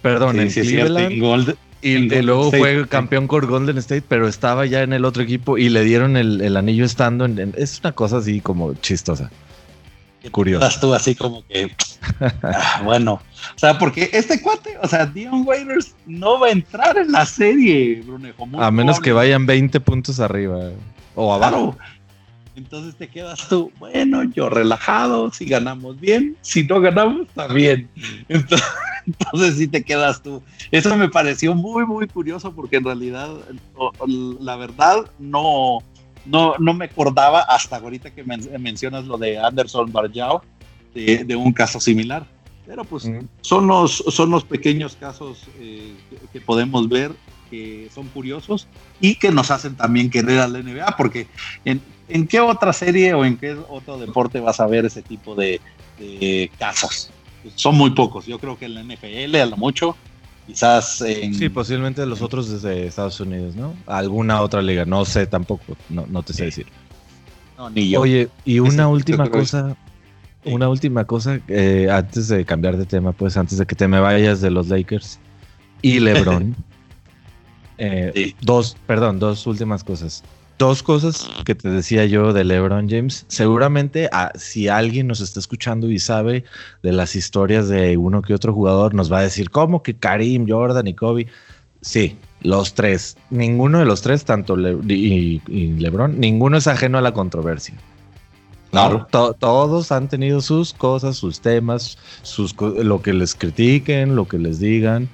perdón, 0.06 0.40
en 0.40 0.52
Cleveland. 0.52 1.58
y, 1.82 1.98
luego 2.22 2.52
fue 2.52 2.88
campeón 2.88 3.28
con 3.28 3.48
Golden 3.48 3.80
State, 3.80 4.04
pero 4.08 4.28
estaba 4.28 4.68
ya 4.68 4.84
en 4.84 4.94
el 4.94 5.04
otro 5.04 5.24
equipo 5.24 5.58
y 5.58 5.70
le 5.70 5.84
dieron 5.84 6.16
el, 6.16 6.56
anillo 6.56 6.86
estando 6.86 7.26
en, 7.26 7.54
Es 7.58 7.80
una 7.80 7.92
cosa 7.92 8.18
así 8.18 8.40
como 8.40 8.76
chistosa. 8.76 9.32
Curioso. 10.32 10.66
Estás 10.66 10.82
tú 10.82 10.94
así 10.94 11.14
como 11.14 11.46
que, 11.48 11.72
ah, 12.42 12.82
bueno, 12.84 13.14
o 13.14 13.60
sea, 13.60 13.78
porque 13.78 14.10
este 14.12 14.42
cuate, 14.42 14.76
o 14.82 14.88
sea, 14.88 15.06
Dion 15.06 15.44
Waiters 15.46 15.96
no 16.08 16.40
va 16.40 16.48
a 16.48 16.52
entrar 16.52 16.98
en 16.98 17.12
la 17.12 17.28
serie, 17.28 18.02
Brunejo. 18.04 18.48
A 18.60 18.72
menos 18.72 19.00
que 19.00 19.12
vayan 19.12 19.46
20 19.46 19.80
puntos 19.82 20.20
arriba 20.20 20.72
o 21.14 21.34
abajo. 21.34 21.78
Entonces 22.56 22.96
te 22.96 23.10
quedas 23.10 23.50
tú, 23.50 23.72
bueno, 23.80 24.24
yo 24.24 24.50
relajado, 24.50 25.32
si 25.32 25.46
ganamos 25.46 26.00
bien, 26.00 26.38
si 26.42 26.64
no 26.64 26.80
ganamos, 26.80 27.28
también. 27.30 27.90
Entonces, 28.30 28.68
entonces 29.06 29.58
sí 29.58 29.68
te 29.68 29.84
quedas 29.84 30.22
tú. 30.22 30.42
Eso 30.72 30.96
me 30.96 31.10
pareció 31.10 31.54
muy, 31.54 31.86
muy 31.86 32.08
curioso 32.08 32.54
porque 32.54 32.78
en 32.78 32.86
realidad, 32.86 33.30
la 34.40 34.56
verdad, 34.56 35.12
no, 35.20 35.80
no, 36.26 36.56
no 36.58 36.74
me 36.74 36.86
acordaba 36.86 37.42
hasta 37.42 37.76
ahorita 37.76 38.12
que 38.12 38.24
mencionas 38.24 39.06
lo 39.06 39.18
de 39.18 39.38
Anderson 39.38 39.92
Barjao, 39.92 40.42
de, 40.94 41.36
un 41.36 41.52
caso 41.52 41.82
similar. 41.82 42.26
Pero 42.66 42.84
pues 42.84 43.08
son, 43.42 43.68
los, 43.68 44.04
son 44.08 44.32
los 44.32 44.44
pequeños 44.44 44.96
casos 44.96 45.44
eh, 45.60 45.94
que, 46.34 46.42
podemos 46.42 46.90
ver 46.90 47.12
que 47.52 47.90
son 47.94 48.08
curiosos 48.08 48.68
y 49.00 49.16
que 49.16 49.32
nos 49.32 49.52
hacen 49.52 49.76
también 49.76 50.10
querer 50.10 50.40
a 50.40 50.48
la 50.48 50.64
NBA, 50.64 50.98
porque 50.98 51.28
en, 51.64 51.80
en 52.08 52.28
qué 52.28 52.40
otra 52.40 52.74
serie 52.74 53.14
o 53.14 53.26
en 53.26 53.38
qué 53.38 53.56
otro 53.70 53.98
deporte 53.98 54.40
vas 54.40 54.60
a 54.60 54.68
ver 54.68 54.86
ese 54.86 55.02
tipo 55.02 55.36
de, 55.36 55.60
casos. 56.58 57.10
son 57.56 57.76
muy 57.76 57.92
pocos. 57.92 58.26
Yo 58.26 58.40
creo 58.40 58.58
que 58.58 58.66
en 58.66 58.76
la 58.76 58.84
NFL 58.84 59.36
a 59.36 59.46
lo 59.46 59.58
mucho 59.58 59.96
quizás 60.46 61.02
en... 61.02 61.34
Sí, 61.34 61.50
posiblemente 61.50 62.06
los 62.06 62.22
otros 62.22 62.50
desde 62.50 62.88
Estados 62.88 63.20
Unidos, 63.20 63.56
¿no? 63.56 63.74
Alguna 63.88 64.42
otra 64.42 64.62
liga, 64.62 64.86
no 64.86 65.06
sé 65.06 65.26
tampoco, 65.26 65.76
no, 65.90 66.06
no 66.08 66.24
te 66.24 66.34
sé 66.34 66.46
decir. 66.46 66.68
No, 67.58 67.70
ni 67.70 67.90
yo. 67.90 68.02
Oye, 68.02 68.30
y 68.44 68.60
una 68.60 68.88
última 68.88 69.30
cosa, 69.30 69.76
una 70.44 70.70
última 70.70 71.06
cosa, 71.06 71.40
eh, 71.48 71.88
antes 71.92 72.28
de 72.28 72.46
cambiar 72.46 72.78
de 72.78 72.86
tema, 72.86 73.12
pues 73.12 73.38
antes 73.38 73.58
de 73.58 73.66
que 73.66 73.76
te 73.76 73.88
me 73.88 74.00
vayas 74.00 74.42
de 74.42 74.52
los 74.52 74.68
Lakers 74.68 75.20
y 75.82 76.00
LeBron. 76.00 76.56
Eh, 77.78 78.34
dos, 78.40 78.78
perdón, 78.88 79.20
dos 79.20 79.46
últimas 79.48 79.84
cosas. 79.84 80.24
Dos 80.58 80.84
cosas 80.84 81.28
que 81.46 81.54
te 81.54 81.70
decía 81.70 82.06
yo 82.06 82.32
de 82.32 82.46
LeBron 82.46 82.90
James. 82.90 83.26
Seguramente 83.28 84.10
ah, 84.14 84.32
si 84.36 84.70
alguien 84.70 85.08
nos 85.08 85.20
está 85.20 85.40
escuchando 85.40 85.92
y 85.92 86.00
sabe 86.00 86.46
de 86.82 86.94
las 86.94 87.16
historias 87.16 87.68
de 87.68 87.98
uno 87.98 88.22
que 88.22 88.34
otro 88.34 88.54
jugador, 88.54 88.94
nos 88.94 89.12
va 89.12 89.20
a 89.20 89.24
decir, 89.24 89.50
¿cómo 89.50 89.84
que 89.84 89.96
Karim, 89.96 90.48
Jordan 90.48 90.88
y 90.88 90.94
Kobe? 90.94 91.28
Sí, 91.82 92.18
los 92.42 92.74
tres. 92.74 93.18
Ninguno 93.30 93.80
de 93.80 93.86
los 93.86 94.02
tres, 94.02 94.24
tanto 94.24 94.58
y, 94.58 95.42
LeBron, 95.78 96.20
ninguno 96.20 96.58
es 96.58 96.68
ajeno 96.68 96.98
a 96.98 97.02
la 97.02 97.14
controversia. 97.14 97.76
Claro. 98.72 99.08
todos 99.10 99.92
han 99.92 100.10
tenido 100.10 100.42
sus 100.42 100.74
cosas, 100.74 101.16
sus 101.16 101.40
temas, 101.40 101.98
sus 102.24 102.54
lo 102.60 103.02
que 103.02 103.14
les 103.14 103.34
critiquen, 103.34 104.16
lo 104.16 104.28
que 104.28 104.38
les 104.38 104.60
digan. 104.60 105.08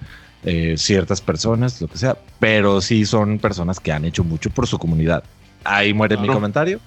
Eh, 0.44 0.76
ciertas 0.76 1.22
personas, 1.22 1.80
lo 1.82 1.88
que 1.88 2.00
sea, 2.00 2.18
pero 2.40 2.82
sí 2.82 3.06
son 3.06 3.38
personas 3.38 3.80
que 3.80 3.92
han 3.92 4.06
hecho 4.06 4.24
mucho 4.24 4.50
por 4.50 4.66
su 4.66 4.80
comunidad. 4.80 5.24
Ahí 5.64 5.94
muere 5.94 6.18
mi 6.18 6.28
comentario. 6.28 6.80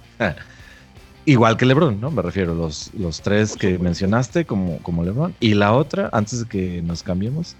Igual 1.24 1.56
que 1.56 1.64
Lebron, 1.64 2.00
¿no? 2.00 2.10
Me 2.10 2.20
refiero, 2.20 2.54
los, 2.54 2.92
los 2.94 3.22
tres 3.22 3.56
que 3.56 3.78
mencionaste 3.78 4.44
como, 4.44 4.78
como 4.78 5.04
Lebron. 5.04 5.34
Y 5.38 5.54
la 5.54 5.72
otra, 5.72 6.10
antes 6.12 6.40
de 6.40 6.46
que 6.46 6.82
nos 6.82 7.04
cambiemos, 7.04 7.54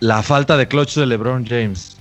la 0.00 0.22
falta 0.22 0.56
de 0.56 0.66
clutch 0.66 0.96
de 0.96 1.06
LeBron 1.06 1.46
James. 1.46 1.96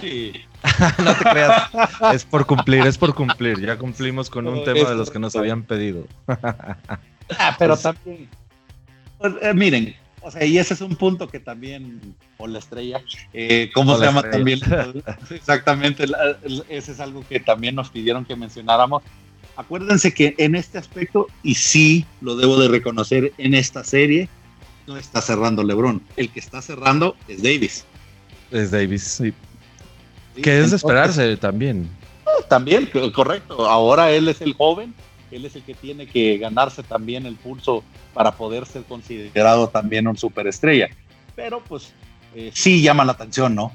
Sí. 0.00 0.32
no 1.04 1.14
te 1.14 1.24
creas, 1.24 1.70
es 2.12 2.24
por 2.24 2.46
cumplir, 2.46 2.86
es 2.86 2.98
por 2.98 3.14
cumplir. 3.14 3.60
Ya 3.60 3.76
cumplimos 3.76 4.30
con 4.30 4.46
un 4.46 4.64
tema 4.64 4.88
de 4.88 4.96
los 4.96 5.10
que 5.10 5.18
nos 5.18 5.34
habían 5.36 5.62
pedido. 5.62 6.06
ah, 6.28 7.56
pero 7.58 7.76
también. 7.76 8.28
Pues, 9.18 9.34
eh, 9.42 9.54
miren, 9.54 9.94
o 10.28 10.30
sea, 10.30 10.44
y 10.44 10.58
ese 10.58 10.74
es 10.74 10.82
un 10.82 10.94
punto 10.94 11.26
que 11.26 11.40
también, 11.40 12.14
o 12.36 12.46
la 12.46 12.58
estrella, 12.58 13.02
eh, 13.32 13.70
¿cómo 13.72 13.96
se 13.96 14.04
llama 14.04 14.22
también? 14.30 14.60
Exactamente, 15.30 16.04
ese 16.68 16.92
es 16.92 17.00
algo 17.00 17.24
que 17.26 17.40
también 17.40 17.74
nos 17.74 17.88
pidieron 17.88 18.26
que 18.26 18.36
mencionáramos. 18.36 19.02
Acuérdense 19.56 20.12
que 20.12 20.34
en 20.36 20.54
este 20.54 20.76
aspecto, 20.76 21.28
y 21.42 21.54
sí 21.54 22.04
lo 22.20 22.36
debo 22.36 22.60
de 22.60 22.68
reconocer, 22.68 23.32
en 23.38 23.54
esta 23.54 23.82
serie 23.84 24.28
no 24.86 24.98
está 24.98 25.22
cerrando 25.22 25.64
LeBron. 25.64 26.02
El 26.16 26.28
que 26.28 26.40
está 26.40 26.60
cerrando 26.60 27.16
es 27.26 27.42
Davis. 27.42 27.86
Es 28.50 28.70
Davis, 28.70 29.04
sí. 29.04 29.32
que 30.42 30.60
es 30.60 30.70
de 30.72 30.76
esperarse 30.76 31.38
también. 31.38 31.88
También, 32.50 32.90
correcto. 33.14 33.66
Ahora 33.66 34.10
él 34.10 34.28
es 34.28 34.42
el 34.42 34.52
joven 34.52 34.94
él 35.30 35.44
es 35.44 35.56
el 35.56 35.62
que 35.62 35.74
tiene 35.74 36.06
que 36.06 36.38
ganarse 36.38 36.82
también 36.82 37.26
el 37.26 37.36
pulso 37.36 37.84
para 38.14 38.32
poder 38.32 38.66
ser 38.66 38.84
considerado 38.84 39.68
también 39.68 40.06
un 40.06 40.16
superestrella. 40.16 40.88
Pero 41.36 41.62
pues 41.62 41.92
eh, 42.34 42.50
sí 42.54 42.82
llama 42.82 43.04
la 43.04 43.12
atención, 43.12 43.54
¿no? 43.54 43.72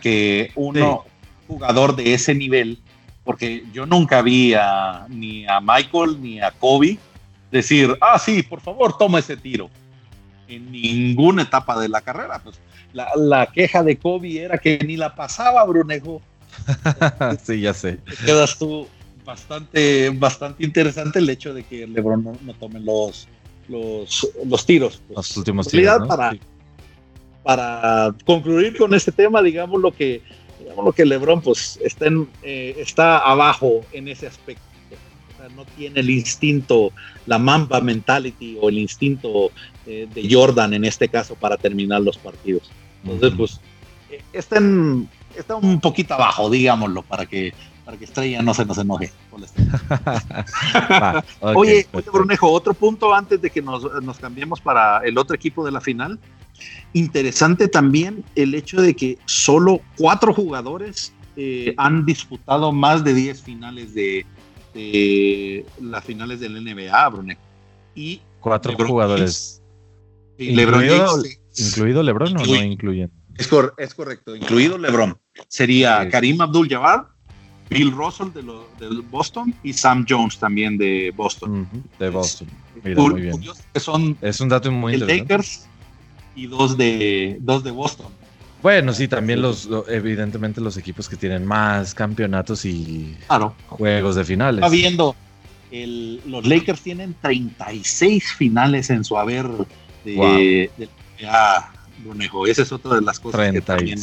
que 0.00 0.50
uno, 0.54 1.04
jugador 1.46 1.94
de 1.94 2.14
ese 2.14 2.34
nivel, 2.34 2.78
porque 3.24 3.64
yo 3.72 3.84
nunca 3.84 4.22
vi 4.22 4.54
a, 4.54 5.06
ni 5.08 5.46
a 5.46 5.60
Michael 5.60 6.22
ni 6.22 6.40
a 6.40 6.50
Kobe 6.52 6.98
decir, 7.50 7.96
ah, 8.00 8.18
sí, 8.18 8.42
por 8.42 8.60
favor, 8.60 8.96
toma 8.96 9.18
ese 9.18 9.36
tiro. 9.36 9.68
En 10.46 10.72
ninguna 10.72 11.42
etapa 11.42 11.78
de 11.78 11.88
la 11.88 12.00
carrera. 12.00 12.40
Pues 12.42 12.58
la, 12.92 13.10
la 13.16 13.46
queja 13.46 13.82
de 13.82 13.98
Kobe 13.98 14.40
era 14.40 14.56
que 14.56 14.78
ni 14.78 14.96
la 14.96 15.14
pasaba, 15.14 15.64
Brunejo. 15.64 16.22
sí, 17.42 17.60
ya 17.60 17.74
sé. 17.74 17.98
quedas 18.24 18.58
tú, 18.58 18.88
bastante, 19.28 20.08
bastante 20.08 20.64
interesante 20.64 21.18
el 21.18 21.28
hecho 21.28 21.52
de 21.52 21.62
que 21.62 21.86
LeBron 21.86 22.24
no, 22.24 22.54
tome 22.54 22.80
los, 22.80 23.28
los, 23.68 24.64
tiros. 24.64 25.02
Pues, 25.06 25.16
los 25.16 25.36
últimos 25.36 25.68
tiros. 25.68 26.08
Para, 26.08 26.32
para 27.42 28.14
concluir 28.24 28.78
con 28.78 28.94
este 28.94 29.12
tema, 29.12 29.42
digamos 29.42 29.82
lo 29.82 29.92
que, 29.92 30.22
digamos 30.58 30.82
lo 30.82 30.92
que 30.92 31.04
LeBron 31.04 31.42
pues 31.42 31.78
está, 31.84 32.06
eh, 32.42 32.76
está 32.78 33.18
abajo 33.18 33.82
en 33.92 34.08
ese 34.08 34.26
aspecto. 34.26 34.62
no 35.54 35.66
tiene 35.76 36.00
el 36.00 36.08
instinto, 36.08 36.90
la 37.26 37.38
Mamba 37.38 37.82
mentality 37.82 38.56
o 38.62 38.70
el 38.70 38.78
instinto 38.78 39.50
eh, 39.86 40.08
de 40.12 40.26
Jordan 40.34 40.72
en 40.72 40.86
este 40.86 41.06
caso 41.10 41.34
para 41.34 41.58
terminar 41.58 42.00
los 42.00 42.16
partidos. 42.16 42.70
Entonces, 43.04 43.34
pues, 43.36 43.60
eh, 44.10 44.22
está, 44.32 44.58
está 45.36 45.54
un 45.56 45.80
poquito 45.80 46.14
abajo, 46.14 46.48
digámoslo, 46.48 47.02
para 47.02 47.26
que 47.26 47.52
para 47.88 47.96
que 47.96 48.04
Estrella 48.04 48.42
no 48.42 48.52
se 48.52 48.66
nos 48.66 48.76
enoje. 48.76 49.10
oye, 51.40 51.86
Brunejo, 52.12 52.50
otro 52.50 52.74
punto 52.74 53.14
antes 53.14 53.40
de 53.40 53.48
que 53.48 53.62
nos, 53.62 53.88
cambiemos 54.20 54.60
para 54.60 54.98
el 55.06 55.16
otro 55.16 55.34
equipo 55.34 55.64
de 55.64 55.72
la 55.72 55.80
final. 55.80 56.18
Interesante 56.92 57.66
también 57.66 58.22
el 58.34 58.54
hecho 58.54 58.82
de 58.82 58.94
que 58.94 59.16
solo 59.24 59.80
cuatro 59.96 60.34
jugadores 60.34 61.14
eh, 61.34 61.72
han 61.78 62.04
disputado 62.04 62.72
más 62.72 63.04
de 63.04 63.14
10 63.14 63.40
finales 63.40 63.94
de, 63.94 64.26
las 65.80 66.04
finales 66.04 66.40
del 66.40 66.62
NBA, 66.62 67.08
Brunejo. 67.08 67.40
Y 67.94 68.20
cuatro 68.40 68.76
jugadores. 68.86 69.62
incluido, 70.36 71.22
¿Incluido 71.56 72.02
Lebron 72.02 72.36
o 72.36 72.44
no 72.44 72.62
incluyen? 72.62 73.10
Es, 73.38 73.48
es 73.78 73.94
correcto, 73.94 74.36
incluido 74.36 74.76
Lebron. 74.76 75.18
Sería 75.48 76.06
Karim 76.10 76.42
Abdul-Jabbar, 76.42 77.16
Bill 77.70 77.92
Russell 77.92 78.28
de, 78.32 78.42
de, 78.42 79.00
Boston 79.10 79.54
y 79.62 79.72
Sam 79.72 80.06
Jones 80.08 80.38
también 80.38 80.78
de 80.78 81.12
Boston. 81.14 81.68
de 81.98 82.10
Boston. 82.10 82.48
Mira, 82.82 83.02
muy 83.02 83.20
bien. 83.22 83.40
son 83.76 84.16
es 84.20 84.40
un 84.40 84.48
dato 84.48 84.70
muy 84.72 84.94
interesante. 84.94 85.34
Lakers 85.34 85.66
y 86.34 86.46
dos 86.46 86.76
de, 86.76 87.38
dos 87.40 87.64
de 87.64 87.70
Boston. 87.70 88.06
Bueno, 88.62 88.92
sí, 88.92 89.06
también 89.06 89.40
los, 89.40 89.68
evidentemente 89.88 90.60
los 90.60 90.76
equipos 90.76 91.08
que 91.08 91.16
tienen 91.16 91.46
más 91.46 91.94
campeonatos 91.94 92.64
y 92.64 93.16
juegos 93.68 94.16
de 94.16 94.24
finales. 94.24 94.64
Está 94.64 94.74
viendo, 94.74 95.14
los 95.70 96.46
Lakers 96.46 96.80
tienen 96.80 97.14
36 97.20 98.32
finales 98.32 98.90
en 98.90 99.04
su 99.04 99.16
haber 99.16 99.46
de, 100.04 100.70
de, 100.76 100.88
Esa 102.48 102.62
es 102.62 102.72
otra 102.72 102.96
de 102.96 103.02
las 103.02 103.20
cosas 103.20 103.38
36. 103.38 103.52
que 103.52 103.60
también 103.60 104.00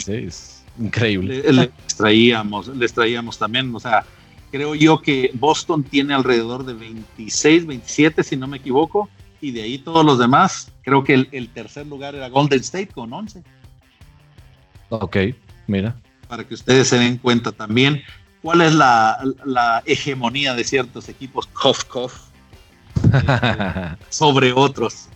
Increíble. 0.80 1.44
Les 1.52 1.96
traíamos, 1.96 2.68
les 2.68 2.94
traíamos 2.94 3.38
también, 3.38 3.74
o 3.74 3.80
sea, 3.80 4.06
creo 4.52 4.76
yo 4.76 5.02
que 5.02 5.32
Boston 5.34 5.84
tiene 5.84 6.14
alrededor 6.14 6.66
de 6.66 6.74
26, 6.74 7.66
27, 7.66 8.24
si 8.24 8.36
no 8.36 8.48
me 8.48 8.58
equivoco, 8.58 9.10
y 9.42 9.52
de 9.52 9.64
ahí 9.64 9.78
todos 9.78 10.06
los 10.06 10.20
demás. 10.20 10.72
Creo 10.82 11.04
que 11.04 11.28
el, 11.32 11.50
tercer 11.50 11.88
lugar 11.88 12.16
era 12.16 12.30
Golden 12.30 12.60
State 12.60 12.88
con 12.88 13.12
11. 13.12 13.44
Ok, 14.90 15.18
mira. 15.68 15.96
Para 16.28 16.44
que 16.44 16.54
ustedes 16.54 16.88
se 16.88 16.98
den 16.98 17.18
cuenta 17.18 17.52
también 17.52 18.02
cuál 18.42 18.62
es 18.62 18.74
la, 18.74 19.84
hegemonía 19.86 20.54
de 20.54 20.64
ciertos 20.64 21.10
equipos, 21.10 21.50
sobre 24.10 24.54
otros. 24.54 25.10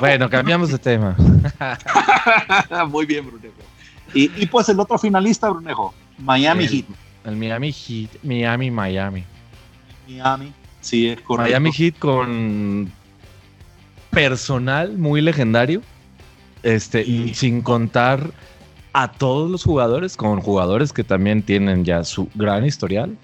Bueno, 0.00 0.30
cambiamos 0.30 0.70
de 0.70 0.78
tema. 0.78 1.16
Muy 2.88 3.04
bien, 3.04 3.26
Bruno. 3.26 3.75
Y, 4.16 4.46
pues 4.46 4.68
el 4.68 4.80
otro 4.80 4.98
finalista, 4.98 5.50
Brunejo, 5.50 5.92
Miami 6.18 6.66
Heat. 6.66 6.86
El 7.24 7.36
Miami 7.36 7.72
Heat, 7.72 8.10
Miami, 8.22 8.70
Miami. 8.70 9.24
Miami, 10.08 10.52
sí, 10.80 11.08
es 11.08 11.20
correcto. 11.20 11.50
Miami 11.50 11.72
Heat 11.72 11.98
con 11.98 12.90
personal 14.10 14.96
muy 14.96 15.20
legendario, 15.20 15.82
este, 16.62 17.04
sin 17.34 17.60
contar 17.60 18.30
a 18.94 19.12
todos 19.12 19.50
los 19.50 19.62
jugadores, 19.62 20.16
con 20.16 20.40
jugadores 20.40 20.94
que 20.94 21.04
también 21.04 21.42
tienen 21.42 21.84
ya 21.84 22.02
su 22.02 22.30
gran 22.34 22.64
historial, 22.64 23.14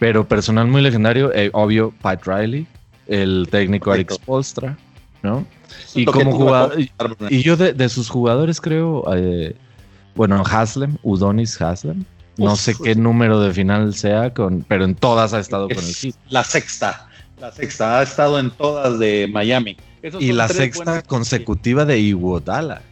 pero 0.00 0.26
personal 0.26 0.66
muy 0.66 0.82
legendario, 0.82 1.32
eh, 1.32 1.50
obvio, 1.52 1.94
Pat 2.02 2.26
Riley, 2.26 2.66
el 3.06 3.46
técnico 3.48 3.94
Eric 3.94 4.10
Spolstra, 4.10 4.76
¿no? 5.22 5.46
Y 5.94 6.04
como 6.04 6.32
jugador, 6.32 6.80
y, 7.30 7.42
yo 7.42 7.56
de, 7.56 7.88
sus 7.88 8.08
jugadores 8.08 8.60
creo, 8.60 9.04
eh, 9.14 9.54
bueno, 10.14 10.42
Haslem, 10.44 10.96
Udonis 11.02 11.60
Haslem. 11.60 12.04
No 12.36 12.56
sé 12.56 12.74
qué 12.82 12.94
número 12.96 13.40
de 13.40 13.52
final 13.52 13.94
sea, 13.94 14.34
con, 14.34 14.64
pero 14.66 14.84
en 14.84 14.94
todas 14.94 15.32
ha 15.34 15.38
estado 15.38 15.68
con 15.68 15.78
el 15.78 15.94
Heat. 15.94 16.16
La 16.30 16.42
sexta, 16.42 17.08
la 17.40 17.52
sexta, 17.52 18.00
ha 18.00 18.02
estado 18.02 18.40
en 18.40 18.50
todas 18.50 18.98
de 18.98 19.28
Miami. 19.30 19.76
y 20.18 20.32
la 20.32 20.48
sexta 20.48 21.02
consecutiva 21.02 21.84
de 21.84 21.98
Iguodala. 22.00 22.82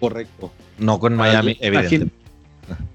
Correcto. 0.00 0.52
No 0.78 0.98
con 0.98 1.16
Miami, 1.16 1.56
evidentemente. 1.60 2.14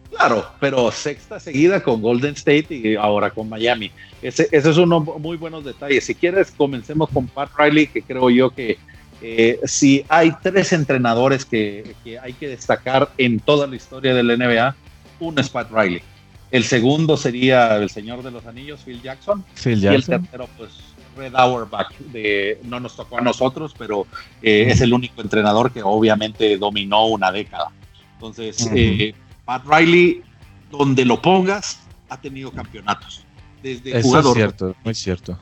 Claro, 0.10 0.48
pero 0.60 0.92
sexta 0.92 1.40
seguida 1.40 1.82
con 1.82 2.02
Golden 2.02 2.34
State 2.34 2.68
y 2.70 2.96
ahora 2.96 3.30
con 3.30 3.50
Miami. 3.50 3.92
Ese, 4.22 4.48
ese 4.52 4.72
es 4.72 4.78
uno 4.78 5.00
muy 5.00 5.38
buenos 5.38 5.64
detalles. 5.64 6.06
Si 6.06 6.16
quieres, 6.16 6.52
comencemos 6.52 7.10
con 7.10 7.28
Pat 7.28 7.52
Riley, 7.58 7.88
que 7.88 8.02
creo 8.02 8.30
yo 8.30 8.50
que 8.50 8.80
eh, 9.22 9.60
si 9.66 10.06
hay 10.10 10.32
tres 10.42 10.74
entrenadores 10.74 11.46
que, 11.46 11.96
hay 12.22 12.34
que 12.34 12.48
destacar 12.48 13.10
en 13.18 13.40
toda 13.40 13.68
la 13.68 13.76
historia 13.76 14.14
del 14.14 14.38
NBA, 14.38 14.76
uno 15.20 15.42
es 15.42 15.50
Pat 15.50 15.72
Riley. 15.72 16.02
El 16.52 16.64
segundo 16.64 17.18
sería 17.18 17.76
el 17.78 17.90
señor 17.90 18.24
de 18.24 18.32
los 18.32 18.46
anillos, 18.46 18.82
Phil 18.86 19.02
Jackson. 19.02 19.44
Phil 19.56 19.82
Jackson. 19.82 19.92
Y 19.92 19.96
el 19.96 20.22
tercero, 20.22 20.50
pues, 20.58 20.72
Red 21.18 21.36
Auerbach. 21.36 21.94
De, 21.98 22.60
no 22.64 22.80
nos 22.80 22.96
tocó 22.96 23.18
a 23.18 23.22
nosotros, 23.22 23.74
pero 23.78 24.08
eh, 24.42 24.68
es 24.70 24.80
el 24.82 24.94
único 24.94 25.22
entrenador 25.22 25.72
que 25.72 25.82
obviamente 25.84 26.58
dominó 26.58 27.08
una 27.08 27.32
década. 27.32 27.72
Entonces, 28.14 28.70
eh, 28.74 29.14
Pat 29.46 29.64
Riley, 29.66 30.22
donde 30.72 31.04
lo 31.06 31.22
pongas, 31.22 31.80
ha 32.10 32.22
tenido 32.22 32.52
campeonatos. 32.52 33.24
Desde 33.62 33.98
Eso 33.98 34.20
es 34.20 34.34
cierto, 34.34 34.76
muy 34.84 34.96
cierto. 34.96 35.38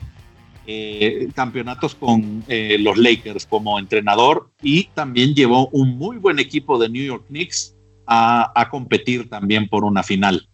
Eh, 0.67 1.29
campeonatos 1.35 1.93
con 1.93 2.43
eh, 2.47 2.77
los 2.79 2.97
Lakers 2.97 3.45
como 3.45 3.77
entrenador 3.77 4.49
y 4.63 4.85
también 4.95 5.35
llevó 5.35 5.67
un 5.67 5.95
muy 5.95 6.17
buen 6.17 6.39
equipo 6.39 6.79
de 6.79 6.89
New 6.89 7.05
York 7.05 7.25
Knicks 7.27 7.75
a, 8.07 8.67
competir 8.71 9.29
también 9.29 9.69
por 9.69 9.83
una 9.83 10.01
final. 10.01 10.47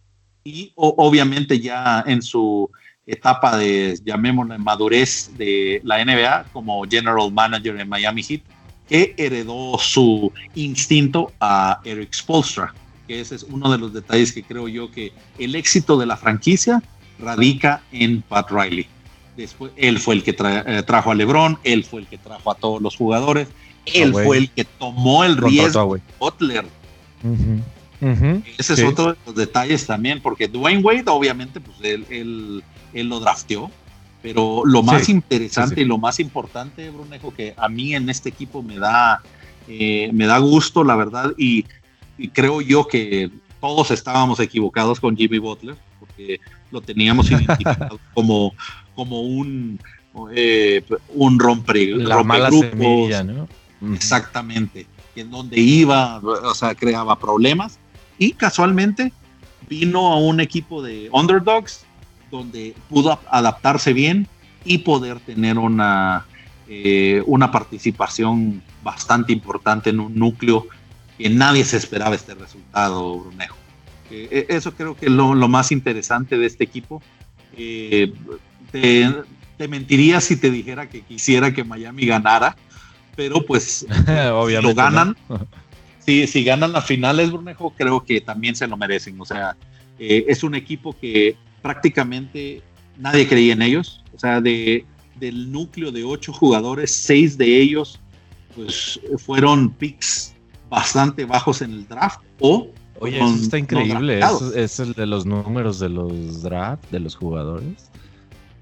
Y 0.44 0.72
obviamente 0.76 1.60
ya 1.60 2.04
en 2.06 2.20
su 2.20 2.70
etapa 3.06 3.56
de, 3.56 3.98
llamémosla, 4.04 4.58
madurez 4.58 5.30
de 5.38 5.80
la 5.82 6.04
NBA 6.04 6.44
como 6.52 6.84
general 6.84 7.32
manager 7.32 7.80
en 7.80 7.88
Miami 7.88 8.22
Heat, 8.22 8.42
que 8.90 9.14
heredó 9.16 9.78
su 9.78 10.30
instinto 10.54 11.32
a 11.40 11.80
Eric 11.84 12.12
Spolstra, 12.12 12.74
que 13.08 13.20
ese 13.20 13.36
es 13.36 13.44
uno 13.44 13.72
de 13.72 13.78
los 13.78 13.94
detalles 13.94 14.32
que 14.32 14.42
creo 14.42 14.68
yo 14.68 14.90
que 14.90 15.14
el 15.38 15.54
éxito 15.54 15.96
de 15.96 16.04
la 16.04 16.18
franquicia 16.18 16.82
radica 17.18 17.82
en 17.92 18.20
Pat 18.20 18.50
Riley 18.50 18.86
Después, 19.36 19.72
él 19.76 19.98
fue 19.98 20.14
el 20.14 20.22
que 20.22 20.36
eh, 20.38 20.82
trajo 20.86 21.10
a 21.10 21.14
LeBron, 21.14 21.58
él 21.64 21.84
fue 21.84 22.02
el 22.02 22.06
que 22.06 22.18
trajo 22.18 22.50
a 22.50 22.54
todos 22.54 22.82
los 22.82 22.96
jugadores, 22.96 23.48
él 23.86 24.12
fue 24.12 24.36
el 24.38 24.50
que 24.50 24.64
tomó 24.64 25.24
el 25.24 25.36
riesgo 25.36 25.94
de 25.94 26.02
Butler. 26.18 26.66
Ese 28.58 28.74
es 28.74 28.82
otro 28.82 29.12
de 29.12 29.18
los 29.26 29.34
detalles 29.34 29.86
también, 29.86 30.20
porque 30.20 30.48
Dwayne 30.48 30.82
Wade, 30.82 31.04
obviamente, 31.06 31.60
pues 31.60 31.76
él, 31.82 32.62
lo 32.92 33.20
drafteó, 33.20 33.70
pero 34.20 34.62
lo 34.64 34.82
más 34.82 35.08
interesante 35.08 35.80
y 35.80 35.84
lo 35.84 35.98
más 35.98 36.20
importante, 36.20 36.90
Brunejo, 36.90 37.32
que 37.32 37.54
a 37.56 37.68
mí 37.68 37.94
en 37.94 38.08
este 38.10 38.28
equipo 38.28 38.62
me 38.62 38.78
da, 38.78 39.22
eh, 39.66 40.10
me 40.12 40.26
da 40.26 40.38
gusto, 40.38 40.84
la 40.84 40.96
verdad, 40.96 41.32
y, 41.38 41.64
y 42.18 42.28
creo 42.28 42.60
yo 42.60 42.86
que 42.86 43.30
todos 43.60 43.90
estábamos 43.92 44.40
equivocados 44.40 45.00
con 45.00 45.16
Jimmy 45.16 45.38
Butler, 45.38 45.76
porque 46.00 46.40
lo 46.72 46.80
teníamos 46.80 47.30
identificado 47.30 48.00
como 48.12 48.52
como 48.94 49.22
un, 49.22 49.80
eh, 50.34 50.84
un 51.14 51.38
rompe, 51.38 51.86
La 51.96 52.22
mala 52.22 52.50
semilla, 52.50 53.22
¿no? 53.22 53.48
Exactamente. 53.94 54.86
En 55.16 55.30
donde 55.30 55.60
iba, 55.60 56.18
o 56.18 56.54
sea, 56.54 56.74
creaba 56.74 57.18
problemas. 57.18 57.78
Y 58.18 58.32
casualmente 58.32 59.12
vino 59.68 60.12
a 60.12 60.16
un 60.16 60.40
equipo 60.40 60.82
de 60.82 61.08
underdogs 61.12 61.84
donde 62.30 62.74
pudo 62.88 63.18
adaptarse 63.30 63.92
bien 63.92 64.26
y 64.64 64.78
poder 64.78 65.20
tener 65.20 65.58
una, 65.58 66.26
eh, 66.68 67.22
una 67.26 67.50
participación 67.50 68.62
bastante 68.82 69.32
importante 69.32 69.90
en 69.90 70.00
un 70.00 70.14
núcleo 70.14 70.66
que 71.18 71.28
nadie 71.28 71.64
se 71.64 71.76
esperaba 71.76 72.14
este 72.14 72.34
resultado, 72.34 73.18
Brunejo. 73.18 73.56
Eh, 74.10 74.46
eso 74.48 74.74
creo 74.74 74.96
que 74.96 75.06
es 75.06 75.12
lo, 75.12 75.34
lo, 75.34 75.48
más 75.48 75.72
interesante 75.72 76.36
de 76.36 76.46
este 76.46 76.64
equipo. 76.64 77.02
Eh, 77.56 78.12
te, 78.72 79.68
mentiría 79.68 80.20
si 80.20 80.36
te 80.36 80.50
dijera 80.50 80.88
que 80.88 81.02
quisiera 81.02 81.52
que 81.52 81.62
Miami 81.62 82.06
ganara, 82.06 82.56
pero 83.14 83.44
pues 83.46 83.86
Obviamente, 84.32 84.62
lo 84.62 84.74
ganan. 84.74 85.16
si, 86.00 86.44
ganan 86.44 86.72
las 86.72 86.86
finales, 86.86 87.30
Brunejo, 87.30 87.72
creo 87.76 88.04
que 88.04 88.20
también 88.20 88.56
se 88.56 88.66
lo 88.66 88.76
merecen. 88.76 89.20
O 89.20 89.24
sea, 89.24 89.56
eh, 89.98 90.24
es 90.26 90.42
un 90.42 90.54
equipo 90.54 90.96
que 90.98 91.36
prácticamente 91.60 92.62
nadie 92.98 93.28
creía 93.28 93.52
en 93.52 93.62
ellos. 93.62 94.02
O 94.14 94.18
sea, 94.18 94.40
de, 94.40 94.84
del 95.20 95.52
núcleo 95.52 95.92
de 95.92 96.02
ocho 96.02 96.32
jugadores, 96.32 96.92
seis 96.92 97.38
de 97.38 97.60
ellos 97.60 98.00
pues 98.54 99.00
fueron 99.16 99.70
picks 99.70 100.34
bastante 100.68 101.24
bajos 101.24 101.62
en 101.62 101.72
el 101.72 101.88
draft 101.88 102.20
o 102.40 102.68
Oye, 103.00 103.16
eso 103.16 103.34
está 103.34 103.58
increíble. 103.58 104.20
es 104.54 104.78
el 104.78 104.92
de 104.92 105.06
los 105.06 105.26
números 105.26 105.80
de 105.80 105.88
los 105.88 106.42
draft, 106.42 106.88
de 106.92 107.00
los 107.00 107.16
jugadores. 107.16 107.90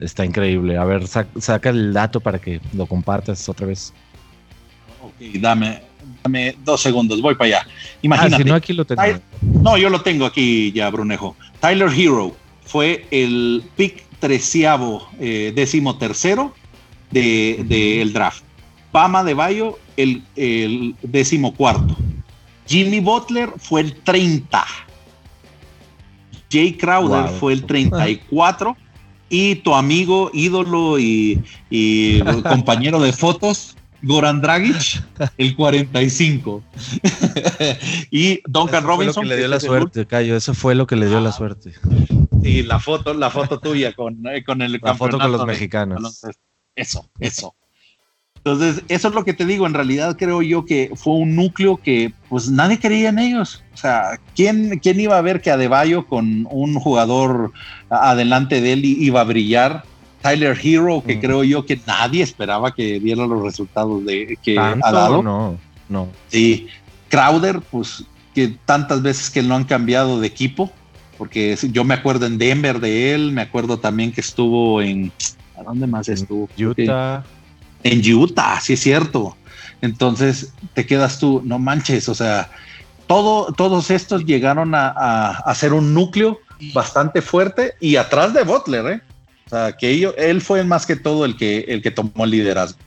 Está 0.01 0.25
increíble. 0.25 0.79
A 0.79 0.85
ver, 0.85 1.07
saca 1.07 1.69
el 1.69 1.93
dato 1.93 2.21
para 2.21 2.39
que 2.39 2.61
lo 2.73 2.87
compartas 2.87 3.47
otra 3.49 3.67
vez. 3.67 3.93
Ok, 5.03 5.39
dame, 5.39 5.83
dame 6.25 6.57
dos 6.65 6.81
segundos, 6.81 7.21
voy 7.21 7.35
para 7.35 7.59
allá. 7.59 7.67
Imagínate. 8.01 8.35
Ah, 8.35 8.39
si 8.39 8.45
no, 8.45 8.55
aquí 8.55 8.73
lo 8.73 8.85
tengo. 8.87 9.03
no, 9.43 9.77
yo 9.77 9.91
lo 9.91 10.01
tengo 10.01 10.25
aquí 10.25 10.73
ya, 10.73 10.89
Brunejo. 10.91 11.37
Tyler 11.61 11.91
Hero 11.95 12.35
fue 12.65 13.07
el 13.11 13.63
pick 13.77 14.03
treceavo, 14.19 15.07
eh, 15.19 15.53
décimo 15.55 15.99
tercero 15.99 16.55
del 17.11 17.69
de, 17.69 18.11
draft. 18.13 18.43
Pama 18.93 19.23
de 19.23 19.35
Bayo, 19.35 19.79
el, 19.97 20.23
el 20.35 20.95
décimo 21.03 21.55
cuarto. 21.55 21.97
Jimmy 22.67 23.01
Butler 23.01 23.51
fue 23.59 23.83
el 23.83 23.95
30. 23.97 24.65
Jay 26.51 26.73
Crowder 26.73 27.29
fue 27.29 27.53
el 27.53 27.65
34 27.65 28.77
y 29.31 29.55
tu 29.57 29.75
amigo, 29.75 30.31
ídolo 30.35 30.99
y, 30.99 31.43
compañero 32.43 33.01
de 33.01 33.13
fotos, 33.13 33.77
Goran 34.03 34.41
Dragic, 34.41 35.03
el 35.39 35.55
45. 35.55 36.63
y 38.11 38.41
Duncan 38.47 38.85
Robinson. 38.85 39.27
le 39.27 39.37
dio 39.37 39.49
la 39.49 39.61
suerte, 39.61 40.07
Cayo, 40.07 40.37
eso 40.37 40.53
fue 40.53 40.75
lo 40.75 40.87
que 40.87 40.97
le 40.97 41.07
dio 41.07 41.21
la 41.21 41.31
ah. 41.31 41.33
suerte. 41.33 41.73
Y 42.43 42.63
la 42.63 42.81
foto, 42.81 43.15
la 43.15 43.31
foto 43.31 43.61
tuya 43.61 43.93
con, 43.93 44.27
eh, 44.27 44.43
con 44.43 44.63
el 44.63 44.79
La 44.83 44.95
foto 44.95 45.19
con 45.19 45.31
los 45.33 45.47
mexicanos. 45.47 46.23
Eso, 46.75 47.09
eso. 47.19 47.55
Entonces, 48.43 48.83
eso 48.89 49.09
es 49.09 49.15
lo 49.15 49.25
que 49.25 49.35
te 49.35 49.45
digo, 49.45 49.67
en 49.67 49.75
realidad 49.75 50.17
creo 50.17 50.41
yo 50.41 50.65
que 50.65 50.91
fue 50.95 51.13
un 51.13 51.37
núcleo 51.37 51.77
que 51.77 52.15
pues 52.31 52.49
nadie 52.49 52.79
quería 52.79 53.11
en 53.11 53.19
ellos. 53.19 53.63
O 53.75 53.77
sea, 53.77 54.19
¿quién, 54.35 54.79
quién 54.79 54.99
iba 54.99 55.19
a 55.19 55.21
ver 55.21 55.43
que 55.43 55.51
Adebayo 55.51 56.07
con 56.07 56.47
un 56.51 56.75
jugador 56.81 57.53
adelante 57.91 58.63
de 58.63 58.73
él 58.73 58.85
iba 58.85 59.21
a 59.21 59.25
brillar? 59.25 59.85
Tyler 60.23 60.59
Hero, 60.63 61.03
que 61.07 61.17
mm. 61.17 61.21
creo 61.21 61.45
yo 61.45 61.67
que 61.67 61.81
nadie 61.87 62.23
esperaba 62.23 62.75
que 62.75 62.99
diera 62.99 63.27
los 63.27 63.43
resultados 63.43 64.05
de 64.07 64.39
que 64.43 64.59
ha 64.59 64.75
dado. 64.75 65.23
No, 65.23 65.59
no. 65.91 66.09
Sí, 66.29 66.67
Crowder, 67.11 67.61
pues 67.61 68.05
que 68.35 68.57
tantas 68.65 69.03
veces 69.03 69.29
que 69.29 69.43
lo 69.43 69.55
han 69.55 69.65
cambiado 69.65 70.19
de 70.19 70.27
equipo, 70.27 70.71
porque 71.19 71.59
yo 71.73 71.85
me 71.85 71.93
acuerdo 71.93 72.25
en 72.25 72.39
Denver 72.39 72.81
de 72.81 73.15
él, 73.15 73.33
me 73.33 73.43
acuerdo 73.43 73.79
también 73.79 74.13
que 74.13 74.23
estuvo 74.23 74.81
en... 74.81 75.13
¿A 75.59 75.63
dónde 75.63 75.87
más 75.87 76.09
estuvo? 76.09 76.49
Utah 76.59 77.23
en 77.83 78.15
Utah, 78.15 78.61
sí 78.61 78.75
es 78.75 78.81
cierto. 78.81 79.37
Entonces 79.81 80.53
te 80.75 80.87
quedas 80.87 81.19
tú, 81.19 81.43
no 81.45 81.59
manches, 81.59 82.09
o 82.09 82.15
sea, 82.15 82.51
todo, 83.07 83.53
todos 83.53 83.91
estos 83.91 84.25
llegaron 84.25 84.75
a, 84.75 84.89
a, 84.89 85.55
ser 85.55 85.73
un 85.73 85.95
núcleo 85.95 86.39
bastante 86.75 87.23
fuerte 87.23 87.75
y 87.81 87.97
atrás 87.97 88.35
de 88.35 88.45
Butler, 88.45 88.87
¿eh? 88.87 89.01
O 89.47 89.51
sea, 89.51 89.73
que 89.77 90.13
él 90.17 90.41
fue 90.41 90.63
más 90.63 90.87
que 90.87 90.95
todo 90.95 91.25
el 91.25 91.37
que, 91.37 91.61
el 91.67 91.83
que 91.83 91.91
tomó 91.91 92.25
el 92.25 92.31
liderazgo. 92.31 92.79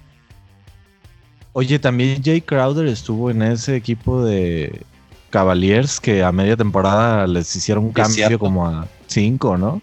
Oye, 1.51 1.77
también 1.77 2.23
Jay 2.23 2.41
Crowder 2.41 2.87
estuvo 2.87 3.29
en 3.29 3.41
ese 3.41 3.75
equipo 3.75 4.23
de 4.23 4.81
Cavaliers 5.29 5.99
que 5.99 6.23
a 6.23 6.31
media 6.31 6.55
temporada 6.55 7.27
les 7.27 7.53
hicieron 7.55 7.85
un 7.85 7.91
cambio 7.91 8.39
como 8.39 8.65
a 8.65 8.87
cinco, 9.07 9.57
¿no? 9.57 9.81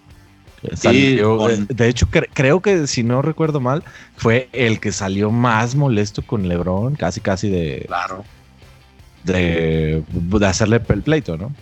Eh, 0.63 1.65
de 1.69 1.89
hecho, 1.89 2.09
creo 2.11 2.61
que 2.61 2.87
si 2.87 3.03
no 3.03 3.23
recuerdo 3.23 3.61
mal, 3.61 3.83
fue 4.17 4.49
el 4.53 4.81
que 4.81 4.93
salió 4.93 5.31
más 5.31 5.75
molesto 5.75 6.23
con 6.23 6.49
LeBron, 6.49 6.97
casi 6.97 7.21
casi 7.21 7.49
de. 7.49 7.85
Claro. 7.87 8.25
De, 9.25 10.03
hacerle 10.47 10.81
el 10.87 11.03
pleito, 11.03 11.37
¿no? 11.37 11.53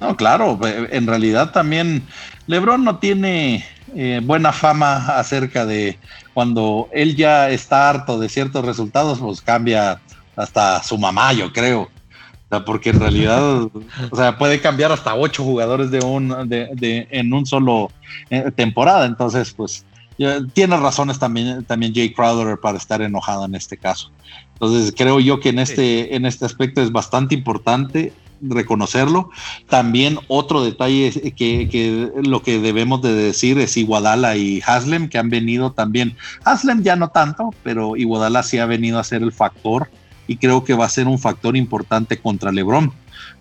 No, 0.00 0.16
claro, 0.16 0.58
en 0.64 1.06
realidad 1.06 1.52
también 1.52 2.02
LeBron 2.46 2.82
no 2.82 2.98
tiene 2.98 3.64
eh, 3.94 4.20
buena 4.22 4.52
fama 4.52 5.18
acerca 5.18 5.64
de 5.64 5.98
cuando 6.34 6.88
él 6.92 7.14
ya 7.14 7.50
está 7.50 7.88
harto 7.88 8.18
de 8.18 8.28
ciertos 8.28 8.64
resultados, 8.64 9.20
pues 9.20 9.40
cambia 9.40 10.00
hasta 10.34 10.82
su 10.82 10.98
mamá, 10.98 11.32
yo 11.32 11.52
creo 11.52 11.88
porque 12.60 12.90
en 12.90 13.00
realidad, 13.00 13.62
o 14.10 14.16
sea, 14.16 14.36
puede 14.38 14.60
cambiar 14.60 14.92
hasta 14.92 15.14
ocho 15.14 15.42
jugadores 15.42 15.90
de 15.90 16.00
un, 16.00 16.48
de, 16.48 17.08
en 17.10 17.32
un 17.32 17.46
solo 17.46 17.90
eh, 18.30 18.50
temporada. 18.54 19.06
Entonces, 19.06 19.52
pues, 19.52 19.84
tiene 20.52 20.76
razones 20.76 21.18
también, 21.18 21.64
también 21.64 21.94
Jay 21.94 22.12
Crowder 22.12 22.58
para 22.60 22.78
estar 22.78 23.02
enojado 23.02 23.46
en 23.46 23.54
este 23.54 23.76
caso. 23.76 24.10
Entonces, 24.54 24.94
creo 24.96 25.18
yo 25.18 25.40
que 25.40 25.48
en 25.48 25.58
este, 25.58 26.14
en 26.14 26.26
este 26.26 26.44
aspecto 26.44 26.82
es 26.82 26.92
bastante 26.92 27.34
importante 27.34 28.12
reconocerlo. 28.42 29.30
También 29.68 30.18
otro 30.28 30.62
detalle 30.62 31.32
que, 31.36 31.68
que, 31.68 32.10
lo 32.22 32.42
que 32.42 32.60
debemos 32.60 33.00
de 33.02 33.14
decir 33.14 33.58
es 33.58 33.76
Iguadala 33.76 34.36
y 34.36 34.62
Haslem, 34.66 35.08
que 35.08 35.18
han 35.18 35.30
venido 35.30 35.72
también. 35.72 36.16
Haslem 36.44 36.82
ya 36.82 36.96
no 36.96 37.08
tanto, 37.08 37.50
pero 37.62 37.96
Iguadala 37.96 38.42
sí 38.42 38.58
ha 38.58 38.66
venido 38.66 38.98
a 38.98 39.04
ser 39.04 39.22
el 39.22 39.32
factor 39.32 39.88
y 40.26 40.36
creo 40.36 40.64
que 40.64 40.74
va 40.74 40.86
a 40.86 40.88
ser 40.88 41.06
un 41.06 41.18
factor 41.18 41.56
importante 41.56 42.18
contra 42.18 42.52
LeBron. 42.52 42.92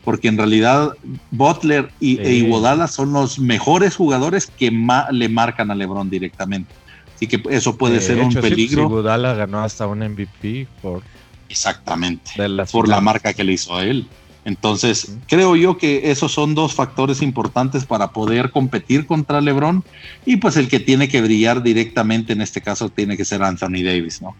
Porque 0.03 0.27
en 0.27 0.37
realidad 0.37 0.93
Butler 1.29 1.91
y, 1.99 2.19
e 2.19 2.33
Iguodala 2.33 2.87
son 2.87 3.13
los 3.13 3.37
mejores 3.37 3.95
jugadores 3.95 4.47
que 4.47 4.71
le 5.11 5.29
marcan 5.29 5.69
a 5.69 5.75
LeBron 5.75 6.09
directamente. 6.09 6.73
Así 7.15 7.27
que 7.27 7.41
eso 7.49 7.77
puede 7.77 8.01
ser 8.01 8.19
un 8.19 8.33
peligro. 8.33 8.83
Sí, 8.83 8.87
Iguodala 8.87 9.35
ganó 9.35 9.61
hasta 9.61 9.85
un 9.85 9.99
MVP 9.99 10.67
por 10.81 11.03
Exactamente. 11.51 12.31
por 12.71 12.87
la 12.87 13.01
marca 13.01 13.33
que 13.33 13.43
le 13.43 13.53
hizo 13.53 13.75
a 13.75 13.83
él. 13.83 14.07
Entonces, 14.43 15.17
creo 15.27 15.55
yo 15.55 15.77
que 15.77 16.09
esos 16.09 16.31
son 16.31 16.55
dos 16.55 16.73
factores 16.73 17.21
importantes 17.21 17.85
para 17.85 18.11
poder 18.11 18.49
competir 18.49 19.05
contra 19.05 19.39
LeBron. 19.39 19.83
Y 20.25 20.37
pues 20.37 20.57
el 20.57 20.67
que 20.67 20.79
tiene 20.79 21.09
que 21.09 21.21
brillar 21.21 21.61
directamente 21.61 22.33
en 22.33 22.41
este 22.41 22.61
caso 22.61 22.89
tiene 22.89 23.17
que 23.17 23.25
ser 23.25 23.43
Anthony 23.43 23.83
Davis, 23.83 24.21
¿no? 24.21 24.35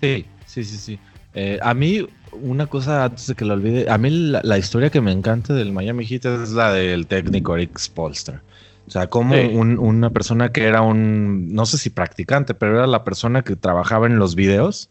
Sí, 0.00 0.26
sí, 0.52 0.64
sí, 0.64 0.76
sí. 0.76 0.98
Eh, 1.34 1.58
a 1.62 1.72
mí, 1.72 2.06
una 2.32 2.66
cosa 2.66 3.04
antes 3.04 3.26
de 3.26 3.34
que 3.34 3.44
lo 3.44 3.54
olvide, 3.54 3.90
a 3.90 3.96
mí 3.96 4.10
la, 4.10 4.58
historia 4.58 4.90
que 4.90 5.00
me 5.00 5.12
encanta 5.12 5.54
del 5.54 5.72
Miami 5.72 6.04
Heat 6.04 6.26
es 6.26 6.50
la 6.50 6.72
del 6.72 7.06
técnico 7.06 7.56
Eric 7.56 7.78
Spolstra. 7.78 8.42
O 8.86 8.90
sea, 8.90 9.06
como 9.06 9.34
una 9.34 10.10
persona 10.10 10.50
que 10.50 10.64
era 10.64 10.82
un, 10.82 11.54
no 11.54 11.64
sé 11.66 11.78
si 11.78 11.88
practicante, 11.88 12.52
pero 12.52 12.76
era 12.76 12.86
la 12.86 13.04
persona 13.04 13.42
que 13.42 13.56
trabajaba 13.56 14.06
en 14.06 14.18
los 14.18 14.34
videos 14.34 14.90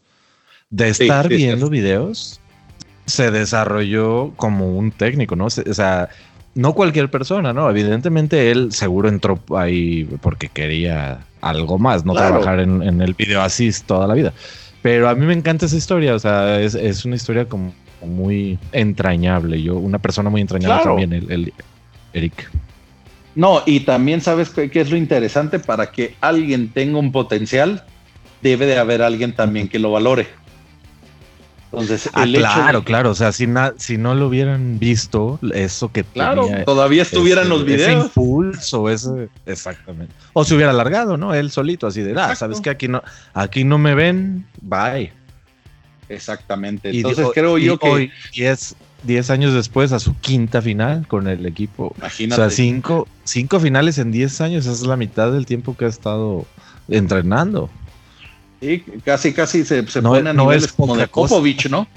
de 0.70 0.88
estar 0.88 1.28
viendo 1.28 1.68
videos, 1.68 2.40
se 3.06 3.30
desarrolló 3.30 4.32
como 4.36 4.76
un 4.76 4.90
técnico, 4.90 5.36
¿no? 5.36 5.44
O 5.44 5.50
sea, 5.50 6.08
no 6.54 6.72
cualquier 6.74 7.10
persona, 7.10 7.52
¿no? 7.52 7.68
Evidentemente 7.70 8.50
él 8.50 8.72
seguro 8.72 9.08
entró 9.08 9.40
ahí 9.56 10.04
porque 10.20 10.48
quería 10.48 11.20
algo 11.40 11.78
más, 11.78 12.04
no 12.04 12.14
trabajar 12.14 12.60
en, 12.60 13.00
el 13.00 13.14
video 13.14 13.42
así 13.42 13.70
toda 13.86 14.06
la 14.06 14.14
vida. 14.14 14.32
Pero 14.82 15.08
a 15.08 15.14
mí 15.14 15.24
me 15.24 15.32
encanta 15.32 15.66
esa 15.66 15.76
historia, 15.76 16.14
o 16.14 16.18
sea, 16.18 16.60
es, 16.60 17.04
una 17.04 17.14
historia 17.14 17.48
como 17.48 17.72
muy 18.04 18.58
entrañable. 18.72 19.62
Yo, 19.62 19.76
una 19.76 20.00
persona 20.00 20.28
muy 20.28 20.40
entrañable 20.40 20.82
también, 20.82 21.12
el, 21.12 21.52
Eric. 22.12 22.50
No, 23.34 23.62
y 23.64 23.80
también 23.80 24.20
sabes 24.20 24.50
qué, 24.50 24.70
es 24.74 24.90
lo 24.90 24.96
interesante 24.96 25.60
para 25.60 25.90
que 25.90 26.16
alguien 26.20 26.68
tenga 26.68 26.98
un 26.98 27.12
potencial, 27.12 27.84
debe 28.42 28.66
de 28.66 28.76
haber 28.76 29.02
alguien 29.02 29.34
también 29.34 29.68
que 29.68 29.78
lo 29.78 29.92
valore. 29.92 30.26
Entonces, 31.72 32.10
ah, 32.12 32.26
claro, 32.26 32.84
claro. 32.84 33.10
O 33.10 33.14
sea, 33.14 33.32
si, 33.32 33.46
si 33.78 33.96
no 33.96 34.14
lo 34.14 34.28
hubieran 34.28 34.78
visto, 34.78 35.38
eso 35.54 35.90
que 35.90 36.04
claro, 36.04 36.46
todavía 36.66 37.00
estuvieran 37.00 37.48
los 37.48 37.64
videos. 37.64 37.88
Ese 37.88 37.98
impulso, 37.98 38.90
ese, 38.90 39.30
exactamente. 39.46 40.12
O 40.34 40.44
se 40.44 40.54
hubiera 40.54 40.70
alargado, 40.70 41.16
¿no? 41.16 41.34
Él 41.34 41.50
solito, 41.50 41.86
así 41.86 42.02
de, 42.02 42.18
ah, 42.20 42.36
sabes 42.36 42.60
que 42.60 42.68
aquí 42.68 42.88
no, 42.88 43.02
aquí 43.32 43.64
no 43.64 43.78
me 43.78 43.94
ven, 43.94 44.46
bye. 44.60 45.12
Exactamente. 46.10 46.90
Entonces 46.90 47.26
creo 47.32 47.56
yo 47.56 47.78
que 47.78 47.88
hoy, 47.88 48.12
10 48.32 49.30
años 49.30 49.54
después, 49.54 49.92
a 49.92 49.98
su 49.98 50.14
quinta 50.18 50.60
final 50.60 51.06
con 51.08 51.26
el 51.26 51.46
equipo. 51.46 51.94
Imagínate. 51.96 52.42
O 52.42 52.44
sea, 52.44 52.54
cinco, 52.54 53.08
cinco 53.24 53.60
finales 53.60 53.96
en 53.96 54.12
10 54.12 54.40
años, 54.42 54.66
esa 54.66 54.74
es 54.74 54.82
la 54.82 54.96
mitad 54.96 55.32
del 55.32 55.46
tiempo 55.46 55.74
que 55.74 55.86
ha 55.86 55.88
estado 55.88 56.46
entrenando. 56.88 57.70
Sí, 58.62 58.84
casi, 59.04 59.32
casi 59.32 59.64
se, 59.64 59.84
se 59.88 60.00
no, 60.00 60.14
a 60.14 60.22
niveles 60.22 60.72
como 60.72 60.96
de 60.96 61.08
Popovich, 61.08 61.68
¿no? 61.68 61.88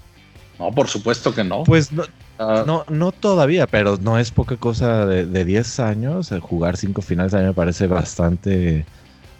No, 0.57 0.71
por 0.71 0.87
supuesto 0.87 1.31
que 1.31 1.43
no. 1.43 1.63
Pues 1.63 1.91
no, 1.91 2.05
ah. 2.39 2.63
no, 2.65 2.85
no, 2.89 3.11
todavía, 3.11 3.67
pero 3.67 3.97
no 4.01 4.17
es 4.17 4.31
poca 4.31 4.57
cosa 4.57 5.05
de, 5.05 5.45
10 5.45 5.79
años. 5.79 6.33
Jugar 6.41 6.75
cinco 6.75 7.03
finales 7.03 7.35
a 7.35 7.39
mí 7.39 7.45
me 7.45 7.53
parece 7.53 7.85
bastante. 7.85 8.83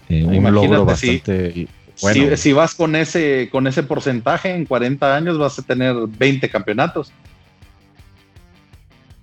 Eh, 0.08 0.24
un 0.24 0.54
logro 0.54 0.86
bastante. 0.86 1.68
bueno. 2.00 2.38
Si, 2.38 2.54
vas 2.54 2.76
con 2.76 2.96
ese, 2.96 3.50
con 3.52 3.66
ese 3.66 3.82
porcentaje, 3.82 4.54
en 4.54 4.66
40 4.66 5.16
años 5.16 5.40
vas 5.40 5.58
a 5.58 5.64
tener 5.64 5.96
20 6.08 6.48
campeonatos. 6.52 7.12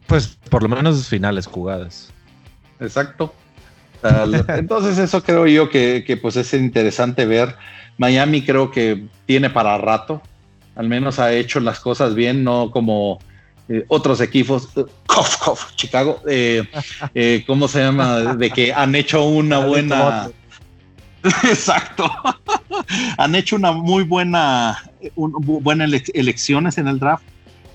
Pues 0.09 0.27
por 0.51 0.65
lo 0.65 0.69
menos 0.69 1.07
finales 1.07 1.47
jugadas. 1.47 2.11
Exacto. 2.81 3.33
Entonces 4.49 4.99
eso 4.99 5.23
creo 5.23 5.47
yo 5.47 5.71
que, 5.71 6.03
que 6.05 6.17
pues 6.17 6.35
es 6.35 6.53
interesante 6.55 7.27
ver 7.27 7.55
Miami 7.99 8.43
creo 8.43 8.71
que 8.71 9.07
tiene 9.27 9.51
para 9.51 9.79
rato, 9.79 10.23
al 10.75 10.89
menos 10.89 11.19
ha 11.19 11.33
hecho 11.33 11.61
las 11.61 11.81
cosas 11.81 12.15
bien, 12.15 12.45
no 12.45 12.71
como 12.71 13.19
eh, 13.69 13.85
otros 13.89 14.21
equipos, 14.21 14.69
uh, 14.77 14.87
Chicago, 15.77 16.21
eh, 16.29 16.65
eh, 17.15 17.45
¿cómo 17.47 17.69
se 17.69 17.81
llama? 17.81 18.35
De 18.35 18.51
que 18.51 18.73
han 18.73 18.95
hecho 18.95 19.25
una 19.25 19.59
buena... 19.59 20.31
Exacto. 21.45 22.11
han 23.17 23.35
hecho 23.37 23.55
una 23.55 23.71
muy 23.71 24.03
buena, 24.03 24.83
buenas 25.15 26.03
elecciones 26.15 26.79
en 26.79 26.89
el 26.89 26.99
draft. 26.99 27.23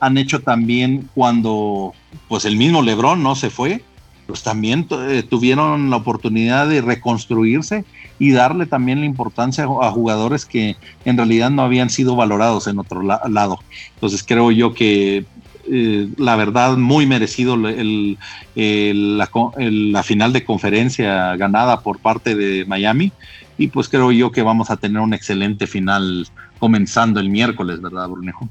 Han 0.02 0.18
hecho 0.18 0.42
también 0.42 1.10
cuando, 1.16 1.94
pues 2.28 2.44
el 2.44 2.58
mismo 2.58 2.82
LeBron 2.82 3.24
no 3.24 3.36
se 3.36 3.50
fue, 3.50 3.82
pues 4.28 4.44
también 4.44 4.88
tuvieron 5.30 5.90
la 5.90 5.96
oportunidad 5.96 6.68
de 6.68 6.82
reconstruirse 6.82 7.86
y 8.20 8.32
darle 8.32 8.66
también 8.66 9.00
la 9.00 9.06
importancia 9.06 9.64
a 9.64 9.92
jugadores 9.92 10.46
que 10.46 10.76
en 11.06 11.18
realidad 11.18 11.50
no 11.50 11.62
habían 11.62 11.90
sido 11.90 12.16
valorados 12.16 12.68
en 12.68 12.78
otro 12.78 13.02
lado. 13.02 13.60
Entonces 13.96 14.24
creo 14.28 14.52
yo 14.52 14.74
que 14.74 15.26
eh, 15.70 16.08
la 16.18 16.36
verdad 16.38 16.78
muy 16.78 17.06
merecido 17.06 17.56
el, 17.56 18.18
la, 18.56 20.04
final 20.04 20.34
de 20.34 20.46
conferencia 20.46 21.36
ganada 21.36 21.82
por 21.82 22.00
parte 22.00 22.36
de 22.36 22.64
Miami 22.66 23.12
y 23.58 23.68
pues 23.68 23.90
creo 23.90 24.12
yo 24.12 24.32
que 24.32 24.44
vamos 24.44 24.70
a 24.70 24.78
tener 24.78 25.02
un 25.02 25.14
excelente 25.14 25.68
final 25.68 26.28
comenzando 26.60 27.20
el 27.20 27.30
miércoles, 27.30 27.82
¿verdad, 27.82 28.08
Brunejo? 28.08 28.48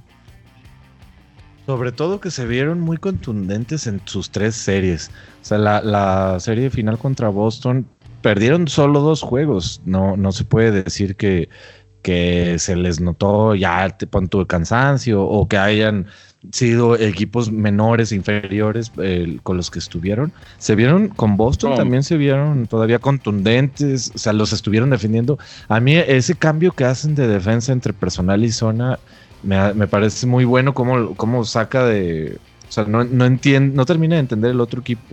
Sobre 1.64 1.90
todo 1.90 2.20
que 2.20 2.30
se 2.30 2.46
vieron 2.46 2.80
muy 2.80 2.98
contundentes 2.98 3.86
en 3.86 4.00
sus 4.04 4.30
tres 4.30 4.54
series. 4.54 5.10
O 5.46 5.48
sea, 5.48 5.58
la, 5.58 5.80
la 5.80 6.40
serie 6.40 6.70
final 6.70 6.98
contra 6.98 7.28
Boston 7.28 7.86
perdieron 8.20 8.66
solo 8.66 8.98
dos 8.98 9.22
juegos. 9.22 9.80
No, 9.84 10.16
no 10.16 10.32
se 10.32 10.42
puede 10.42 10.82
decir 10.82 11.14
que, 11.14 11.48
que 12.02 12.58
se 12.58 12.74
les 12.74 13.00
notó 13.00 13.54
ya 13.54 13.96
punto 14.10 14.40
de 14.40 14.46
cansancio 14.48 15.22
o 15.22 15.46
que 15.46 15.56
hayan 15.56 16.06
sido 16.50 16.96
equipos 16.96 17.52
menores, 17.52 18.10
inferiores 18.10 18.90
con 19.44 19.56
los 19.56 19.70
que 19.70 19.78
estuvieron. 19.78 20.32
Se 20.58 20.74
vieron 20.74 21.10
con 21.10 21.36
Boston, 21.36 21.76
también 21.76 22.02
se 22.02 22.16
vieron 22.16 22.66
todavía 22.66 22.98
contundentes, 22.98 24.10
o 24.16 24.18
sea, 24.18 24.32
los 24.32 24.52
estuvieron 24.52 24.90
defendiendo. 24.90 25.38
A 25.68 25.78
mí 25.78 25.94
ese 25.94 26.34
cambio 26.34 26.72
que 26.72 26.86
hacen 26.86 27.14
de 27.14 27.28
defensa 27.28 27.70
entre 27.70 27.92
personal 27.92 28.42
y 28.42 28.50
zona 28.50 28.98
me, 29.44 29.74
me 29.74 29.86
parece 29.86 30.26
muy 30.26 30.44
bueno 30.44 30.74
cómo, 30.74 31.14
cómo 31.14 31.44
saca 31.44 31.84
de... 31.84 32.36
O 32.68 32.72
sea, 32.72 32.84
no, 32.84 33.04
no, 33.04 33.26
entiende, 33.26 33.76
no 33.76 33.86
termina 33.86 34.16
de 34.16 34.22
entender 34.22 34.50
el 34.50 34.60
otro 34.60 34.80
equipo. 34.80 35.04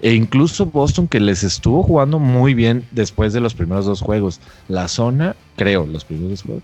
E 0.00 0.14
incluso 0.14 0.66
Boston 0.66 1.08
que 1.08 1.20
les 1.20 1.42
estuvo 1.42 1.82
jugando 1.82 2.18
muy 2.18 2.54
bien 2.54 2.84
después 2.92 3.32
de 3.32 3.40
los 3.40 3.54
primeros 3.54 3.86
dos 3.86 4.00
juegos. 4.00 4.40
La 4.68 4.88
zona, 4.88 5.34
creo, 5.56 5.86
los 5.86 6.04
primeros 6.04 6.30
dos 6.30 6.42
juegos, 6.42 6.62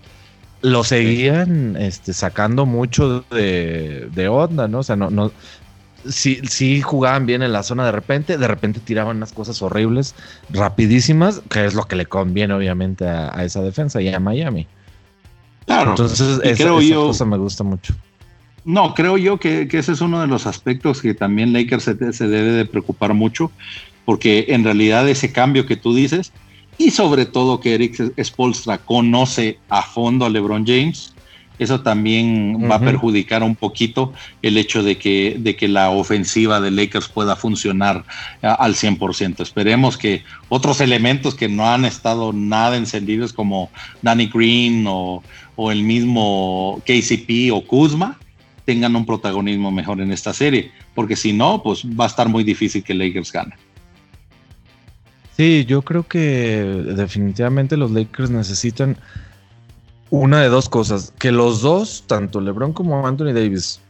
lo 0.61 0.83
seguían 0.83 1.75
este, 1.75 2.13
sacando 2.13 2.65
mucho 2.65 3.25
de, 3.29 4.09
de, 4.13 4.27
onda, 4.27 4.67
¿no? 4.67 4.79
O 4.79 4.83
sea, 4.83 4.95
no, 4.95 5.09
no, 5.09 5.31
sí, 6.09 6.39
sí 6.47 6.81
jugaban 6.81 7.25
bien 7.25 7.43
en 7.43 7.53
la 7.53 7.63
zona 7.63 7.85
de 7.85 7.91
repente, 7.91 8.37
de 8.37 8.47
repente 8.47 8.79
tiraban 8.79 9.17
unas 9.17 9.33
cosas 9.33 9.61
horribles, 9.61 10.15
rapidísimas, 10.49 11.41
que 11.49 11.65
es 11.65 11.73
lo 11.73 11.83
que 11.83 11.95
le 11.95 12.05
conviene 12.05 12.53
obviamente 12.53 13.07
a, 13.07 13.43
esa 13.43 13.61
defensa 13.61 14.01
y 14.01 14.09
a 14.09 14.19
Miami. 14.19 14.67
Claro. 15.65 15.91
Entonces, 15.91 16.39
esa 16.43 16.69
cosa 16.69 17.25
me 17.25 17.37
gusta 17.37 17.63
mucho. 17.63 17.95
No, 18.65 18.95
creo 18.95 19.17
yo 19.17 19.37
que, 19.37 19.67
ese 19.71 19.91
es 19.91 20.01
uno 20.01 20.19
de 20.19 20.27
los 20.27 20.47
aspectos 20.47 21.01
que 21.01 21.13
también 21.13 21.53
Lakers 21.53 21.83
se, 21.83 22.13
se, 22.13 22.27
debe 22.27 22.51
de 22.51 22.65
preocupar 22.65 23.13
mucho, 23.13 23.51
porque 24.05 24.47
en 24.49 24.63
realidad 24.63 25.07
ese 25.07 25.31
cambio 25.31 25.67
que 25.67 25.75
tú 25.75 25.93
dices, 25.93 26.33
y 26.79 26.89
sobre 26.89 27.27
todo 27.27 27.59
que 27.59 27.75
Eric 27.75 28.11
Spolstra 28.21 28.79
conoce 28.79 29.59
a 29.69 29.83
fondo 29.83 30.25
a 30.25 30.29
LeBron 30.29 30.65
James, 30.65 31.13
eso 31.59 31.81
también 31.81 32.69
va 32.69 32.75
a 32.75 32.79
perjudicar 32.79 33.43
un 33.43 33.55
poquito 33.55 34.11
el 34.41 34.57
hecho 34.57 34.83
de 34.83 34.97
que, 34.97 35.37
de 35.39 35.55
que 35.55 35.67
la 35.67 35.89
ofensiva 35.89 36.59
de 36.59 36.71
Lakers 36.71 37.07
pueda 37.07 37.35
funcionar 37.35 38.03
al 38.41 38.75
100%. 38.75 39.41
Esperemos 39.41 39.97
que 39.97 40.23
otros 40.49 40.81
elementos 40.81 41.33
que 41.33 41.47
no 41.47 41.69
han 41.69 41.85
estado 41.85 42.33
nada 42.33 42.75
encendidos 42.75 43.31
como 43.31 43.69
Danny 44.01 44.27
Green 44.27 44.85
o, 44.87 45.23
o 45.55 45.71
el 45.71 45.83
mismo 45.83 46.81
KCP 46.85 47.53
o 47.53 47.65
Kuzma, 47.65 48.17
tengan 48.65 48.95
un 48.95 49.05
protagonismo 49.05 49.71
mejor 49.71 50.01
en 50.01 50.11
esta 50.11 50.33
serie, 50.33 50.71
porque 50.93 51.15
si 51.15 51.33
no, 51.33 51.61
pues 51.63 51.85
va 51.85 52.05
a 52.05 52.07
estar 52.07 52.27
muy 52.27 52.43
difícil 52.43 52.83
que 52.83 52.93
Lakers 52.93 53.31
gane. 53.31 53.55
Sí, 55.37 55.65
yo 55.65 55.81
creo 55.81 56.07
que 56.07 56.63
definitivamente 56.95 57.77
los 57.77 57.91
Lakers 57.91 58.29
necesitan 58.29 58.97
una 60.09 60.41
de 60.41 60.49
dos 60.49 60.69
cosas, 60.69 61.13
que 61.19 61.31
los 61.31 61.61
dos, 61.61 62.03
tanto 62.07 62.39
LeBron 62.39 62.73
como 62.73 63.05
Anthony 63.05 63.33
Davis, 63.33 63.81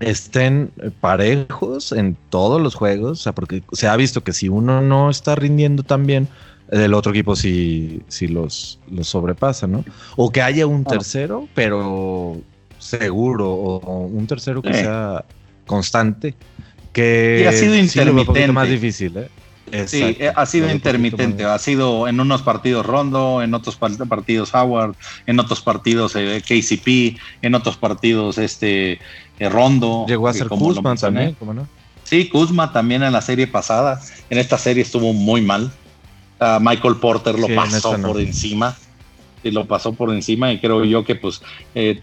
estén 0.00 0.70
parejos 1.00 1.92
en 1.92 2.16
todos 2.30 2.60
los 2.60 2.74
juegos, 2.74 3.20
o 3.20 3.22
sea, 3.22 3.34
porque 3.34 3.62
se 3.72 3.88
ha 3.88 3.96
visto 3.96 4.22
que 4.22 4.32
si 4.32 4.48
uno 4.48 4.80
no 4.80 5.10
está 5.10 5.34
rindiendo 5.34 5.82
tan 5.82 6.06
bien, 6.06 6.28
el 6.70 6.94
otro 6.94 7.12
equipo 7.12 7.36
sí, 7.36 8.02
sí 8.08 8.26
los, 8.26 8.80
los 8.90 9.08
sobrepasa, 9.08 9.66
¿no? 9.66 9.84
O 10.16 10.30
que 10.30 10.42
haya 10.42 10.66
un 10.66 10.84
tercero, 10.84 11.48
pero 11.54 12.40
seguro, 12.86 13.50
o, 13.50 14.06
un 14.06 14.26
tercero 14.26 14.62
que 14.62 14.72
sea 14.72 15.24
constante, 15.66 16.34
que 16.92 17.46
ha 17.48 17.52
sido 17.52 17.76
intermitente. 17.76 18.52
más 18.52 18.68
difícil, 18.68 19.16
¿eh? 19.16 19.28
sí, 19.86 20.02
eh, 20.02 20.32
ha 20.34 20.46
sido 20.46 20.70
intermitente, 20.70 21.44
ha 21.44 21.58
sido 21.58 22.08
en 22.08 22.20
unos 22.20 22.42
partidos 22.42 22.86
Rondo, 22.86 23.42
en 23.42 23.52
otros 23.54 23.76
partidos 23.76 24.54
Howard, 24.54 24.94
en 25.26 25.40
otros 25.40 25.60
partidos 25.60 26.14
eh, 26.16 26.42
KCP, 26.42 27.18
en 27.42 27.54
otros 27.54 27.76
partidos 27.76 28.38
este 28.38 29.00
eh, 29.38 29.48
Rondo. 29.48 30.06
Llegó 30.06 30.28
a 30.28 30.32
ser 30.32 30.48
Kuzma 30.48 30.94
también, 30.94 31.34
¿cómo 31.38 31.52
no? 31.52 31.68
Sí, 32.04 32.28
Kuzma 32.28 32.72
también 32.72 33.02
en 33.02 33.12
la 33.12 33.20
serie 33.20 33.48
pasada, 33.48 34.00
en 34.30 34.38
esta 34.38 34.58
serie 34.58 34.82
estuvo 34.82 35.12
muy 35.12 35.42
mal. 35.42 35.72
Ah, 36.38 36.58
Michael 36.60 36.96
Porter 36.96 37.38
lo 37.38 37.48
pasó 37.54 37.98
por 38.00 38.20
encima 38.20 38.76
y 39.46 39.50
lo 39.50 39.66
pasó 39.66 39.92
por 39.92 40.12
encima 40.12 40.52
y 40.52 40.58
creo 40.58 40.84
yo 40.84 41.04
que 41.04 41.14
pues 41.14 41.40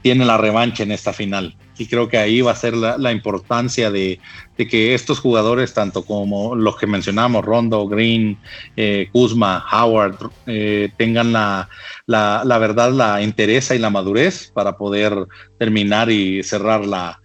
tiene 0.01 0.25
la 0.25 0.37
revancha 0.37 0.83
en 0.83 0.91
esta 0.91 1.13
final 1.13 1.55
y 1.77 1.87
creo 1.87 2.07
que 2.07 2.17
ahí 2.17 2.41
va 2.41 2.51
a 2.51 2.55
ser 2.55 2.75
la, 2.75 3.11
importancia 3.11 3.89
de, 3.89 4.19
que 4.57 4.93
estos 4.93 5.19
jugadores, 5.19 5.73
tanto 5.73 6.05
como 6.05 6.55
los 6.55 6.77
que 6.77 6.87
mencionamos, 6.87 7.43
Rondo, 7.43 7.87
Green, 7.87 8.37
eh, 8.77 9.09
Kuzma, 9.11 9.65
Howard, 9.71 10.17
eh, 10.45 10.91
tengan 10.97 11.33
la, 11.33 11.69
la, 12.05 12.57
verdad, 12.59 12.91
la 12.91 13.21
interés 13.21 13.71
y 13.71 13.79
la 13.79 13.89
madurez 13.89 14.51
para 14.53 14.77
poder 14.77 15.27
terminar 15.57 16.11
y 16.11 16.43
cerrar 16.43 16.85
la, 16.85 17.19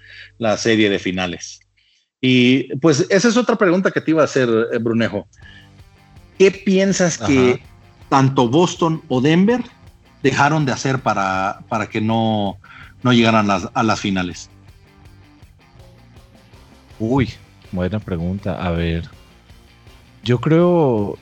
serie 0.57 0.89
de 0.89 0.99
finales. 0.99 1.61
Y 2.21 2.75
pues 2.77 3.07
esa 3.11 3.29
es 3.29 3.37
otra 3.37 3.57
pregunta 3.57 3.91
que 3.91 4.01
te 4.01 4.13
iba 4.13 4.23
a 4.23 4.25
hacer, 4.25 4.49
eh, 4.73 4.79
Brunejo. 4.79 5.29
¿Qué 6.39 6.51
piensas 6.51 7.19
que 7.19 7.61
tanto 8.09 8.49
Boston 8.49 9.03
o 9.09 9.21
Denver 9.21 9.61
dejaron 10.23 10.65
de 10.67 10.73
hacer 10.73 11.01
para, 11.01 11.61
para 11.69 11.89
que 11.89 12.01
no 12.01 12.59
no 13.03 13.13
llegaran 13.13 13.49
a 13.51 13.83
las 13.83 14.01
finales? 14.01 14.51
Uy, 16.99 17.31
buena 17.71 17.99
pregunta. 18.01 18.61
A 18.61 18.71
ver, 18.71 19.09
yo 20.25 20.41
creo, 20.41 21.17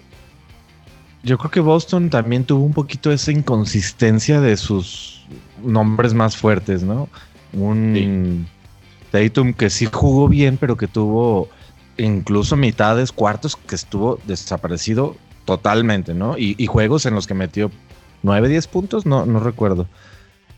yo 1.22 1.38
creo 1.38 1.51
que 1.51 1.61
Boston 1.61 2.09
también 2.09 2.44
tuvo 2.44 2.64
un 2.64 2.72
poquito 2.72 3.12
esa 3.12 3.32
inconsistencia 3.32 4.40
de 4.40 4.57
sus 4.57 5.26
nombres 5.62 6.14
más 6.14 6.36
fuertes, 6.36 6.82
¿no? 6.82 7.09
Un 7.53 8.47
Tatum 9.11 9.53
que 9.53 9.70
sí 9.70 9.86
jugó 9.92 10.28
bien, 10.28 10.57
pero 10.57 10.76
que 10.76 10.86
tuvo 10.86 11.49
incluso 11.99 12.57
mitades, 12.57 13.12
cuartos 13.12 13.57
que 13.57 13.74
estuvo 13.74 14.18
desaparecido 14.26 15.16
totalmente, 15.44 16.14
¿no? 16.14 16.38
Y, 16.38 16.55
y 16.59 16.66
juegos 16.66 17.07
en 17.07 17.14
los 17.14 17.26
que 17.26 17.34
metió 17.34 17.70
9, 18.27 18.49
10 18.49 18.66
puntos, 18.66 19.07
no, 19.07 19.24
no 19.24 19.39
recuerdo. 19.39 19.87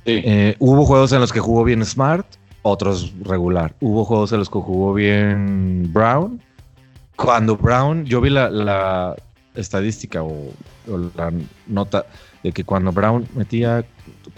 Eh, 0.06 0.56
hubo 0.58 0.86
juegos 0.86 1.12
en 1.12 1.20
los 1.20 1.34
que 1.34 1.40
jugó 1.40 1.64
bien 1.64 1.84
Smart, 1.84 2.26
otros 2.62 3.12
regular. 3.22 3.74
Hubo 3.80 4.06
juegos 4.06 4.32
en 4.32 4.38
los 4.38 4.48
que 4.48 4.58
jugó 4.58 4.94
bien 4.94 5.92
Brown. 5.92 6.40
Cuando 7.16 7.58
Brown, 7.58 8.06
yo 8.06 8.22
vi 8.22 8.30
la, 8.30 9.14
estadística 9.54 10.22
o, 10.22 10.50
la 11.14 11.30
nota 11.66 12.06
de 12.42 12.52
que 12.52 12.64
cuando 12.64 12.90
Brown 12.90 13.28
metía 13.34 13.84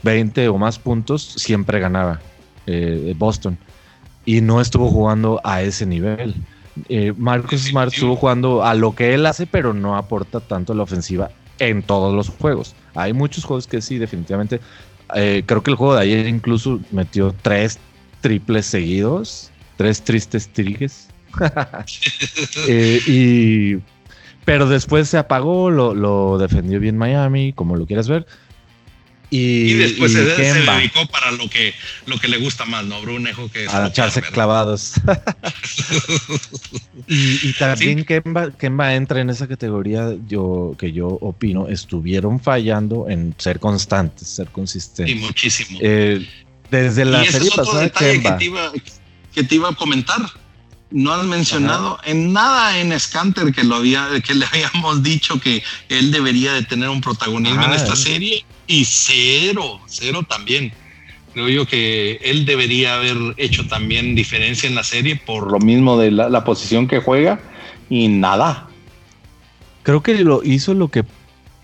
20 0.03 0.49
o 0.49 0.59
más 0.59 0.81
puntos, 0.81 1.23
siempre 1.23 1.79
ganaba 1.79 2.21
eh, 2.67 3.15
Boston. 3.17 3.57
Y 4.25 4.41
no 4.41 4.61
estuvo 4.61 4.89
jugando 4.89 5.41
a 5.45 5.63
ese 5.63 5.87
nivel. 5.87 6.35
Eh, 6.89 7.13
Marcus 7.17 7.61
Smart 7.61 7.93
estuvo 7.93 8.17
jugando 8.17 8.65
a 8.65 8.75
lo 8.75 8.97
que 8.97 9.15
él 9.15 9.25
hace, 9.25 9.47
pero 9.47 9.73
no 9.73 9.97
aporta 9.97 10.41
tanto 10.41 10.75
la 10.75 10.83
ofensiva 10.83 11.31
en 11.61 11.83
todos 11.83 12.15
los 12.15 12.29
juegos. 12.29 12.75
Hay 12.95 13.13
muchos 13.13 13.45
juegos 13.45 13.69
que 13.69 13.81
sí, 13.81 13.99
definitivamente 13.99 14.61
eh, 15.15 15.43
creo 15.47 15.63
que 15.63 15.71
el 15.71 15.77
juego 15.77 15.95
de 15.95 16.03
ayer 16.03 16.27
incluso 16.27 16.81
metió 16.91 17.35
tres 17.43 17.79
triples 18.21 18.67
seguidos, 18.67 19.51
tres 19.77 20.03
tristes 20.03 20.49
trigues. 20.53 21.09
Eh, 22.69 23.01
y, 23.07 23.77
pero 24.45 24.69
después 24.69 25.09
se 25.09 25.17
apagó, 25.17 25.71
lo, 25.71 26.39
defendió 26.39 26.81
bien 26.81 26.99
Miami, 26.99 27.53
como 27.53 27.77
lo 27.77 27.87
quieras 27.87 28.09
ver. 28.09 28.27
Y, 29.31 29.75
después 29.75 30.13
se, 30.13 30.25
dedicó 30.25 31.07
para 31.07 31.31
lo 31.31 31.49
que, 31.49 31.73
lo 32.07 32.19
que 32.19 32.27
le 32.27 32.39
gusta 32.39 32.65
más, 32.65 32.85
¿no? 32.85 33.01
Brunejo, 33.01 33.49
que 33.51 33.69
A 33.69 33.87
echarse 33.87 34.23
clavados. 34.23 34.95
y, 37.07 37.53
también 37.53 38.05
Kemba, 38.05 38.95
entra 38.95 39.21
en 39.21 39.31
esa 39.31 39.47
categoría 39.47 40.17
yo, 40.27 40.75
que 40.77 40.93
yo 40.93 41.07
opino, 41.07 41.69
estuvieron 41.69 42.41
fallando 42.41 43.09
en 43.09 43.35
ser 43.39 43.61
constantes, 43.61 44.27
ser 44.27 44.49
consistentes. 44.49 45.15
Y 45.15 45.19
muchísimo. 45.19 45.79
Eh, 45.81 46.27
desde 46.71 47.05
la 47.05 47.25
serie 47.25 47.51
pasada, 47.55 47.89
Kemba. 47.89 48.33
Que 48.33 48.39
te, 48.39 48.45
iba, 48.47 48.73
que 49.33 49.45
te 49.45 49.55
iba 49.55 49.69
a 49.69 49.75
comentar 49.77 50.21
no 50.91 51.13
has 51.13 51.25
mencionado 51.25 51.99
en 52.05 52.33
nada 52.33 52.79
en 52.79 52.99
Scanter 52.99 53.53
que 53.53 53.65
lo 53.65 53.77
había 53.77 54.09
que 54.25 54.35
le 54.35 54.47
habíamos 54.47 55.03
dicho 55.03 55.41
que 55.41 55.63
él 55.89 56.11
debería 56.11 56.53
de 56.53 56.63
tener 56.63 56.89
un 56.89 57.01
protagonismo 57.01 57.63
en 57.65 57.73
esta 57.73 57.95
serie 57.95 58.45
y 58.67 58.85
cero, 58.85 59.81
cero 59.87 60.25
también. 60.29 60.73
Creo 61.33 61.49
yo 61.49 61.67
que 61.67 62.21
él 62.25 62.45
debería 62.45 62.97
haber 62.97 63.17
hecho 63.37 63.67
también 63.69 64.17
diferencia 64.17 64.69
en 64.69 64.75
la 64.75 64.83
serie 64.83 65.15
por 65.15 65.51
lo 65.51 65.61
mismo 65.61 65.97
de 65.97 66.11
la, 66.11 66.45
posición 66.45 66.89
que 66.89 67.01
juega 67.01 67.41
y 67.89 68.09
nada. 68.09 68.69
Creo 69.85 70.03
que 70.03 70.25
lo 70.25 70.43
hizo 70.43 70.75
lo 70.75 70.89
que 70.89 71.05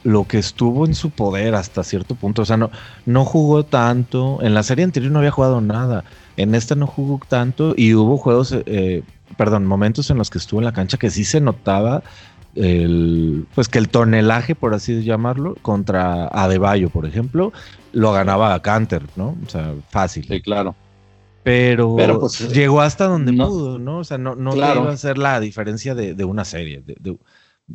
lo 0.05 0.29
que 0.29 0.39
estuvo 0.39 0.87
en 0.87 0.95
su 0.95 1.11
poder 1.11 1.57
hasta 1.57 1.83
cierto 1.83 2.15
punto. 2.15 2.43
O 2.43 2.45
sea, 2.45 2.57
no, 2.57 2.71
no 3.07 3.25
jugó 3.25 3.65
tanto. 3.65 4.39
En 4.41 4.55
la 4.55 4.63
serie 4.63 4.85
anterior 4.85 5.11
no 5.11 5.19
había 5.19 5.33
jugado 5.33 5.61
nada. 5.61 6.05
En 6.37 6.55
esta 6.55 6.77
no 6.77 6.87
jugó 6.87 7.21
tanto 7.29 7.75
y 7.77 7.93
hubo 7.95 8.17
juegos, 8.19 8.55
eh, 8.67 9.03
perdón, 9.37 9.67
momentos 9.67 10.11
en 10.11 10.19
los 10.19 10.31
que 10.31 10.39
estuvo 10.39 10.61
en 10.61 10.65
la 10.65 10.73
cancha 10.73 10.97
que 10.97 11.11
sí 11.11 11.25
se 11.25 11.41
notaba 11.41 12.03
el, 12.57 13.47
pues 13.55 13.69
que 13.69 13.79
el 13.79 13.89
tonelaje, 13.89 14.55
por 14.55 14.75
así 14.75 15.03
llamarlo, 15.05 15.57
contra 15.63 16.27
Adebayo, 16.29 16.89
por 16.89 17.07
ejemplo, 17.07 17.53
lo 17.93 18.13
ganaba 18.13 18.55
a 18.55 18.63
Canter, 18.63 19.03
¿no? 19.15 19.37
O 19.47 19.49
sea, 19.49 19.75
fácil. 19.91 20.27
Sí, 20.27 20.41
claro. 20.41 20.75
Pero, 21.43 21.95
pues, 22.19 22.53
llegó 22.53 22.81
hasta 22.81 23.07
donde 23.07 23.33
pudo, 23.33 23.79
¿no? 23.79 23.99
O 23.99 24.05
sea, 24.05 24.19
no, 24.19 24.35
no 24.35 24.57
iba 24.57 24.91
a 24.91 24.97
ser 24.97 25.17
la 25.17 25.39
diferencia 25.39 25.95
de, 25.95 26.25
una 26.25 26.45
serie. 26.45 26.83
De, 26.85 27.17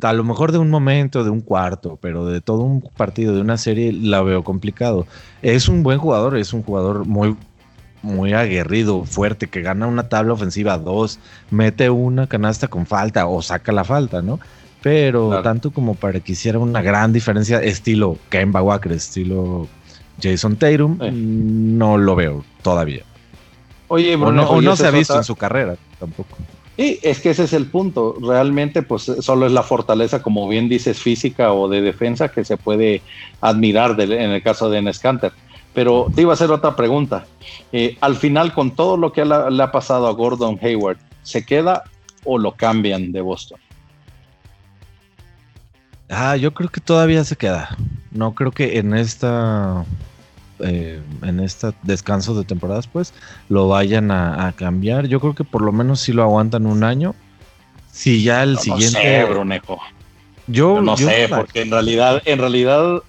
a 0.02 0.12
lo 0.12 0.24
mejor 0.24 0.52
de 0.52 0.58
un 0.58 0.68
momento, 0.68 1.24
de 1.24 1.30
un 1.30 1.40
cuarto, 1.40 1.98
pero 2.00 2.26
de 2.26 2.42
todo 2.42 2.62
un 2.64 2.82
partido, 2.82 3.34
de 3.34 3.40
una 3.40 3.56
serie, 3.56 3.92
la 3.92 4.20
veo 4.20 4.44
complicado. 4.44 5.06
Es 5.40 5.68
un 5.68 5.82
buen 5.82 5.98
jugador, 5.98 6.36
es 6.36 6.52
un 6.52 6.62
jugador 6.62 7.06
muy, 7.06 7.34
muy 8.02 8.32
aguerrido, 8.32 9.04
fuerte, 9.04 9.48
que 9.48 9.62
gana 9.62 9.86
una 9.86 10.08
tabla 10.08 10.32
ofensiva 10.32 10.78
dos, 10.78 11.18
mete 11.50 11.88
una 11.90 12.26
canasta 12.26 12.68
con 12.68 12.86
falta 12.86 13.26
o 13.26 13.40
saca 13.42 13.72
la 13.72 13.84
falta, 13.84 14.22
¿no? 14.22 14.38
pero 14.82 15.40
tanto 15.42 15.70
como 15.70 15.94
para 15.94 16.20
que 16.20 16.32
hiciera 16.32 16.58
una 16.58 16.82
gran 16.82 17.12
diferencia, 17.12 17.62
estilo 17.62 18.18
Kemba 18.28 18.62
Walker, 18.62 18.92
estilo 18.92 19.68
Jason 20.20 20.56
Tatum, 20.56 20.98
no 21.78 21.96
lo 21.96 22.16
veo 22.16 22.44
todavía. 22.62 23.04
Oye, 23.88 24.16
Bruno, 24.16 24.48
o 24.50 24.60
no, 24.60 24.74
se 24.74 24.86
ha 24.86 24.90
visto 24.90 25.16
en 25.16 25.24
su 25.24 25.36
carrera 25.36 25.76
tampoco. 25.98 26.36
Y 26.76 26.98
es 27.02 27.20
que 27.20 27.30
ese 27.30 27.44
es 27.44 27.52
el 27.52 27.66
punto. 27.66 28.16
Realmente, 28.20 28.82
pues 28.82 29.02
solo 29.20 29.46
es 29.46 29.52
la 29.52 29.62
fortaleza, 29.62 30.22
como 30.22 30.48
bien 30.48 30.68
dices, 30.68 30.98
física 30.98 31.52
o 31.52 31.68
de 31.68 31.82
defensa 31.82 32.28
que 32.28 32.44
se 32.44 32.56
puede 32.56 33.02
admirar 33.40 34.00
en 34.00 34.30
el 34.30 34.42
caso 34.42 34.70
de 34.70 34.82
Nescanter. 34.82 35.32
Pero 35.74 36.06
te 36.14 36.22
iba 36.22 36.32
a 36.32 36.34
hacer 36.34 36.50
otra 36.50 36.76
pregunta. 36.76 37.26
Eh, 37.72 37.96
al 38.00 38.16
final, 38.16 38.52
con 38.52 38.72
todo 38.72 38.96
lo 38.96 39.12
que 39.12 39.24
le 39.24 39.62
ha 39.62 39.72
pasado 39.72 40.06
a 40.06 40.12
Gordon 40.12 40.58
Hayward, 40.60 40.98
¿se 41.22 41.44
queda 41.44 41.84
o 42.24 42.38
lo 42.38 42.52
cambian 42.52 43.12
de 43.12 43.20
Boston? 43.20 43.58
Ah, 46.10 46.36
yo 46.36 46.52
creo 46.52 46.68
que 46.68 46.80
todavía 46.80 47.24
se 47.24 47.36
queda. 47.36 47.76
No 48.10 48.34
creo 48.34 48.50
que 48.50 48.78
en 48.78 48.92
esta 48.92 49.86
eh, 50.64 51.00
en 51.22 51.40
este 51.40 51.72
descanso 51.82 52.34
de 52.34 52.44
temporadas, 52.44 52.86
pues, 52.86 53.12
lo 53.48 53.68
vayan 53.68 54.10
a, 54.10 54.52
cambiar. 54.56 55.06
Yo 55.06 55.18
creo 55.18 55.34
que 55.34 55.44
por 55.44 55.62
lo 55.62 55.72
menos 55.72 56.00
si 56.00 56.12
lo 56.12 56.22
aguantan 56.22 56.66
un 56.66 56.84
año. 56.84 57.14
Si 57.90 58.22
ya 58.22 58.42
el 58.42 58.58
siguiente. 58.58 58.98
No 58.98 59.02
sé, 59.02 59.24
Brunejo. 59.24 59.80
Yo, 60.46 60.80
no 60.80 60.96
sé, 60.96 61.28
porque 61.28 61.62
en 61.62 61.70
realidad, 61.70 62.22
en 62.24 62.38
realidad, 62.38 63.02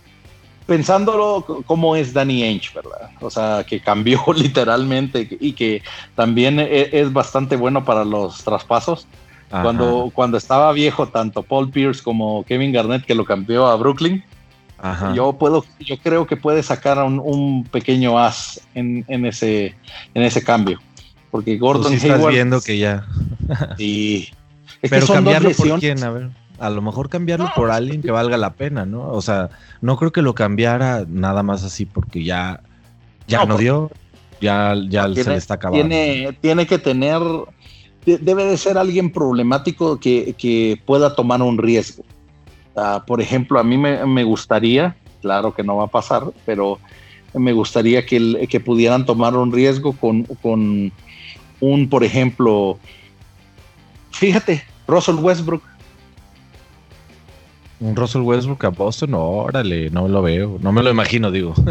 pensándolo 0.65 1.63
como 1.65 1.95
es 1.95 2.13
Danny 2.13 2.43
Ainge, 2.43 2.71
¿verdad? 2.73 3.09
O 3.21 3.29
sea, 3.29 3.65
que 3.67 3.79
cambió 3.79 4.21
literalmente 4.35 5.27
y 5.39 5.53
que 5.53 5.81
también 6.15 6.59
e, 6.59 6.89
es 6.91 7.11
bastante 7.11 7.55
bueno 7.55 7.83
para 7.85 8.05
los 8.05 8.43
traspasos. 8.43 9.07
Cuando, 9.61 10.09
cuando 10.15 10.35
estaba 10.35 10.71
viejo, 10.71 11.09
tanto 11.09 11.43
Paul 11.43 11.69
Pierce 11.69 12.01
como 12.01 12.43
Kevin 12.43 12.71
Garnett, 12.71 13.05
que 13.05 13.13
lo 13.13 13.23
cambió 13.23 13.67
a 13.67 13.75
Brooklyn, 13.75 14.23
yo 15.13 15.33
puedo, 15.33 15.63
yo 15.79 15.97
creo 15.97 16.25
que 16.25 16.37
puede 16.37 16.63
sacar 16.63 16.97
un, 17.03 17.21
un 17.23 17.63
pequeño 17.65 18.17
as 18.17 18.59
en, 18.73 19.05
ese, 19.25 19.75
en 20.15 20.23
ese 20.23 20.43
cambio. 20.43 20.79
Porque 21.29 21.57
Gordon 21.57 21.91
sí 21.91 22.07
estás 22.07 22.27
viendo 22.27 22.61
que 22.61 22.79
ya. 22.79 23.05
sí. 23.77 24.29
Pero 24.81 25.07
cambiarlo 25.07 25.51
por 25.51 25.79
quién, 25.79 26.03
a 26.03 26.09
ver. 26.09 26.29
A 26.59 26.69
lo 26.69 26.81
mejor 26.81 27.09
cambiarlo 27.09 27.49
por 27.55 27.71
alguien 27.71 28.01
que 28.01 28.11
valga 28.11 28.37
la 28.37 28.53
pena, 28.53 28.85
¿no? 28.85 29.09
O 29.09 29.21
sea, 29.21 29.49
no 29.81 29.97
creo 29.97 30.11
que 30.11 30.21
lo 30.21 30.35
cambiara 30.35 31.05
nada 31.07 31.43
más 31.43 31.63
así 31.63 31.85
porque 31.85 32.23
ya, 32.23 32.61
ya 33.27 33.39
no, 33.39 33.55
pues, 33.55 33.59
dio, 33.59 33.91
ya, 34.39 34.75
ya 34.87 35.13
se 35.13 35.29
le 35.29 35.35
está 35.35 35.55
acabando. 35.55 35.87
Tiene, 35.87 36.37
tiene 36.41 36.67
que 36.67 36.77
tener, 36.77 37.21
debe 38.05 38.45
de 38.45 38.57
ser 38.57 38.77
alguien 38.77 39.11
problemático 39.11 39.99
que, 39.99 40.35
que 40.37 40.79
pueda 40.85 41.15
tomar 41.15 41.41
un 41.41 41.57
riesgo. 41.57 42.03
Ah, 42.75 43.03
por 43.05 43.21
ejemplo, 43.21 43.59
a 43.59 43.63
mí 43.63 43.77
me, 43.77 44.05
me, 44.05 44.23
gustaría, 44.23 44.95
claro 45.21 45.53
que 45.53 45.63
no 45.63 45.77
va 45.77 45.85
a 45.85 45.87
pasar, 45.87 46.23
pero 46.45 46.79
me 47.33 47.53
gustaría 47.53 48.05
que, 48.05 48.47
que 48.49 48.59
pudieran 48.59 49.05
tomar 49.05 49.35
un 49.35 49.51
riesgo 49.51 49.93
con, 49.93 50.23
con 50.41 50.91
un, 51.59 51.89
por 51.89 52.03
ejemplo, 52.03 52.77
fíjate, 54.11 54.63
Russell 54.87 55.15
Westbrook. 55.15 55.63
Un 57.79 57.95
Russell 57.95 58.21
Westbrook 58.21 58.63
a 58.65 58.69
Boston, 58.69 59.13
órale, 59.15 59.89
no 59.89 60.07
lo 60.07 60.21
veo, 60.21 60.57
no 60.61 60.71
me 60.71 60.83
lo 60.83 60.89
imagino, 60.89 61.31
digo. 61.31 61.53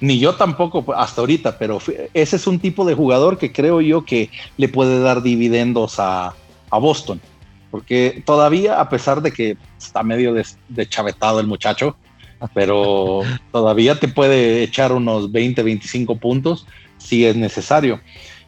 ni 0.00 0.18
yo 0.18 0.34
tampoco 0.34 0.84
pues, 0.84 0.98
hasta 0.98 1.20
ahorita, 1.20 1.58
pero 1.58 1.78
ese 2.14 2.36
es 2.36 2.46
un 2.46 2.58
tipo 2.58 2.84
de 2.84 2.94
jugador 2.94 3.38
que 3.38 3.52
creo 3.52 3.80
yo 3.80 4.04
que 4.04 4.30
le 4.56 4.68
puede 4.68 5.00
dar 5.00 5.22
dividendos 5.22 5.96
a, 5.98 6.34
Boston. 6.70 7.20
Porque 7.70 8.22
todavía, 8.24 8.80
a 8.80 8.88
pesar 8.88 9.22
de 9.22 9.32
que 9.32 9.56
está 9.78 10.02
medio 10.02 10.34
deschavetado 10.68 11.40
el 11.40 11.46
muchacho, 11.46 11.96
pero 12.54 13.22
todavía 13.52 13.98
te 13.98 14.08
puede 14.08 14.62
echar 14.62 14.92
unos 14.92 15.30
20, 15.32 15.62
25 15.62 16.16
puntos 16.16 16.66
si 16.98 17.26
es 17.26 17.36
necesario. 17.36 18.00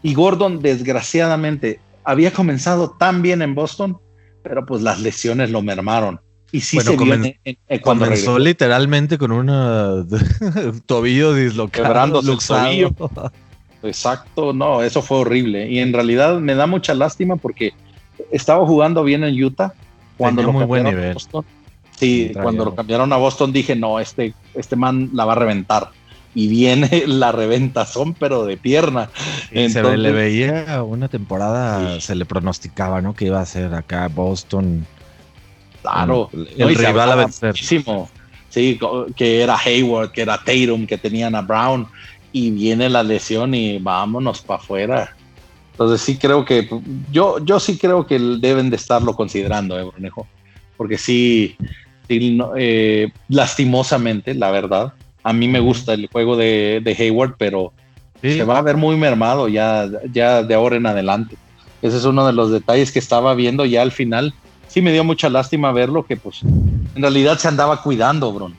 Y 0.03 0.15
Gordon, 0.15 0.61
desgraciadamente, 0.61 1.81
había 2.05 2.33
comenzado 2.33 2.91
tan 2.91 3.23
bien 3.23 3.43
en 3.43 3.55
Boston, 3.55 3.99
pero 4.43 4.65
pues 4.67 4.83
las 4.83 5.01
lesiones 5.01 5.51
lo 5.51 5.63
mermaron. 5.63 6.21
Y 6.53 6.61
sí 6.61 6.79
se 6.81 6.97
viene 6.97 7.41
cuando 7.83 8.05
comenzó 8.05 8.39
literalmente 8.39 9.17
con 9.17 9.33
un 9.33 9.47
tobillo 10.87 11.33
dislocado. 11.33 12.21
Exacto, 13.83 14.53
no, 14.53 14.83
eso 14.83 15.01
fue 15.03 15.19
horrible. 15.19 15.69
Y 15.69 15.79
en 15.79 15.93
realidad 15.93 16.39
me 16.39 16.55
da 16.55 16.67
mucha 16.67 16.95
lástima 16.95 17.37
porque 17.37 17.73
estaba 18.31 18.67
jugando 18.67 19.03
bien 19.03 19.25
en 19.25 19.43
Utah 19.43 19.73
cuando 20.19 20.43
lo 20.43 20.53
muy 20.53 20.65
buen 20.65 20.85
nivel. 20.85 21.15
Boston. 21.15 21.45
Sí, 21.99 22.33
cuando 22.35 22.67
lo 22.67 22.75
cambiaron 22.75 23.13
a 23.13 23.17
Boston 23.17 23.53
dije, 23.53 23.75
no, 23.75 23.99
este, 23.99 24.35
este 24.55 24.77
man 24.77 25.11
la 25.15 25.25
va 25.25 25.33
a 25.33 25.37
reventar. 25.37 25.91
Y 26.35 26.49
viene 26.49 27.05
la 27.07 27.33
reventazón, 27.33 28.15
pero 28.15 28.45
de 28.45 28.59
pierna. 28.59 29.09
se 29.53 29.97
le 29.97 30.13
veía 30.13 30.83
una 30.83 31.09
temporada, 31.09 32.01
se 32.01 32.15
le 32.15 32.25
pronosticaba, 32.25 33.01
¿no? 33.01 33.15
Que 33.15 33.27
iba 33.27 33.41
a 33.41 33.47
ser 33.47 33.75
acá 33.75 34.09
Boston 34.09 34.87
Claro, 35.83 36.31
el 36.33 36.75
rival 36.75 37.13
a 37.13 37.15
vencer. 37.17 37.57
Sí, 37.57 38.79
que 39.17 39.43
era 39.43 39.57
Hayward, 39.57 40.13
que 40.13 40.23
era 40.23 40.39
Tatum, 40.39 40.87
que 40.87 40.99
tenían 40.99 41.35
a 41.35 41.43
Brown, 41.43 41.87
y 42.33 42.51
viene 42.51 42.89
la 42.89 43.03
lesión 43.03 43.55
y 43.55 43.79
vámonos 43.79 44.41
para 44.41 44.61
afuera. 44.61 45.17
Entonces 45.73 46.03
sí 46.03 46.17
creo 46.17 46.45
que, 46.45 46.69
yo, 47.11 47.39
yo 47.45 47.59
sí 47.59 47.79
creo 47.79 48.07
que 48.07 48.19
deben 48.19 48.71
de 48.71 48.77
estarlo 48.77 49.15
considerando, 49.15 49.79
eh, 49.79 49.85
Brunejo, 49.85 50.27
porque 50.77 50.99
sí, 50.99 51.57
eh, 52.09 53.11
lastimosamente, 53.29 54.35
la 54.35 54.51
verdad, 54.51 54.93
a 55.23 55.33
mí 55.33 55.49
me 55.49 55.61
gusta 55.61 55.95
el 55.95 56.09
juego 56.09 56.37
de, 56.37 56.97
Hayward, 56.99 57.37
pero 57.39 57.73
se 58.21 58.45
va 58.45 58.59
a 58.59 58.63
ver 58.63 58.77
muy 58.77 58.97
mermado 58.97 59.49
ya, 59.49 59.89
ya 60.13 60.43
de 60.43 60.55
ahora 60.55 60.77
en 60.77 60.87
adelante. 60.87 61.37
Ese 61.81 61.97
es 61.97 62.05
uno 62.05 62.27
de 62.27 62.33
los 62.33 62.53
detalles 62.53 62.93
que 62.93 63.01
estaba 63.01 63.35
viendo 63.35 63.65
ya 63.65 63.83
al 63.83 63.93
final 63.93 64.35
sí 64.73 64.81
me 64.81 64.93
dio 64.93 65.05
mucha 65.05 65.29
lástima 65.29 65.71
verlo, 65.73 66.05
que 66.05 66.17
pues 66.17 66.43
en 66.43 67.03
realidad 67.03 67.39
se 67.39 67.49
andaba 67.49 67.83
cuidando, 67.83 68.33
Bruno. 68.33 68.57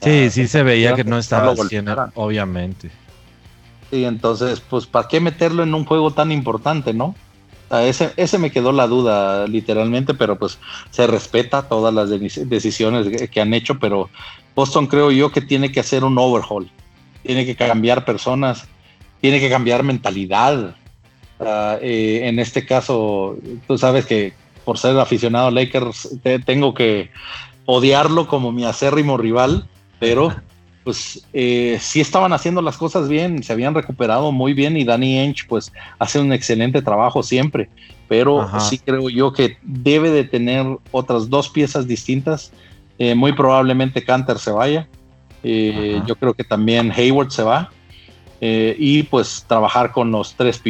Sí, 0.00 0.30
sí 0.30 0.48
se 0.48 0.62
veía 0.62 0.94
que 0.94 1.04
no 1.04 1.18
estaba 1.18 1.52
haciendo, 1.52 2.10
obviamente. 2.14 2.90
Sí, 3.90 4.04
entonces, 4.04 4.60
pues, 4.60 4.86
¿para 4.86 5.06
qué 5.06 5.20
meterlo 5.20 5.62
en 5.62 5.74
un 5.74 5.84
juego 5.84 6.12
tan 6.12 6.32
importante, 6.32 6.94
no? 6.94 7.14
ese, 7.80 8.12
ese 8.16 8.38
me 8.38 8.50
quedó 8.50 8.70
la 8.72 8.86
duda, 8.86 9.46
literalmente, 9.46 10.12
pero 10.12 10.38
pues 10.38 10.58
se 10.90 11.06
respeta 11.06 11.68
todas 11.68 11.94
las 11.94 12.10
decisiones 12.10 13.30
que 13.30 13.40
han 13.40 13.54
hecho, 13.54 13.78
pero 13.78 14.10
Boston 14.54 14.86
creo 14.86 15.10
yo 15.10 15.32
que 15.32 15.40
tiene 15.40 15.72
que 15.72 15.80
hacer 15.80 16.04
un 16.04 16.18
overhaul, 16.18 16.70
tiene 17.22 17.46
que 17.46 17.56
cambiar 17.56 18.04
personas, 18.04 18.66
tiene 19.20 19.40
que 19.40 19.48
cambiar 19.48 19.82
mentalidad. 19.82 20.76
Eh, 21.80 22.20
en 22.24 22.38
este 22.38 22.66
caso, 22.66 23.36
tú 23.66 23.78
sabes 23.78 24.04
que 24.04 24.34
por 24.64 24.78
ser 24.78 24.98
aficionado 24.98 25.48
a 25.48 25.50
Lakers, 25.50 26.18
tengo 26.44 26.74
que 26.74 27.10
odiarlo 27.66 28.26
como 28.26 28.52
mi 28.52 28.64
acérrimo 28.64 29.16
rival, 29.16 29.66
pero 29.98 30.34
pues 30.84 31.24
eh, 31.32 31.78
sí 31.80 32.00
estaban 32.00 32.32
haciendo 32.32 32.60
las 32.62 32.76
cosas 32.76 33.08
bien, 33.08 33.42
se 33.42 33.52
habían 33.52 33.74
recuperado 33.74 34.32
muy 34.32 34.52
bien 34.52 34.76
y 34.76 34.84
Danny 34.84 35.18
Ainge 35.18 35.44
pues 35.48 35.72
hace 35.98 36.18
un 36.18 36.32
excelente 36.32 36.82
trabajo 36.82 37.22
siempre, 37.22 37.68
pero 38.08 38.48
sí 38.60 38.78
creo 38.78 39.08
yo 39.08 39.32
que 39.32 39.56
debe 39.62 40.10
de 40.10 40.24
tener 40.24 40.66
otras 40.90 41.30
dos 41.30 41.48
piezas 41.48 41.86
distintas, 41.86 42.52
eh, 42.98 43.14
muy 43.14 43.32
probablemente 43.32 44.04
Canter 44.04 44.38
se 44.38 44.50
vaya, 44.50 44.88
eh, 45.44 46.00
yo 46.06 46.16
creo 46.16 46.34
que 46.34 46.44
también 46.44 46.92
Hayward 46.92 47.30
se 47.30 47.42
va 47.42 47.70
y 48.40 49.04
pues 49.04 49.44
trabajar 49.46 49.92
con 49.92 50.10
los 50.10 50.34
tres 50.34 50.60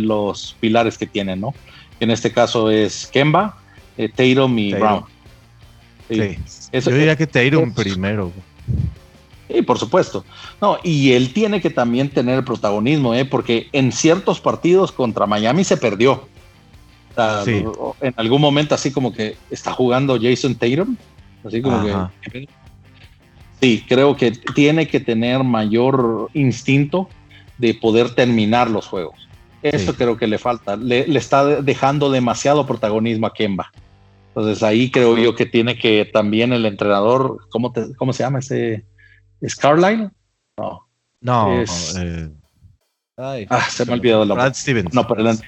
los 0.00 0.56
pilares 0.60 0.96
que 0.96 1.06
tienen, 1.06 1.40
¿no? 1.40 1.54
En 2.00 2.10
este 2.10 2.32
caso 2.32 2.70
es 2.70 3.06
Kemba, 3.06 3.56
eh, 3.96 4.08
Tatum 4.08 4.58
y 4.58 4.74
Brown. 4.74 5.04
Sí. 6.08 6.38
Yo 6.72 6.90
diría 6.90 7.16
que 7.16 7.26
Tatum 7.26 7.72
primero. 7.72 8.32
Sí, 9.48 9.62
por 9.62 9.78
supuesto. 9.78 10.24
No, 10.60 10.78
y 10.82 11.12
él 11.12 11.32
tiene 11.32 11.60
que 11.60 11.70
también 11.70 12.10
tener 12.10 12.38
el 12.38 12.44
protagonismo, 12.44 13.14
¿eh? 13.14 13.24
porque 13.24 13.68
en 13.72 13.92
ciertos 13.92 14.40
partidos 14.40 14.92
contra 14.92 15.26
Miami 15.26 15.64
se 15.64 15.76
perdió. 15.76 16.28
En 17.16 18.14
algún 18.16 18.40
momento, 18.40 18.74
así 18.74 18.90
como 18.90 19.12
que 19.12 19.36
está 19.50 19.72
jugando 19.72 20.18
Jason 20.20 20.54
Tatum. 20.54 20.96
Así 21.44 21.62
como 21.62 21.82
que. 22.30 22.48
Sí, 23.60 23.84
creo 23.88 24.16
que 24.16 24.32
tiene 24.32 24.86
que 24.86 25.00
tener 25.00 25.42
mayor 25.42 26.28
instinto 26.34 27.08
de 27.56 27.72
poder 27.72 28.14
terminar 28.14 28.68
los 28.68 28.86
juegos. 28.86 29.25
Eso 29.74 29.94
creo 29.94 30.16
que 30.16 30.26
le 30.26 30.38
falta. 30.38 30.76
Le, 30.76 31.00
está 31.16 31.62
dejando 31.62 32.10
demasiado 32.10 32.66
protagonismo 32.66 33.26
a 33.26 33.32
Kemba. 33.32 33.72
Entonces 34.28 34.62
ahí 34.62 34.90
creo 34.90 35.16
yo 35.16 35.34
que 35.34 35.46
tiene 35.46 35.78
que 35.78 36.04
también 36.04 36.52
el 36.52 36.66
entrenador, 36.66 37.38
¿cómo, 37.48 37.72
cómo 37.96 38.12
se 38.12 38.22
llama 38.22 38.40
ese? 38.40 38.84
¿Es 39.40 39.56
Carlisle? 39.56 40.10
No. 40.58 40.86
No. 41.20 41.62
Eh, 41.62 42.28
ah, 43.16 43.66
se 43.70 43.86
me 43.86 43.92
ha 43.92 43.94
olvidado 43.94 44.24
el 44.24 44.28
Brad 44.28 44.54
Stevens. 44.54 44.92
No, 44.92 45.06
perdón. 45.06 45.38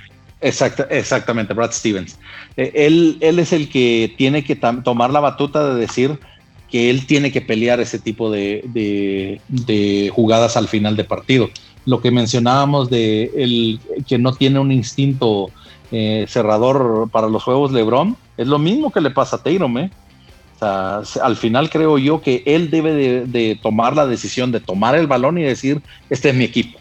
exactamente, 0.40 1.52
Brad 1.52 1.72
Stevens. 1.72 2.18
Eh, 2.56 2.72
él, 2.74 3.18
él 3.20 3.38
es 3.38 3.52
el 3.52 3.68
que 3.68 4.14
tiene 4.16 4.42
que 4.42 4.56
tomar 4.56 5.10
la 5.10 5.20
batuta 5.20 5.74
de 5.74 5.80
decir 5.80 6.18
que 6.70 6.90
él 6.90 7.06
tiene 7.06 7.32
que 7.32 7.40
pelear 7.40 7.80
ese 7.80 7.98
tipo 7.98 8.30
de, 8.30 8.62
de 9.48 10.12
jugadas 10.14 10.56
al 10.56 10.68
final 10.68 10.96
de 10.96 11.04
partido 11.04 11.50
lo 11.86 12.00
que 12.00 12.10
mencionábamos 12.10 12.90
de 12.90 13.30
el 13.36 13.80
que 14.06 14.18
no 14.18 14.32
tiene 14.34 14.58
un 14.58 14.72
instinto 14.72 15.50
eh, 15.90 16.26
cerrador 16.28 17.08
para 17.10 17.28
los 17.28 17.42
juegos 17.42 17.72
LeBron, 17.72 18.16
es 18.36 18.46
lo 18.46 18.58
mismo 18.58 18.92
que 18.92 19.00
le 19.00 19.10
pasa 19.10 19.36
a 19.36 19.42
Tatum, 19.42 19.78
¿eh? 19.78 19.90
al 20.60 21.36
final 21.36 21.70
creo 21.70 21.98
yo 21.98 22.20
que 22.20 22.42
él 22.44 22.70
debe 22.70 23.26
de, 23.26 23.58
tomar 23.62 23.94
la 23.94 24.06
decisión 24.06 24.50
de 24.50 24.60
tomar 24.60 24.96
el 24.96 25.06
balón 25.06 25.38
y 25.38 25.42
decir, 25.42 25.80
este 26.10 26.30
es 26.30 26.34
mi 26.34 26.44
equipo. 26.44 26.78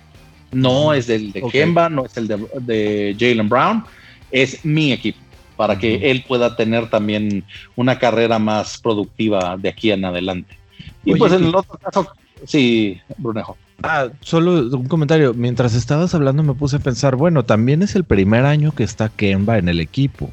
No 0.51 0.93
es 0.93 1.09
el 1.09 1.31
de 1.31 1.43
Kemba, 1.43 1.89
no 1.89 2.05
es 2.05 2.15
el 2.17 2.27
de, 2.27 3.15
Jalen 3.19 3.49
Brown, 3.49 3.83
es 4.31 4.63
mi 4.65 4.93
equipo, 4.93 5.19
para 5.55 5.77
que 5.77 6.09
él 6.09 6.23
pueda 6.27 6.55
tener 6.55 6.89
también 6.89 7.43
una 7.75 7.99
carrera 7.99 8.39
más 8.39 8.79
productiva 8.79 9.57
de 9.57 9.69
aquí 9.69 9.91
en 9.91 10.05
adelante. 10.05 10.57
Y 11.03 11.15
pues 11.15 11.33
en 11.33 11.45
el 11.45 11.55
otro 11.55 11.77
caso, 11.77 12.07
sí, 12.45 12.99
Brunejo. 13.17 13.57
Ah, 13.83 14.09
solo 14.21 14.77
un 14.77 14.87
comentario. 14.87 15.33
Mientras 15.33 15.75
estabas 15.75 16.13
hablando 16.15 16.43
me 16.43 16.53
puse 16.53 16.77
a 16.77 16.79
pensar, 16.79 17.15
bueno, 17.15 17.45
también 17.45 17.83
es 17.83 17.95
el 17.95 18.03
primer 18.03 18.45
año 18.45 18.73
que 18.73 18.83
está 18.83 19.09
Kemba 19.09 19.57
en 19.57 19.69
el 19.69 19.79
equipo. 19.79 20.31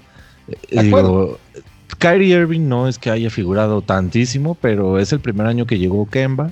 Eh, 0.48 0.82
digo, 0.82 1.38
Kyrie 1.98 2.36
Irving 2.36 2.68
no 2.68 2.88
es 2.88 2.98
que 2.98 3.10
haya 3.10 3.30
figurado 3.30 3.82
tantísimo, 3.82 4.56
pero 4.60 4.98
es 4.98 5.12
el 5.12 5.20
primer 5.20 5.46
año 5.46 5.66
que 5.66 5.78
llegó 5.78 6.08
Kemba. 6.08 6.50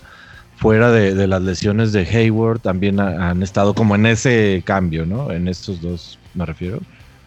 Fuera 0.57 0.93
de, 0.93 1.27
las 1.27 1.43
lesiones 1.43 1.93
de 1.93 2.07
Hayward, 2.07 2.61
también 2.61 3.01
han 3.01 3.43
estado 3.43 3.75
como 3.75 3.97
en 3.97 4.07
ese 4.07 4.63
cambio, 4.65 5.05
¿no? 5.05 5.33
En 5.33 5.49
estos 5.49 5.81
dos, 5.81 6.21
me 6.35 6.47
refiero. 6.47 6.79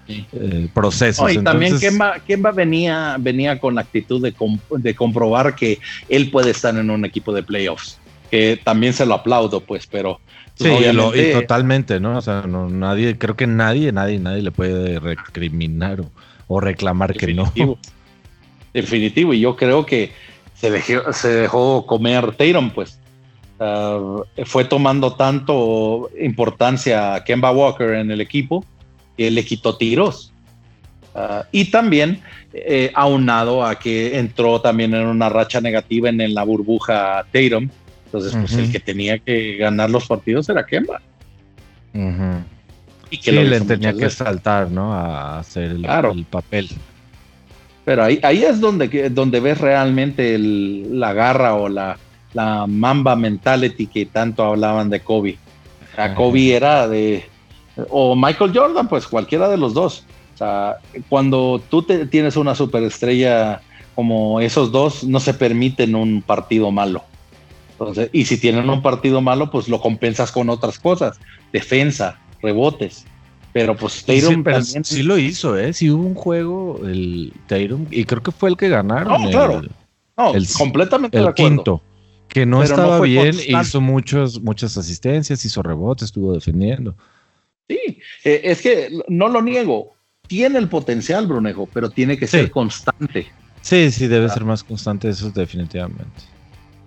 Eh, 0.07 0.69
procesos. 0.73 1.33
y 1.33 1.39
también 1.39 1.77
Kemba, 1.77 2.19
Kemba, 2.19 2.51
venía, 2.51 3.17
venía 3.19 3.59
con 3.59 3.75
la 3.75 3.81
actitud 3.81 4.21
de, 4.21 4.33
de 4.77 4.95
comprobar 4.95 5.53
que 5.55 5.79
él 6.07 6.29
puede 6.31 6.51
estar 6.51 6.77
en 6.77 6.89
un 6.89 7.03
equipo 7.03 7.33
de 7.33 7.43
playoffs 7.43 7.99
que 8.35 8.59
también 8.61 8.91
se 8.91 9.05
lo 9.05 9.13
aplaudo, 9.13 9.61
pues, 9.61 9.87
pero... 9.87 10.19
Sí, 10.55 10.69
y 10.69 11.31
totalmente, 11.31 12.01
¿no? 12.01 12.17
O 12.17 12.21
sea, 12.21 12.41
no, 12.41 12.69
nadie, 12.69 13.17
creo 13.17 13.37
que 13.37 13.47
nadie, 13.47 13.93
nadie, 13.93 14.19
nadie 14.19 14.41
le 14.41 14.51
puede 14.51 14.99
recriminar 14.99 16.01
o, 16.47 16.59
reclamar 16.59 17.13
que 17.13 17.33
no. 17.33 17.51
Definitivo, 18.73 19.33
y 19.33 19.39
yo 19.39 19.55
creo 19.55 19.85
que 19.85 20.11
se 20.53 20.69
dejó, 20.69 21.13
se 21.13 21.29
dejó 21.29 21.85
comer 21.85 22.33
Tatum, 22.33 22.71
pues. 22.71 22.99
Ah, 23.57 24.17
fue 24.43 24.65
tomando 24.65 25.13
tanto 25.13 26.09
importancia 26.19 27.15
a 27.15 27.23
Kemba 27.23 27.51
Walker 27.51 27.93
en 27.93 28.11
el 28.11 28.19
equipo 28.19 28.65
que 29.15 29.31
le 29.31 29.45
quitó 29.45 29.77
tiros. 29.77 30.33
Ah, 31.13 31.45
y 31.53 31.71
también 31.71 32.21
eh, 32.53 32.91
aunado 32.95 33.65
a 33.65 33.75
que 33.75 34.17
entró 34.19 34.59
también 34.59 34.93
en 34.93 35.05
una 35.05 35.29
racha 35.29 35.61
negativa 35.61 36.09
en, 36.09 36.33
la 36.33 36.43
burbuja 36.43 37.25
Tatum. 37.31 37.69
Entonces, 38.05 38.35
pues 38.35 38.53
el 38.53 38.71
que 38.71 38.79
tenía 38.79 39.19
que 39.19 39.57
ganar 39.57 39.89
los 39.89 40.07
partidos 40.07 40.47
era 40.49 40.65
Kemba. 40.65 41.01
Y 43.09 43.17
que 43.19 43.31
le 43.31 43.61
tenía 43.61 43.93
que 43.93 44.09
saltar, 44.09 44.69
¿no? 44.71 44.93
A 44.93 45.39
hacer 45.39 45.71
el, 45.71 46.25
papel. 46.29 46.69
Pero 47.83 48.03
ahí, 48.03 48.19
ahí 48.23 48.43
es 48.43 48.59
donde, 48.59 49.09
donde 49.09 49.39
ves 49.39 49.59
realmente 49.59 50.37
la 50.39 51.13
garra 51.13 51.55
o 51.55 51.69
la, 51.69 51.97
la 52.33 52.65
mamba 52.67 53.15
mentality 53.15 53.87
que 53.87 54.05
tanto 54.05 54.43
hablaban 54.43 54.89
de 54.89 54.99
Kobe. 54.99 55.37
A 55.97 56.13
Kobe 56.13 56.55
era 56.55 56.87
de, 56.87 57.23
o 57.89 58.15
Michael 58.15 58.51
Jordan, 58.53 58.87
pues 58.87 59.07
cualquiera 59.07 59.49
de 59.49 59.57
los 59.57 59.73
dos. 59.73 60.03
O 60.33 60.37
sea, 60.37 60.77
cuando 61.07 61.61
tú 61.69 61.81
te, 61.81 62.05
tienes 62.07 62.35
una 62.35 62.55
superestrella 62.55 63.61
como 63.95 64.41
esos 64.41 64.71
dos, 64.71 65.03
no 65.05 65.19
se 65.21 65.33
permiten 65.33 65.95
un 65.95 66.21
partido 66.21 66.71
malo. 66.71 67.03
Entonces, 67.79 68.09
y 68.13 68.25
si 68.25 68.37
tienen 68.37 68.69
un 68.69 68.81
partido 68.81 69.21
malo, 69.21 69.51
pues 69.51 69.67
lo 69.67 69.81
compensas 69.81 70.31
con 70.31 70.49
otras 70.49 70.79
cosas, 70.79 71.19
defensa, 71.51 72.19
rebotes. 72.41 73.05
Pero 73.51 73.75
pues 73.75 74.03
Tatum 74.05 74.43
sí, 74.61 74.79
sí 74.83 75.03
lo 75.03 75.17
hizo, 75.17 75.57
¿eh? 75.57 75.73
Sí 75.73 75.89
hubo 75.89 76.05
un 76.05 76.15
juego, 76.15 76.81
el 76.83 77.33
Tatum, 77.47 77.85
y 77.89 78.03
creo 78.03 78.21
que 78.21 78.31
fue 78.31 78.49
el 78.49 78.57
que 78.57 78.69
ganaron. 78.69 79.23
No, 79.23 79.29
claro. 79.29 79.61
el, 80.33 80.47
completamente 80.57 81.17
el 81.17 81.33
quinto 81.33 81.81
que 82.27 82.45
no 82.45 82.63
estaba 82.63 82.99
bien, 82.99 83.35
hizo 83.47 83.79
muchos, 83.79 84.41
muchas 84.41 84.77
asistencias, 84.77 85.45
hizo 85.45 85.63
rebotes, 85.63 86.05
estuvo 86.05 86.33
defendiendo. 86.33 86.95
Sí, 87.69 87.99
eh, 88.25 88.41
es 88.43 88.61
que 88.61 88.89
no 89.07 89.29
lo 89.29 89.41
niego, 89.41 89.93
tiene 90.27 90.59
el 90.59 90.67
potencial, 90.67 91.27
Brunejo, 91.27 91.69
pero 91.73 91.89
tiene 91.89 92.17
que 92.17 92.27
ser 92.27 92.51
constante. 92.51 93.27
Sí, 93.61 93.89
sí, 93.89 94.07
debe 94.07 94.29
ser 94.29 94.43
más 94.43 94.63
constante, 94.63 95.09
eso 95.09 95.31
definitivamente. 95.31 96.34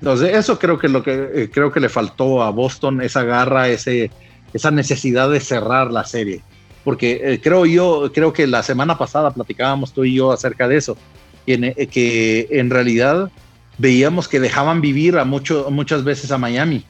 Entonces, 0.01 0.34
eso 0.36 0.59
creo 0.59 0.78
que 0.78 0.88
lo 0.88 1.03
que 1.03 1.30
eh, 1.34 1.51
creo 1.53 1.72
que 1.72 1.80
le 1.80 1.88
faltó 1.88 2.42
a 2.42 2.51
Boston, 2.51 3.03
esa 3.03 3.24
garra, 3.24 3.68
ese, 3.68 4.11
esa 4.53 4.70
necesidad 4.70 5.30
de 5.30 5.40
cerrar 5.40 5.90
la 5.90 6.05
serie. 6.05 6.42
Porque 6.84 7.20
eh, 7.22 7.40
creo 7.42 7.66
yo, 7.66 8.11
creo 8.14 8.32
que 8.32 8.46
la 8.46 8.62
semana 8.62 8.96
pasada 8.96 9.32
platicábamos 9.32 9.92
tú 9.92 10.05
y 10.05 10.14
yo 10.14 10.32
acerca 10.32 10.68
de 10.68 10.76
eso, 10.76 10.96
que 11.44 11.88
que 11.90 12.46
en 12.51 12.70
realidad 12.70 13.30
veíamos 13.78 14.28
que 14.28 14.38
dejaban 14.38 14.80
vivir 14.80 15.18
a 15.18 15.24
mucho, 15.24 15.68
muchas 15.70 16.05
veces 16.05 16.30
a 16.30 16.38
Miami. 16.38 16.84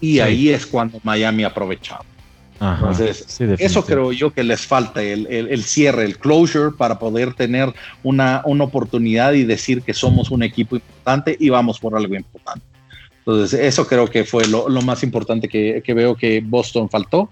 Y 0.00 0.20
ahí 0.20 0.50
es 0.50 0.66
cuando 0.66 1.00
Miami 1.02 1.44
aprovechaba. 1.44 2.04
Entonces, 2.60 3.40
eso 3.58 3.84
creo 3.84 4.12
yo 4.12 4.32
que 4.32 4.42
les 4.42 4.66
falta, 4.66 5.02
el, 5.02 5.62
cierre, 5.64 6.04
el 6.04 6.18
closure 6.18 6.72
para 6.76 6.98
poder 6.98 7.34
tener 7.34 7.72
una, 8.02 8.42
una, 8.44 8.64
oportunidad 8.64 9.34
y 9.34 9.44
decir 9.44 9.82
que 9.82 9.92
somos 9.92 10.30
un 10.30 10.42
equipo 10.42 10.76
importante 10.76 11.36
y 11.38 11.50
vamos 11.50 11.78
por 11.78 11.94
algo 11.96 12.14
importante. 12.14 12.64
Entonces, 13.18 13.58
eso 13.60 13.86
creo 13.86 14.06
que 14.06 14.24
fue 14.24 14.46
lo, 14.46 14.68
más 14.82 15.02
importante 15.02 15.48
que, 15.48 15.82
veo 15.94 16.14
que 16.14 16.40
Boston 16.40 16.88
faltó. 16.88 17.30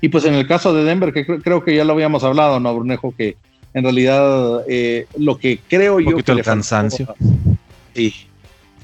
Y 0.00 0.08
pues 0.08 0.24
en 0.24 0.34
el 0.34 0.46
caso 0.46 0.74
de 0.74 0.84
Denver, 0.84 1.12
que 1.12 1.24
creo 1.24 1.62
que 1.62 1.76
ya 1.76 1.84
lo 1.84 1.92
habíamos 1.92 2.24
hablado, 2.24 2.58
¿no, 2.60 2.74
Brunejo? 2.74 3.14
Que 3.16 3.36
en 3.74 3.82
realidad 3.84 4.62
eh, 4.68 5.06
lo 5.18 5.38
que 5.38 5.60
creo 5.68 6.00
yo 6.00 6.16
que 6.16 6.32
el 6.32 6.42
cansancio. 6.42 7.14
Sí, 7.94 8.26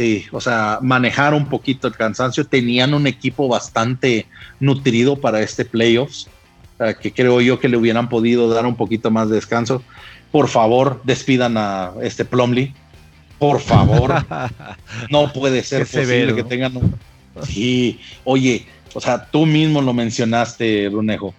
sí, 0.00 0.24
o 0.32 0.40
sea, 0.40 0.78
manejar 0.80 1.34
un 1.34 1.46
poquito 1.46 1.86
el 1.86 1.94
cansancio. 1.94 2.46
Tenían 2.46 2.94
un 2.94 3.06
equipo 3.06 3.48
bastante 3.48 4.26
nutrido 4.58 5.16
para 5.16 5.42
este 5.42 5.66
playoffs, 5.66 6.26
que 7.02 7.12
creo 7.12 7.42
yo 7.42 7.60
que 7.60 7.68
le 7.68 7.76
hubieran 7.76 8.08
podido 8.08 8.48
dar 8.48 8.64
un 8.64 8.76
poquito 8.76 9.10
más 9.10 9.28
de 9.28 9.34
descanso. 9.34 9.82
Por 10.32 10.48
favor, 10.48 11.02
despidan 11.04 11.58
a 11.58 11.92
este 12.00 12.24
Plumley. 12.24 12.72
Por 13.38 13.60
favor. 13.60 14.24
no 15.10 15.30
puede 15.34 15.62
ser 15.62 15.86
posible 15.86 16.34
que 16.34 16.44
tengan 16.44 16.78
un... 16.78 16.94
Sí, 17.42 18.00
oye, 18.24 18.64
o 18.94 19.02
sea, 19.02 19.26
tú 19.26 19.44
mismo 19.44 19.82
lo 19.82 19.92
mencionaste, 19.92 20.88
Brunejo, 20.88 21.34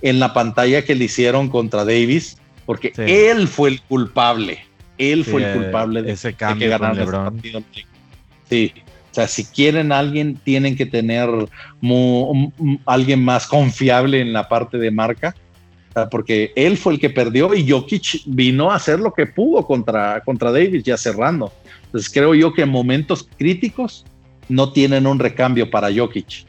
en 0.00 0.20
la 0.20 0.32
pantalla 0.32 0.86
que 0.86 0.94
le 0.94 1.04
hicieron 1.04 1.50
contra 1.50 1.84
Davis, 1.84 2.38
porque 2.64 2.94
él 2.96 3.46
fue 3.46 3.68
el 3.68 3.82
culpable. 3.82 4.64
Él 4.96 5.26
fue 5.26 5.44
el 5.44 5.52
culpable 5.52 6.00
de, 6.00 6.12
ese 6.12 6.32
cambio 6.32 6.70
de 6.70 6.78
que 6.78 6.94
LeBron. 6.94 7.42
Sí, 8.48 8.72
o 9.10 9.14
sea, 9.14 9.28
si 9.28 9.44
quieren 9.46 9.92
a 9.92 9.98
alguien, 9.98 10.36
tienen 10.44 10.76
que 10.76 10.84
tener 10.84 11.30
alguien 12.84 13.24
más 13.24 13.46
confiable 13.46 14.20
en 14.20 14.32
la 14.32 14.46
parte 14.46 14.76
de 14.76 14.90
marca, 14.90 15.34
porque 16.10 16.52
él 16.54 16.76
fue 16.76 16.92
el 16.92 17.00
que 17.00 17.08
perdió 17.08 17.54
y 17.54 17.68
Jokic 17.68 18.24
vino 18.26 18.70
a 18.70 18.76
hacer 18.76 19.00
lo 19.00 19.14
que 19.14 19.24
pudo 19.24 19.66
contra, 19.66 20.20
contra 20.20 20.52
Davis, 20.52 20.84
ya 20.84 20.98
cerrando. 20.98 21.50
Entonces 21.86 22.12
creo 22.12 22.34
yo 22.34 22.52
que 22.52 22.62
en 22.62 22.68
momentos 22.68 23.26
críticos 23.38 24.04
no 24.48 24.72
tienen 24.72 25.06
un 25.06 25.18
recambio 25.18 25.70
para 25.70 25.88
Jokic. 25.90 26.44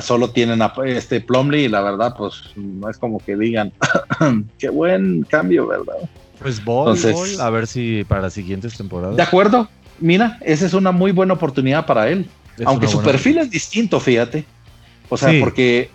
solo 0.00 0.30
tienen 0.30 0.62
a 0.62 0.72
este 0.86 1.20
Plumlee 1.20 1.64
y 1.64 1.68
la 1.68 1.82
verdad, 1.82 2.14
pues 2.16 2.44
no 2.56 2.88
es 2.88 2.96
como 2.96 3.18
que 3.18 3.36
digan, 3.36 3.72
qué 4.58 4.70
buen 4.70 5.22
cambio, 5.24 5.66
¿verdad? 5.66 6.08
Pues 6.38 6.64
ball, 6.64 6.96
a 7.38 7.50
ver 7.50 7.66
si 7.66 8.04
para 8.04 8.22
las 8.22 8.32
siguientes 8.32 8.74
temporadas. 8.74 9.16
De 9.16 9.22
acuerdo, 9.22 9.68
mira, 10.00 10.38
esa 10.40 10.66
es 10.66 10.74
una 10.74 10.92
muy 10.92 11.12
buena 11.12 11.34
oportunidad 11.34 11.86
para 11.86 12.08
él. 12.08 12.28
Aunque 12.64 12.88
su 12.88 13.00
perfil 13.02 13.38
es 13.38 13.50
distinto, 13.50 14.00
fíjate. 14.00 14.44
O 15.08 15.16
sea, 15.16 15.32
porque 15.40 15.90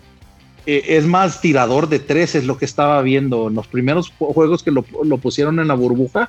eh, 0.66 0.82
es 0.88 1.04
más 1.04 1.40
tirador 1.40 1.88
de 1.88 1.98
tres, 1.98 2.34
es 2.34 2.44
lo 2.44 2.58
que 2.58 2.64
estaba 2.64 3.00
viendo 3.02 3.48
en 3.48 3.54
los 3.54 3.66
primeros 3.66 4.12
juegos 4.18 4.62
que 4.62 4.70
lo, 4.72 4.82
pusieron 5.18 5.60
en 5.60 5.68
la 5.68 5.74
burbuja. 5.74 6.28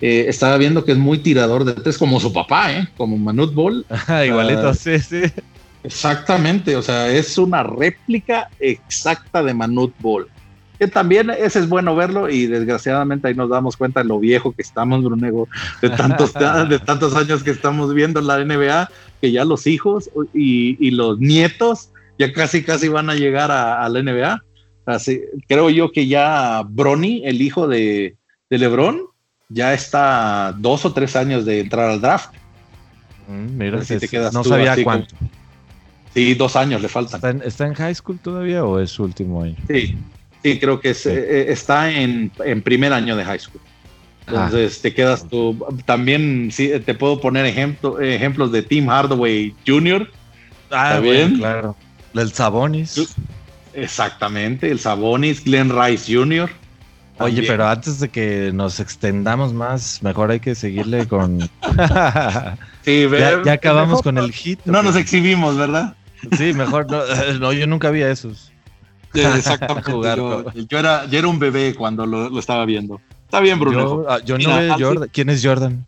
Eh, 0.00 0.26
estaba 0.28 0.56
viendo 0.56 0.84
que 0.84 0.92
es 0.92 0.98
muy 0.98 1.18
tirador 1.18 1.64
de 1.64 1.74
tres, 1.74 1.98
como 1.98 2.18
su 2.20 2.32
papá, 2.32 2.72
¿eh? 2.72 2.88
como 2.96 3.16
Manut 3.16 3.54
Ball. 3.54 3.86
Igualito, 4.26 4.74
sí, 4.74 4.98
sí. 4.98 5.22
Exactamente, 5.84 6.76
o 6.76 6.82
sea, 6.82 7.08
es 7.08 7.38
una 7.38 7.62
réplica 7.62 8.48
exacta 8.58 9.42
de 9.42 9.54
Manut 9.54 9.94
Ball 10.00 10.28
que 10.78 10.86
también 10.86 11.30
ese 11.30 11.58
es 11.58 11.68
bueno 11.68 11.96
verlo 11.96 12.30
y 12.30 12.46
desgraciadamente 12.46 13.28
ahí 13.28 13.34
nos 13.34 13.50
damos 13.50 13.76
cuenta 13.76 14.00
de 14.00 14.06
lo 14.08 14.20
viejo 14.20 14.52
que 14.52 14.62
estamos, 14.62 15.02
Brunego, 15.02 15.48
de 15.82 15.90
tantos, 15.90 16.32
de 16.68 16.78
tantos 16.78 17.16
años 17.16 17.42
que 17.42 17.50
estamos 17.50 17.92
viendo 17.94 18.20
la 18.20 18.44
NBA, 18.44 18.88
que 19.20 19.32
ya 19.32 19.44
los 19.44 19.66
hijos 19.66 20.10
y, 20.32 20.90
los 20.92 21.18
nietos 21.18 21.90
ya 22.18 22.32
casi 22.32 22.62
casi 22.62 22.88
van 22.88 23.10
a 23.10 23.14
llegar 23.14 23.50
a, 23.50 23.88
la 23.88 24.02
NBA. 24.02 24.42
Así, 24.86 25.20
creo 25.46 25.68
yo 25.70 25.92
que 25.92 26.06
ya 26.06 26.62
Bronny, 26.66 27.22
el 27.24 27.42
hijo 27.42 27.68
de, 27.68 28.16
de 28.48 28.58
LeBron, 28.58 29.02
ya 29.48 29.74
está 29.74 30.54
dos 30.56 30.84
o 30.84 30.92
tres 30.92 31.16
años 31.16 31.44
de 31.44 31.60
entrar 31.60 31.90
al 31.90 32.00
draft. 32.00 32.34
Mm, 33.28 33.58
mira, 33.58 33.84
si 33.84 33.98
te 33.98 34.08
quedas 34.08 34.32
no 34.32 34.44
sabía 34.44 34.76
cuánto. 34.82 35.14
sí, 36.14 36.34
dos 36.34 36.56
años 36.56 36.80
le 36.80 36.88
faltan. 36.88 37.42
¿Está 37.44 37.66
en, 37.66 37.74
high 37.74 37.94
school 37.94 38.18
todavía 38.18 38.64
o 38.64 38.78
es 38.78 38.90
su 38.90 39.04
último 39.04 39.42
año? 39.42 39.56
Sí, 39.68 39.96
Sí, 40.42 40.58
creo 40.58 40.80
que 40.80 40.90
eh, 40.90 41.46
está 41.48 41.90
en, 41.90 42.30
primer 42.62 42.92
año 42.92 43.16
de 43.16 43.24
high 43.24 43.38
school. 43.38 43.60
Entonces 44.26 44.80
te 44.82 44.92
quedas 44.92 45.26
tú. 45.28 45.58
También 45.86 46.50
sí, 46.52 46.70
te 46.84 46.94
puedo 46.94 47.20
poner 47.20 47.46
ejemplo, 47.46 47.98
ejemplos 48.00 48.52
de 48.52 48.62
Tim 48.62 48.88
Hardaway 48.88 49.54
Jr. 49.66 50.08
Ah, 50.70 51.00
bien? 51.00 51.38
claro. 51.38 51.76
El 52.14 52.32
Sabonis. 52.32 53.16
Exactamente, 53.72 54.70
el 54.70 54.78
Sabonis, 54.78 55.44
Glenn 55.44 55.70
Rice 55.70 56.12
Jr. 56.12 56.50
Oye, 57.20 57.42
pero 57.42 57.66
antes 57.66 57.98
de 57.98 58.08
que 58.08 58.50
nos 58.52 58.78
extendamos 58.80 59.52
más, 59.52 60.02
mejor 60.02 60.30
hay 60.30 60.40
que 60.40 60.54
seguirle 60.54 61.06
con. 61.08 61.40
sí, 62.84 63.06
ya, 63.44 63.52
acabamos 63.52 64.02
con 64.02 64.18
el 64.18 64.32
hit. 64.32 64.60
No 64.64 64.82
nos 64.82 64.94
exhibimos, 64.94 65.56
¿verdad? 65.56 65.94
Sí, 66.36 66.52
mejor 66.52 66.86
no, 66.90 67.52
yo 67.52 67.66
nunca 67.66 67.90
vi 67.90 68.02
esos. 68.02 68.47
Exactamente. 69.36 69.90
yo, 70.68 70.78
era, 70.78 71.06
yo 71.06 71.18
era 71.18 71.28
un 71.28 71.38
bebé 71.38 71.74
cuando 71.74 72.06
lo, 72.06 72.38
estaba 72.38 72.64
viendo. 72.64 73.00
Está 73.24 73.40
bien, 73.40 73.58
Bruno. 73.58 74.04
Yo, 74.24 74.36
ah, 74.36 74.38
no 74.38 74.56
veo 74.56 74.76
Jordan. 74.78 75.10
¿Quién 75.12 75.30
es 75.30 75.44
Jordan? 75.44 75.86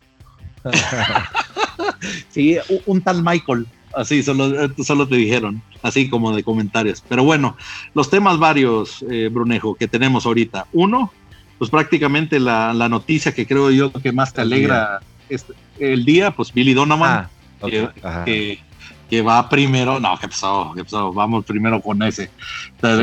sí, 2.29 2.57
un, 2.85 3.01
tal 3.01 3.23
Michael. 3.23 3.65
Así, 3.95 4.23
solo, 4.23 4.63
eh, 4.63 4.69
solo 4.83 5.07
te 5.07 5.15
dijeron, 5.15 5.61
así 5.81 6.09
como 6.09 6.33
de 6.35 6.43
comentarios. 6.43 7.03
Pero 7.07 7.23
bueno, 7.23 7.57
los 7.93 8.09
temas 8.09 8.37
varios, 8.37 9.03
eh, 9.09 9.29
Brunejo, 9.31 9.75
que 9.75 9.87
tenemos 9.87 10.25
ahorita. 10.25 10.67
Uno, 10.71 11.11
pues 11.57 11.69
prácticamente 11.69 12.39
la, 12.39 12.73
noticia 12.89 13.33
que 13.33 13.45
creo 13.45 13.69
yo 13.71 13.91
que 13.91 14.11
más 14.11 14.33
te 14.33 14.41
alegra 14.41 15.01
el 15.79 16.05
día, 16.05 16.31
pues 16.31 16.53
Billy 16.53 16.73
Donovan, 16.73 17.27
ah, 17.61 17.65
que, 17.65 17.89
que 18.25 18.59
va 19.19 19.49
primero, 19.49 19.99
no, 19.99 20.17
¿qué 20.17 20.29
pasó? 20.29 20.71
¿Qué 20.73 20.85
pasó? 20.85 21.11
Vamos 21.11 21.43
primero 21.43 21.81
con 21.81 22.01
ese, 22.03 22.29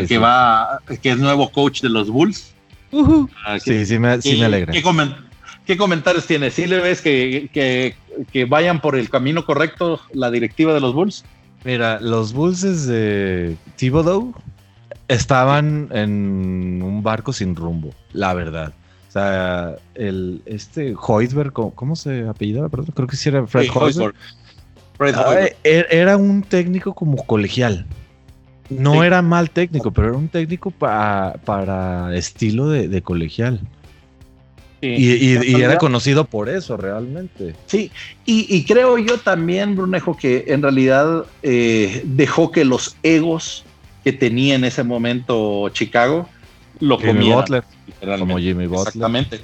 que 0.09 0.17
va, 0.17 0.81
que 1.03 1.11
es 1.11 1.19
nuevo 1.19 1.53
coach 1.53 1.83
de 1.83 1.91
los 1.91 2.09
Bulls. 2.09 2.55
Ah, 3.45 3.59
sí, 3.59 3.85
sí 3.85 3.99
me, 3.99 4.23
sí 4.23 4.39
me 4.39 4.47
alegra. 4.47 4.73
¿qué, 5.67 5.77
comentarios 5.77 6.27
tienes? 6.27 6.55
¿Sí 6.55 6.67
le 6.67 6.81
ves 6.81 7.03
que, 7.03 7.51
que, 7.53 7.95
que, 8.33 8.47
vayan 8.47 8.81
por 8.81 8.97
el 8.97 9.11
camino 9.11 9.45
correcto 9.45 10.01
la 10.15 10.31
directiva 10.31 10.73
de 10.73 10.81
los 10.81 10.95
Bulls? 10.95 11.27
Mira, 11.65 12.01
los 12.01 12.33
Bulls 12.33 12.87
de 12.87 13.59
Thibodeau 13.77 14.33
estaban 15.09 15.89
en 15.93 16.81
un 16.83 17.03
barco 17.03 17.35
sin 17.35 17.55
rumbo, 17.55 17.91
la 18.13 18.33
verdad. 18.33 18.73
O 19.09 19.11
sea, 19.11 19.77
el, 19.95 20.43
este 20.45 20.95
Hoidsberg, 20.97 21.53
¿cómo, 21.53 21.97
se 21.97 22.29
apellidaba? 22.29 22.69
creo 22.69 23.07
que 23.07 23.17
sí 23.17 23.31
era 23.31 23.47
Fred 23.47 23.69
Hoidsberg. 23.75 24.15
Ah, 25.01 25.47
e, 25.65 25.87
era 25.91 26.17
un 26.17 26.43
técnico 26.43 26.95
como 26.95 27.25
colegial. 27.25 27.87
No 28.69 29.03
era 29.03 29.23
mal 29.23 29.51
técnico, 29.51 29.91
pero 29.93 30.09
era 30.09 30.17
un 30.17 30.29
técnico 30.29 30.71
para 30.71 32.11
estilo 32.15 32.69
de, 32.69 33.03
colegial. 33.03 33.61
y, 34.83 35.55
era 35.55 35.79
conocido 35.79 36.27
por 36.27 36.49
eso 36.49 36.77
realmente. 36.77 37.55
Sí, 37.67 37.91
y, 38.27 38.65
creo 38.65 38.99
yo 38.99 39.19
también, 39.19 39.75
Brunejo, 39.75 40.17
que 40.17 40.45
en 40.49 40.63
realidad 40.63 41.25
eh, 41.43 42.03
dejó 42.05 42.51
que 42.51 42.65
los 42.65 42.97
egos 43.03 43.65
que 44.05 44.13
tenía 44.13 44.55
en 44.55 44.65
ese 44.65 44.85
momento 44.85 45.69
Chicago 45.71 46.29
lo 46.81 46.99
Jimmy 46.99 47.33
Butler, 47.33 47.65
como 48.19 48.39
Jimmy 48.39 48.67
Butler. 48.67 48.89
Exactamente. 48.89 49.41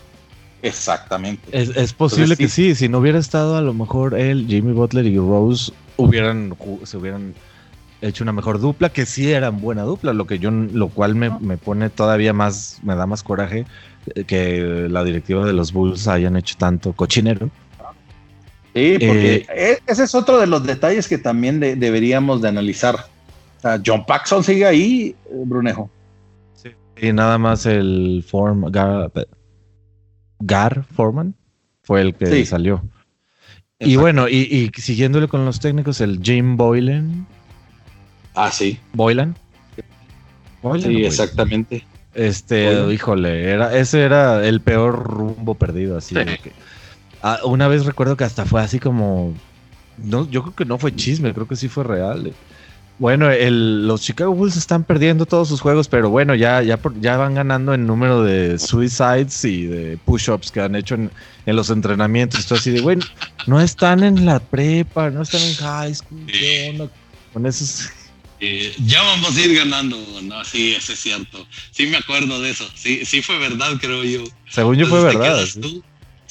Exactamente. 0.65 1.43
Es, 1.53 1.93
posible 1.93 2.39
que 2.39 2.49
sí. 2.49 2.75
si 2.75 2.89
no 2.89 2.99
hubiera 2.99 3.19
estado 3.19 3.59
a 3.59 3.61
lo 3.61 3.75
mejor 3.75 4.15
él, 4.15 4.47
Jimmy 4.49 4.73
Butler 4.73 5.05
y 5.05 5.19
Rose 5.19 5.73
hubieran, 5.99 6.57
se 6.85 6.97
hubieran 6.97 7.35
hecho 8.01 8.25
una 8.25 8.33
mejor 8.33 8.59
dupla, 8.59 8.89
que 8.89 9.05
sí 9.05 9.31
eran 9.31 9.61
buena 9.61 9.83
dupla, 9.83 10.15
lo 10.15 10.27
que 10.27 10.39
yo, 10.39 10.51
lo 10.51 10.89
cual 10.89 11.17
me, 11.17 11.31
pone 11.59 11.91
todavía 11.91 12.33
más, 12.33 12.81
me 12.83 12.97
da 12.97 13.05
más 13.05 13.23
coraje 13.23 13.67
eh, 14.15 14.25
que 14.25 14.89
la 14.89 15.05
directiva 15.05 15.45
de 15.45 15.53
los 15.53 15.71
Bulls 15.71 16.09
hayan 16.09 16.35
hecho 16.37 16.57
tanto 16.57 16.95
cochinero. 16.95 17.51
Sí, 18.75 18.97
porque 18.99 19.35
eh, 19.37 19.47
e, 19.49 19.79
ese 19.87 20.05
es 20.05 20.15
otro 20.15 20.41
de 20.41 20.47
los 20.47 20.67
detalles 20.67 21.09
que 21.09 21.19
también 21.19 21.61
deberíamos 21.61 22.41
de 22.41 22.49
analizar. 22.49 23.07
John 23.85 24.07
Paxson 24.07 24.43
sigue 24.43 24.65
ahí, 24.65 25.15
Brunejo. 25.31 25.91
Sí, 26.55 26.71
y 26.97 27.13
nada 27.13 27.37
más 27.37 27.67
el 27.67 28.25
form 28.27 28.71
Gar 30.47 30.85
Foreman 30.85 31.35
fue 31.83 32.01
el 32.01 32.15
que 32.15 32.45
salió. 32.47 32.83
Y 33.79 33.97
bueno, 33.97 34.29
y, 34.29 34.71
siguiéndole 34.77 35.29
con 35.29 35.45
los 35.45 35.61
técnicos, 35.61 36.01
el 36.01 36.21
Jim 36.23 36.57
Boylan. 36.57 37.27
Ah, 38.35 38.51
sí. 38.51 38.79
Boylan. 38.93 39.37
sí, 40.81 41.05
exactamente. 41.05 41.85
Este, 42.15 42.93
híjole, 42.93 43.51
era, 43.51 43.77
ese 43.77 44.03
era 44.03 44.47
el 44.47 44.61
peor 44.61 45.03
rumbo 45.03 45.55
perdido, 45.55 45.99
así. 45.99 46.15
Ah, 47.23 47.41
una 47.45 47.69
vez 47.69 47.85
recuerdo 47.87 48.17
que 48.17 48.25
hasta 48.25 48.45
fue 48.45 48.63
así 48.63 48.79
como. 48.79 49.35
No, 49.99 50.29
yo 50.31 50.43
creo 50.43 50.55
que 50.55 50.65
no 50.65 50.79
fue 50.79 50.95
chisme, 50.95 51.33
creo 51.35 51.49
que 51.49 51.57
sí 51.57 51.69
fue 51.69 51.85
real. 51.85 52.33
Bueno, 52.99 53.31
el, 53.31 53.89
los 53.89 54.03
Chicago 54.03 54.33
Bulls 54.33 54.57
están 54.57 54.85
perdiendo 54.85 55.27
todos 55.27 55.49
sus 55.49 55.61
juegos, 55.61 55.89
pero 55.89 56.11
bueno, 56.11 56.35
ya, 56.37 56.63
ya, 56.63 56.79
ya 57.01 57.17
van 57.17 57.35
ganando 57.35 57.75
en 57.75 57.87
número 57.87 58.23
de 58.23 58.59
suicides 58.59 59.45
y 59.45 59.67
de 59.67 59.99
push-ups 59.99 60.53
que 60.53 60.61
han 60.61 60.77
hecho 60.77 60.95
en, 60.95 61.11
los 61.47 61.71
entrenamientos. 61.71 62.41
Esto 62.41 62.55
así 62.55 62.71
de, 62.71 62.81
bueno, 62.81 63.05
no 63.47 63.61
están 63.61 64.05
en 64.05 64.25
la 64.25 64.39
prepa, 64.39 65.11
no 65.11 65.23
están 65.23 65.43
en 65.43 65.55
high 65.57 65.95
school. 65.95 66.91
Con 67.33 67.47
esos. 67.47 67.91
ya 68.79 69.03
vamos 69.03 69.37
a 69.37 69.41
ir 69.41 69.57
ganando, 69.57 69.99
¿no? 70.23 70.45
Sí, 70.45 70.75
eso 70.75 70.93
es 70.93 71.01
cierto. 71.01 71.45
Sí 71.73 71.87
me 71.87 71.97
acuerdo 71.97 72.41
de 72.41 72.51
eso. 72.51 72.65
Sí, 72.77 73.05
sí 73.05 73.23
fue 73.23 73.39
verdad, 73.39 73.73
creo 73.81 74.05
yo. 74.05 74.23
Según 74.49 74.77
yo 74.77 74.87
fue 74.87 75.03
verdad. 75.03 75.45
Sí, 75.45 75.83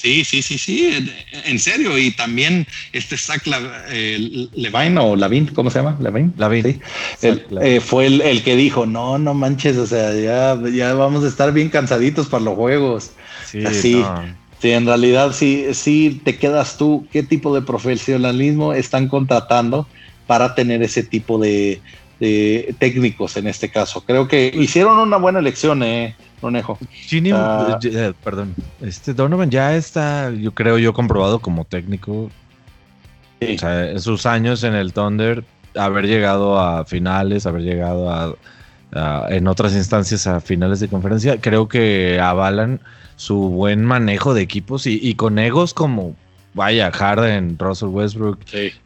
sí, 0.03 0.41
sí, 0.41 0.57
sí, 0.57 1.07
en 1.45 1.59
serio. 1.59 1.97
Y 1.97 2.11
también 2.11 2.67
este 2.91 3.17
Zach 3.17 3.41
eh, 3.89 4.47
Levine 4.53 4.99
o 4.99 5.15
Lavin, 5.15 5.47
¿cómo 5.47 5.69
se 5.69 5.79
llama? 5.79 5.97
Levine. 6.01 6.31
Lavin. 6.37 6.81
Sí. 7.17 7.41
Eh, 7.61 7.79
fue 7.79 8.07
el, 8.07 8.43
que 8.43 8.55
dijo, 8.55 8.85
no, 8.85 9.17
no 9.17 9.33
manches, 9.33 9.77
o 9.77 9.87
sea, 9.87 10.13
ya, 10.13 10.59
ya 10.69 10.93
vamos 10.93 11.23
a 11.23 11.27
estar 11.27 11.53
bien 11.53 11.69
cansaditos 11.69 12.27
para 12.27 12.43
los 12.43 12.55
juegos. 12.55 13.11
Sí, 13.45 13.65
Así. 13.65 14.03
Sí, 14.61 14.71
en 14.71 14.85
realidad 14.85 15.33
sí, 15.33 15.67
sí 15.73 16.21
te 16.23 16.37
quedas 16.37 16.77
tú. 16.77 17.05
¿Qué 17.11 17.23
tipo 17.23 17.53
de 17.53 17.61
profesionalismo 17.61 18.73
están 18.73 19.09
contratando 19.09 19.87
para 20.25 20.55
tener 20.55 20.81
ese 20.83 21.03
tipo 21.03 21.37
de, 21.37 21.81
de 22.19 22.73
técnicos 22.79 23.35
en 23.35 23.47
este 23.47 23.69
caso? 23.69 24.01
Creo 24.05 24.27
que 24.27 24.53
hicieron 24.55 24.99
una 24.99 25.17
buena 25.17 25.39
elección, 25.39 25.83
eh 25.83 26.15
Conejo. 26.43 26.77
Ah. 27.33 27.79
Eh, 27.81 28.11
perdón, 28.21 28.53
este 28.81 29.13
Donovan 29.13 29.49
ya 29.49 29.77
está, 29.77 30.29
yo 30.29 30.53
creo 30.53 30.77
yo, 30.77 30.91
comprobado 30.91 31.39
como 31.39 31.63
técnico. 31.63 32.29
O 33.41 33.57
sea, 33.57 33.91
en 33.91 34.01
sus 34.01 34.25
años 34.25 34.61
en 34.65 34.75
el 34.75 34.91
Thunder, 34.91 35.45
haber 35.73 36.05
llegado 36.05 36.59
a 36.59 36.83
finales, 36.83 37.45
haber 37.45 37.61
llegado 37.61 38.09
a, 38.11 38.35
en 39.29 39.47
otras 39.47 39.73
instancias 39.73 40.27
a 40.27 40.41
finales 40.41 40.81
de 40.81 40.89
conferencia, 40.89 41.39
creo 41.39 41.69
que 41.69 42.19
avalan 42.19 42.81
su 43.15 43.37
buen 43.37 43.85
manejo 43.85 44.33
de 44.33 44.41
equipos 44.41 44.85
y, 44.85 45.15
con 45.15 45.39
egos 45.39 45.73
como 45.73 46.13
vaya, 46.53 46.91
Harden, 46.91 47.57
Russell 47.57 47.87
Westbrook 47.87 48.39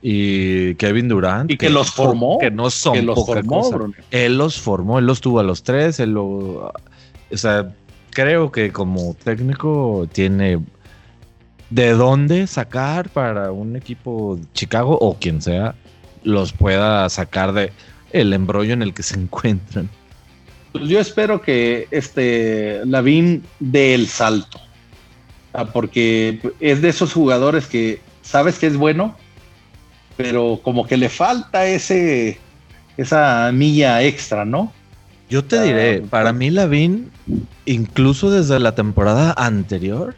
y 0.04 0.76
Kevin 0.76 1.08
Durant. 1.08 1.50
Y 1.50 1.58
que, 1.58 1.72
los 1.72 1.90
formó. 1.90 2.38
Que 2.38 2.52
no 2.52 2.70
son 2.70 3.04
los 3.04 3.26
formó, 3.26 3.72
Él 4.12 4.38
los 4.38 4.62
formó, 4.62 5.00
él 5.00 5.08
los 5.08 5.22
tuvo 5.22 5.40
a 5.40 5.44
los 5.44 5.64
tres, 5.64 6.00
él 6.00 6.12
lo 6.12 6.72
o 7.32 7.38
sea, 7.38 7.74
creo 8.12 8.52
que 8.52 8.72
como 8.72 9.14
técnico 9.14 10.08
tiene 10.12 10.60
de 11.70 11.92
dónde 11.92 12.48
sacar 12.48 13.10
para 13.10 13.52
un 13.52 13.76
equipo 13.76 14.40
Chicago 14.54 14.98
o 15.00 15.18
quien 15.20 15.42
sea 15.42 15.76
los 16.24 16.52
pueda 16.54 17.10
sacar 17.10 17.54
de 17.54 17.72
el 18.12 18.34
embrollo 18.34 18.74
en 18.74 18.82
el 18.82 18.94
que 18.94 19.04
se 19.04 19.16
encuentran. 19.20 19.90
Pues 20.72 20.90
yo 20.90 21.00
espero 21.00 21.42
que 21.42 21.88
este 21.92 22.82
Lavín 22.86 23.44
dé 23.60 23.94
el 23.94 24.08
salto, 24.08 24.60
porque 25.74 26.40
es 26.60 26.82
de 26.82 26.90
esos 26.90 27.14
jugadores 27.14 27.66
que 27.66 28.02
sabes 28.22 28.60
que 28.60 28.68
es 28.68 28.78
bueno, 28.78 29.16
pero 30.18 30.60
como 30.64 30.86
que 30.86 30.98
le 30.98 31.10
falta 31.10 31.66
ese 31.66 32.38
esa 32.98 33.52
milla 33.54 34.02
extra, 34.04 34.44
¿no? 34.44 34.74
Yo 35.30 35.44
te 35.44 35.62
diré, 35.62 36.02
para 36.02 36.32
mí 36.32 36.50
Lavin, 36.50 37.12
incluso 37.66 38.32
desde 38.32 38.60
la 38.60 38.76
temporada 38.76 39.34
anterior, 39.38 40.16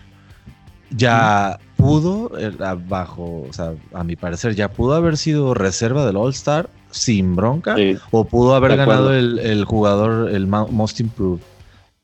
ya 0.92 1.60
pudo, 1.78 2.32
eh, 2.38 2.52
bajo, 2.88 3.46
o 3.50 3.54
sea, 3.54 3.74
a 3.94 4.04
mi 4.04 4.16
parecer, 4.16 4.56
ya 4.56 4.70
pudo 4.70 4.94
haber 4.94 5.18
sido 5.18 5.54
reserva 5.54 6.06
del 6.06 6.18
All 6.18 6.32
Star 6.32 6.70
sin 6.92 7.36
bronca, 7.36 7.76
o 8.12 8.26
pudo 8.26 8.54
haber 8.56 8.78
ganado 8.78 9.14
el, 9.14 9.66
jugador, 9.66 10.30
el 10.30 10.48
Most 10.48 11.00
Improved. 11.00 11.42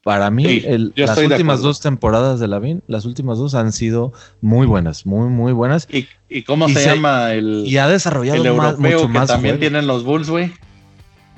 Para 0.03 0.29
mí, 0.29 0.61
las 0.95 1.17
últimas 1.17 1.61
dos 1.61 1.79
temporadas 1.81 2.39
de 2.39 2.47
Lavin, 2.47 2.83
las 2.85 3.05
últimas 3.05 3.39
dos 3.39 3.55
han 3.55 3.71
sido 3.71 4.13
muy 4.39 4.67
buenas, 4.67 5.07
muy, 5.07 5.29
muy 5.29 5.51
buenas. 5.51 5.87
¿Y, 6.29 6.43
cómo 6.43 6.69
se, 6.69 6.85
llama 6.85 7.33
el. 7.33 7.63
Y 7.65 7.77
ha 7.77 7.87
desarrollado 7.87 8.45
el 8.45 8.53
más, 8.53 8.77
mucho 8.77 9.07
que 9.07 9.19
También 9.25 9.59
tienen 9.59 9.87
los 9.87 10.03
Bulls, 10.03 10.29
güey. 10.29 10.51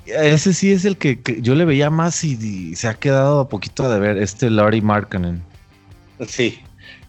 Ese 0.07 0.53
sí 0.53 0.71
es 0.71 0.85
el 0.85 0.97
que, 0.97 1.19
yo 1.41 1.55
le 1.55 1.65
veía 1.65 1.89
más 1.89 2.23
y, 2.23 2.75
se 2.75 2.87
ha 2.87 2.93
quedado 2.93 3.41
a 3.41 3.49
poquito 3.49 3.89
de 3.89 3.99
ver, 3.99 4.17
este 4.17 4.49
Larry 4.49 4.81
Markkanen. 4.81 5.41
Sí, 6.25 6.59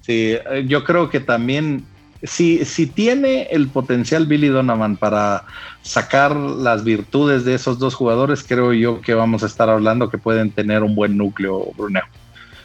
sí, 0.01 0.37
yo 0.67 0.85
creo 0.85 1.09
que 1.09 1.21
también, 1.21 1.85
si, 2.23 2.65
si 2.65 2.87
tiene 2.87 3.45
el 3.51 3.69
potencial 3.69 4.27
Billy 4.27 4.49
Donovan 4.49 4.97
para 4.97 5.45
sacar 5.83 6.35
las 6.35 6.85
virtudes 6.85 7.45
de 7.45 7.55
esos 7.55 7.79
dos 7.79 7.95
jugadores, 7.95 8.45
creo 8.47 8.73
yo 8.73 9.01
que 9.01 9.15
vamos 9.15 9.43
a 9.43 9.47
estar 9.47 9.71
hablando 9.71 10.11
que 10.11 10.19
pueden 10.19 10.51
tener 10.51 10.83
un 10.83 10.95
buen 10.95 11.17
núcleo, 11.17 11.71
Bruneo. 11.77 12.05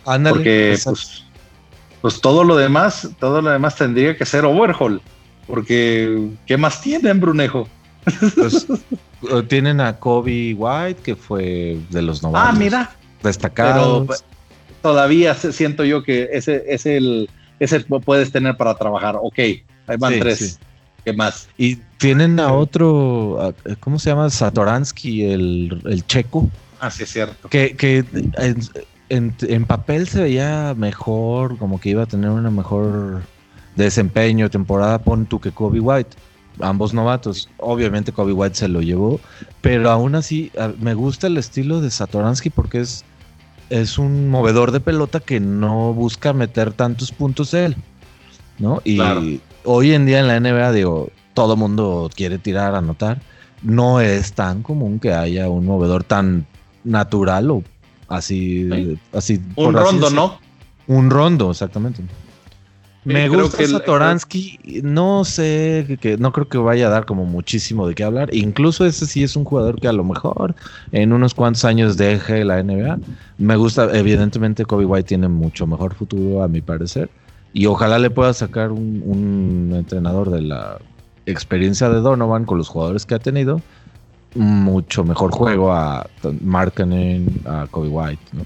porque 0.04 0.78
pues, 0.84 1.26
pues, 2.02 2.22
todo 2.22 2.44
lo 2.44 2.58
demás, 2.58 3.10
todo 3.20 3.42
lo 3.42 3.52
demás 3.52 3.76
tendría 3.76 4.18
que 4.18 4.26
ser 4.26 4.46
Overhaul, 4.46 5.02
porque 5.48 6.30
¿qué 6.48 6.58
más 6.58 6.82
tienen, 6.82 7.20
Brunejo? 7.20 7.70
Pues, 8.36 8.68
eh, 8.70 8.98
tienen 9.48 9.82
a 9.82 10.00
Kobe 10.00 10.54
White, 10.54 11.02
que 11.04 11.16
fue 11.16 11.78
de 11.90 12.02
los 12.02 12.24
novatos. 12.24 12.56
Ah, 12.56 12.58
mira. 12.58 12.92
Destacados. 13.22 14.08
Pero 14.08 14.20
todavía 14.82 15.34
siento 15.36 15.84
yo 15.84 16.04
que 16.04 16.30
ese 16.32 16.64
es 16.68 16.86
el 16.86 17.30
ese 17.60 17.80
puedes 17.82 18.32
tener 18.32 18.58
para 18.58 18.76
trabajar. 18.76 19.16
Ok, 19.22 19.40
ahí 19.40 19.98
van 19.98 20.20
tres. 20.20 20.60
¿Qué 21.06 21.14
más? 21.14 21.50
Y 21.58 21.78
tienen 21.98 22.40
a 22.40 22.54
otro, 22.54 23.54
¿cómo 23.82 24.00
se 24.00 24.10
llama? 24.10 24.30
Satoransky, 24.30 25.26
el, 25.26 26.04
checo. 26.08 26.50
Ah, 26.80 26.90
sí, 26.90 27.04
es 27.04 27.12
cierto. 27.12 27.50
Que, 27.50 28.06
en, 29.10 29.36
en, 29.42 29.66
papel 29.66 30.08
se 30.08 30.22
veía 30.22 30.74
mejor, 30.78 31.58
como 31.58 31.80
que 31.80 31.90
iba 31.90 32.04
a 32.04 32.06
tener 32.06 32.30
una 32.30 32.50
mejor 32.50 33.22
desempeño, 33.76 34.50
temporada, 34.50 35.00
pon 35.00 35.26
tú 35.26 35.42
que 35.42 35.52
Kobe 35.52 35.82
White 35.82 36.16
ambos 36.60 36.94
novatos. 36.94 37.50
Obviamente 37.58 38.12
Kobe 38.12 38.34
White 38.34 38.56
se 38.56 38.68
lo 38.68 38.82
llevó, 38.82 39.20
pero 39.62 39.90
aún 39.92 40.16
así 40.16 40.52
me 40.80 40.94
gusta 40.94 41.28
el 41.28 41.38
estilo 41.38 41.82
de 41.82 41.90
Satoransky 41.92 42.50
porque 42.50 42.82
es, 42.82 43.04
es 43.70 43.98
un 43.98 44.30
movedor 44.30 44.72
de 44.72 44.80
pelota 44.80 45.20
que 45.20 45.40
no 45.40 45.94
busca 45.94 46.34
meter 46.34 46.74
tantos 46.74 47.12
puntos 47.12 47.54
él, 47.54 47.76
¿no? 48.60 48.82
Y 48.84 49.42
hoy 49.64 49.94
en 49.94 50.06
día 50.06 50.20
en 50.20 50.28
la 50.28 50.40
NBA, 50.40 50.72
digo, 50.72 51.10
todo 51.34 51.56
mundo 51.56 52.10
quiere 52.16 52.38
tirar, 52.38 52.76
anotar. 52.76 53.22
No 53.62 54.02
es 54.02 54.34
tan 54.34 54.62
común 54.62 55.00
que 55.00 55.14
haya 55.14 55.50
un 55.50 55.66
movedor 55.66 56.04
tan 56.04 56.46
natural 56.84 57.50
o 57.50 57.64
así, 58.10 59.00
así. 59.14 59.42
Un 59.56 59.74
rondo, 59.74 60.10
¿no? 60.10 60.40
Un 60.88 61.10
rondo, 61.10 61.52
exactamente. 61.52 62.04
Me 63.06 63.28
gusta 63.28 63.58
que 63.58 63.68
Satoransky, 63.68 64.82
no 64.84 65.26
sé, 65.26 65.98
que, 66.00 66.18
no 66.18 66.32
creo 66.32 66.48
que 66.48 66.58
vaya 66.58 66.88
a 66.88 66.90
dar 66.90 67.06
como 67.06 67.26
muchísimo 67.26 67.88
de 67.88 67.96
qué 67.96 68.04
hablar. 68.04 68.34
Incluso 68.34 68.86
ese 68.86 69.06
sí 69.06 69.24
es 69.24 69.36
un 69.36 69.44
jugador 69.44 69.80
que 69.80 69.88
a 69.88 69.94
lo 69.94 70.04
mejor 70.04 70.56
en 70.92 71.12
unos 71.12 71.34
cuantos 71.34 71.66
años 71.66 71.98
deje 71.98 72.46
la 72.46 72.64
NBA. 72.64 73.00
Me 73.38 73.56
gusta, 73.58 73.90
evidentemente 73.98 74.66
Kobe 74.66 74.86
White 74.86 75.08
tiene 75.08 75.28
mucho 75.28 75.68
mejor 75.68 75.96
futuro 75.96 76.44
a 76.44 76.48
mi 76.48 76.62
parecer. 76.62 77.10
Y 77.52 77.66
ojalá 77.66 78.00
le 78.00 78.10
pueda 78.10 78.34
sacar 78.34 78.72
un, 78.72 79.72
entrenador 79.76 80.32
de 80.32 80.42
la 80.42 80.80
experiencia 81.26 81.90
de 81.90 82.00
Donovan 82.00 82.46
con 82.46 82.58
los 82.58 82.70
jugadores 82.70 83.06
que 83.06 83.16
ha 83.16 83.20
tenido. 83.20 83.62
Mucho 84.34 85.04
mejor 85.04 85.32
juego 85.32 85.74
a 85.74 86.08
Markkanen, 86.42 87.42
a 87.46 87.68
Kobe 87.70 87.90
White, 87.90 88.24
¿no? 88.32 88.46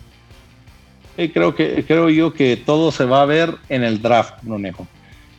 Creo, 1.34 1.56
que, 1.56 1.84
creo 1.86 2.10
yo 2.10 2.34
que 2.34 2.58
todo 2.58 2.92
se 2.92 3.06
va 3.06 3.22
a 3.22 3.26
ver 3.26 3.56
en 3.70 3.84
el 3.84 4.02
draft, 4.02 4.36
Brunejo. 4.44 4.88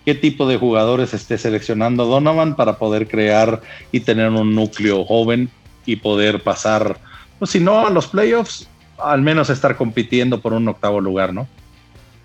¿Qué 0.05 0.15
tipo 0.15 0.49
de 0.49 0.57
jugadores 0.57 1.15
esté 1.15 1.39
seleccionando 1.39 2.07
Donovan 2.07 2.57
para 2.57 2.79
poder 2.79 3.09
crear 3.09 3.61
y 3.93 4.01
tener 4.01 4.31
un 4.31 4.55
núcleo 4.55 5.05
joven 5.05 5.51
y 5.85 5.97
poder 5.97 6.43
pasar, 6.43 6.99
pues 7.39 7.51
si 7.51 7.61
no 7.61 7.87
a 7.87 7.91
los 7.91 8.09
playoffs, 8.09 8.69
al 8.99 9.23
menos 9.23 9.51
estar 9.51 9.77
compitiendo 9.77 10.41
por 10.41 10.53
un 10.53 10.69
octavo 10.69 11.01
lugar, 11.01 11.33
¿no? 11.33 11.47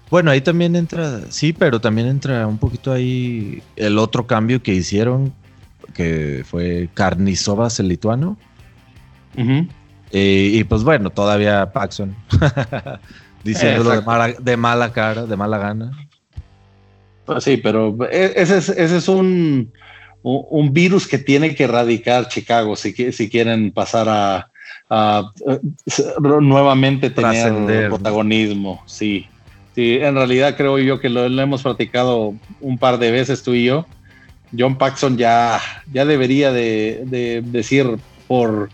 Bueno, 0.09 0.31
ahí 0.31 0.41
también 0.41 0.75
entra, 0.75 1.21
sí, 1.29 1.53
pero 1.53 1.81
también 1.81 2.07
entra 2.07 2.45
un 2.45 2.57
poquito 2.57 2.91
ahí 2.91 3.63
el 3.75 3.97
otro 3.97 4.27
cambio 4.27 4.61
que 4.61 4.73
hicieron, 4.73 5.33
que 5.93 6.43
fue 6.45 6.89
Carnizovas 6.93 7.79
el 7.79 7.87
lituano. 7.87 8.37
Eh, 9.35 10.51
y 10.53 10.63
pues 10.65 10.83
bueno, 10.83 11.09
todavía 11.09 11.71
Paxson. 11.71 12.15
diciéndolo 13.43 13.91
de 13.91 14.01
mala, 14.01 14.33
de 14.39 14.57
mala, 14.57 14.91
cara, 14.91 15.25
de 15.25 15.35
mala 15.35 15.57
gana. 15.57 15.91
Pues 17.25 17.43
sí, 17.43 17.57
pero 17.57 17.95
e, 18.11 18.33
ese 18.35 18.57
es, 18.57 18.69
ese 18.69 18.97
es 18.97 19.07
un, 19.07 19.71
un, 20.23 20.73
virus 20.73 21.07
que 21.07 21.17
tiene 21.17 21.55
que 21.55 21.65
erradicar 21.65 22.27
Chicago 22.27 22.75
si, 22.75 22.93
si 23.11 23.29
quieren 23.29 23.71
pasar 23.71 24.07
a, 24.09 24.49
nuevamente 26.19 27.09
tener 27.09 27.89
protagonismo. 27.89 28.83
Sí. 28.85 29.27
sí, 29.73 29.95
en 29.95 30.15
realidad 30.15 30.55
creo 30.55 30.77
yo 30.77 30.99
que 30.99 31.09
lo, 31.09 31.25
hemos 31.25 31.63
practicado 31.63 32.35
un 32.61 32.77
par 32.77 32.99
de 32.99 33.11
veces 33.11 33.43
tú 33.43 33.53
y 33.53 33.65
yo. 33.65 33.85
John 34.55 34.77
Paxson 34.77 35.17
ya, 35.17 35.59
ya 35.91 36.05
debería 36.05 36.51
de 36.51 37.41
decir 37.43 37.97
por 38.27 38.69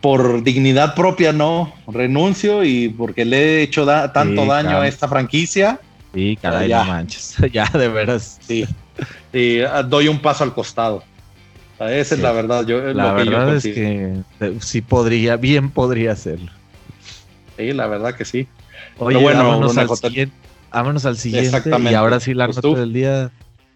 por 0.00 0.42
dignidad 0.44 0.94
propia 0.94 1.32
no 1.32 1.72
renuncio 1.88 2.64
y 2.64 2.88
porque 2.88 3.24
le 3.24 3.38
he 3.38 3.62
hecho 3.62 3.84
tanto 4.12 4.46
daño 4.46 4.80
a 4.80 4.88
esta 4.88 5.08
franquicia. 5.08 5.80
Sí, 6.14 6.38
caray, 6.40 6.68
ya. 6.68 6.84
manches. 6.84 7.36
ya, 7.52 7.66
de 7.66 7.88
veras. 7.88 8.38
Sí. 8.40 8.66
Ah, 9.68 9.82
doy 9.82 10.08
un 10.08 10.20
paso 10.20 10.44
al 10.44 10.54
costado. 10.54 11.02
Esa 11.78 12.14
es 12.14 12.20
la 12.20 12.32
verdad. 12.32 12.64
Yo, 12.66 12.80
la 12.94 13.12
verdad 13.12 13.56
es 13.56 13.64
que 13.64 14.22
eh, 14.40 14.58
sí 14.60 14.80
podría, 14.80 15.36
bien 15.36 15.70
podría 15.70 16.12
hacerlo. 16.12 16.50
Sí, 17.58 17.72
la 17.72 17.86
verdad 17.86 18.14
que 18.14 18.24
sí. 18.24 18.48
Oye, 18.98 19.18
bueno, 19.18 19.46
vámonos 19.46 19.76
al, 19.76 19.90
siguiente, 19.90 20.34
vámonos 20.72 21.04
al 21.04 21.18
siguiente. 21.18 21.62
Y 21.90 21.94
ahora 21.94 22.20
sí 22.20 22.32
la 22.32 22.46
pues 22.46 22.62
nota 22.62 22.80
del 22.80 22.92
día 22.92 23.30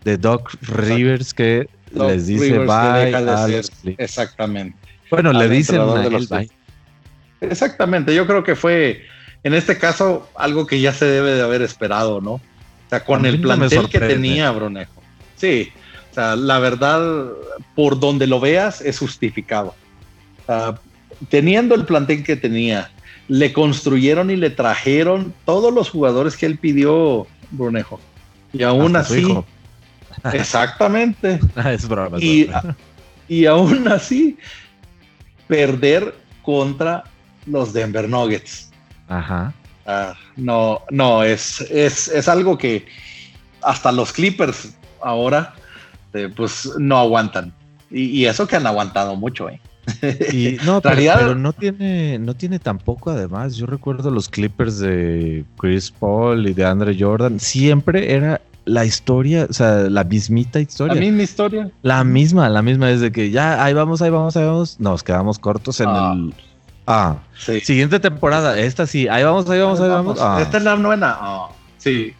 de 0.04 0.16
Doc 0.16 0.50
Rivers 0.62 1.34
que 1.34 1.68
les 1.92 2.26
dice 2.26 2.58
bye 2.60 3.14
a 3.14 3.48
Exactamente. 3.98 4.89
Bueno, 5.10 5.32
le 5.32 5.48
dicen 5.48 5.80
Exactamente, 7.40 8.14
yo 8.14 8.26
creo 8.26 8.44
que 8.44 8.54
fue 8.54 9.02
en 9.42 9.54
este 9.54 9.78
caso 9.78 10.28
algo 10.36 10.66
que 10.66 10.80
ya 10.80 10.92
se 10.92 11.06
debe 11.06 11.34
de 11.34 11.42
haber 11.42 11.62
esperado, 11.62 12.20
¿no? 12.20 12.32
O 12.32 12.40
sea, 12.90 13.04
con 13.04 13.24
el 13.24 13.40
plantel 13.40 13.88
que 13.88 14.00
tenía 14.00 14.50
Brunejo. 14.50 15.00
Sí, 15.36 15.72
o 16.10 16.14
sea, 16.14 16.36
la 16.36 16.58
verdad, 16.58 17.28
por 17.74 17.98
donde 17.98 18.26
lo 18.26 18.40
veas, 18.40 18.80
es 18.80 18.98
justificado. 18.98 19.74
teniendo 21.28 21.74
el 21.74 21.84
plantel 21.84 22.24
que 22.24 22.36
tenía, 22.36 22.90
le 23.28 23.52
construyeron 23.52 24.30
y 24.30 24.36
le 24.36 24.50
trajeron 24.50 25.32
todos 25.44 25.72
los 25.72 25.88
jugadores 25.88 26.36
que 26.36 26.46
él 26.46 26.58
pidió, 26.58 27.26
Brunejo. 27.52 28.00
Y 28.52 28.64
aún 28.64 28.96
así. 28.96 29.38
Exactamente. 30.32 31.38
es 31.72 31.88
broma, 31.88 32.18
y, 32.18 32.50
y 33.28 33.46
aún 33.46 33.86
así 33.88 34.36
perder 35.50 36.14
contra 36.42 37.02
los 37.44 37.72
Denver 37.72 38.08
Nuggets. 38.08 38.70
Ajá. 39.08 39.52
Ah, 39.84 40.14
no, 40.36 40.80
no, 40.90 41.24
es, 41.24 41.60
es, 41.62 42.28
algo 42.28 42.56
que 42.56 42.86
hasta 43.60 43.90
los 43.90 44.12
Clippers 44.12 44.76
ahora 45.02 45.54
eh, 46.14 46.28
pues 46.34 46.70
no 46.78 46.98
aguantan. 46.98 47.52
Y, 47.90 48.24
eso 48.26 48.46
que 48.46 48.54
han 48.54 48.68
aguantado 48.68 49.16
mucho, 49.16 49.48
¿eh? 49.48 49.60
Y, 50.32 50.58
no, 50.64 50.80
pero, 50.80 51.34
no 51.34 51.52
tiene, 51.52 52.20
no 52.20 52.34
tiene 52.34 52.60
tampoco, 52.60 53.10
además. 53.10 53.56
Yo 53.56 53.66
recuerdo 53.66 54.12
los 54.12 54.28
Clippers 54.28 54.78
de 54.78 55.44
Chris 55.58 55.90
Paul 55.90 56.46
y 56.46 56.54
de 56.54 56.64
Andre 56.64 56.96
Jordan. 56.96 57.40
Siempre 57.40 58.14
era 58.14 58.40
la 58.70 58.84
historia, 58.84 59.46
o 59.50 59.52
sea, 59.52 59.90
la 59.90 60.04
mismita 60.04 60.60
historia. 60.60 60.94
La 60.94 61.00
misma 61.00 61.22
historia. 61.22 61.70
La 61.82 62.04
misma, 62.04 62.48
la 62.48 62.62
misma, 62.62 62.90
es 62.90 63.00
de 63.00 63.10
que 63.10 63.30
ya 63.30 63.62
ahí 63.62 63.74
vamos, 63.74 64.00
ahí 64.00 64.10
vamos, 64.10 64.36
ahí 64.36 64.44
vamos. 64.44 64.78
Nos 64.78 65.02
quedamos 65.02 65.38
cortos 65.38 65.80
en 65.80 65.88
ah. 65.88 66.12
el. 66.14 66.34
Ah, 66.86 67.16
sí. 67.38 67.60
Siguiente 67.60 68.00
temporada, 68.00 68.58
esta 68.58 68.86
sí, 68.86 69.08
ahí 69.08 69.24
vamos, 69.24 69.48
ahí 69.50 69.60
vamos, 69.60 69.80
ahí, 69.80 69.88
vamos. 69.88 70.18
Ah. 70.20 70.38
Esta 70.40 70.58
es 70.58 70.64
la 70.64 70.76
novena. 70.76 71.16
Ah, 71.20 71.48
sí. 71.78 72.14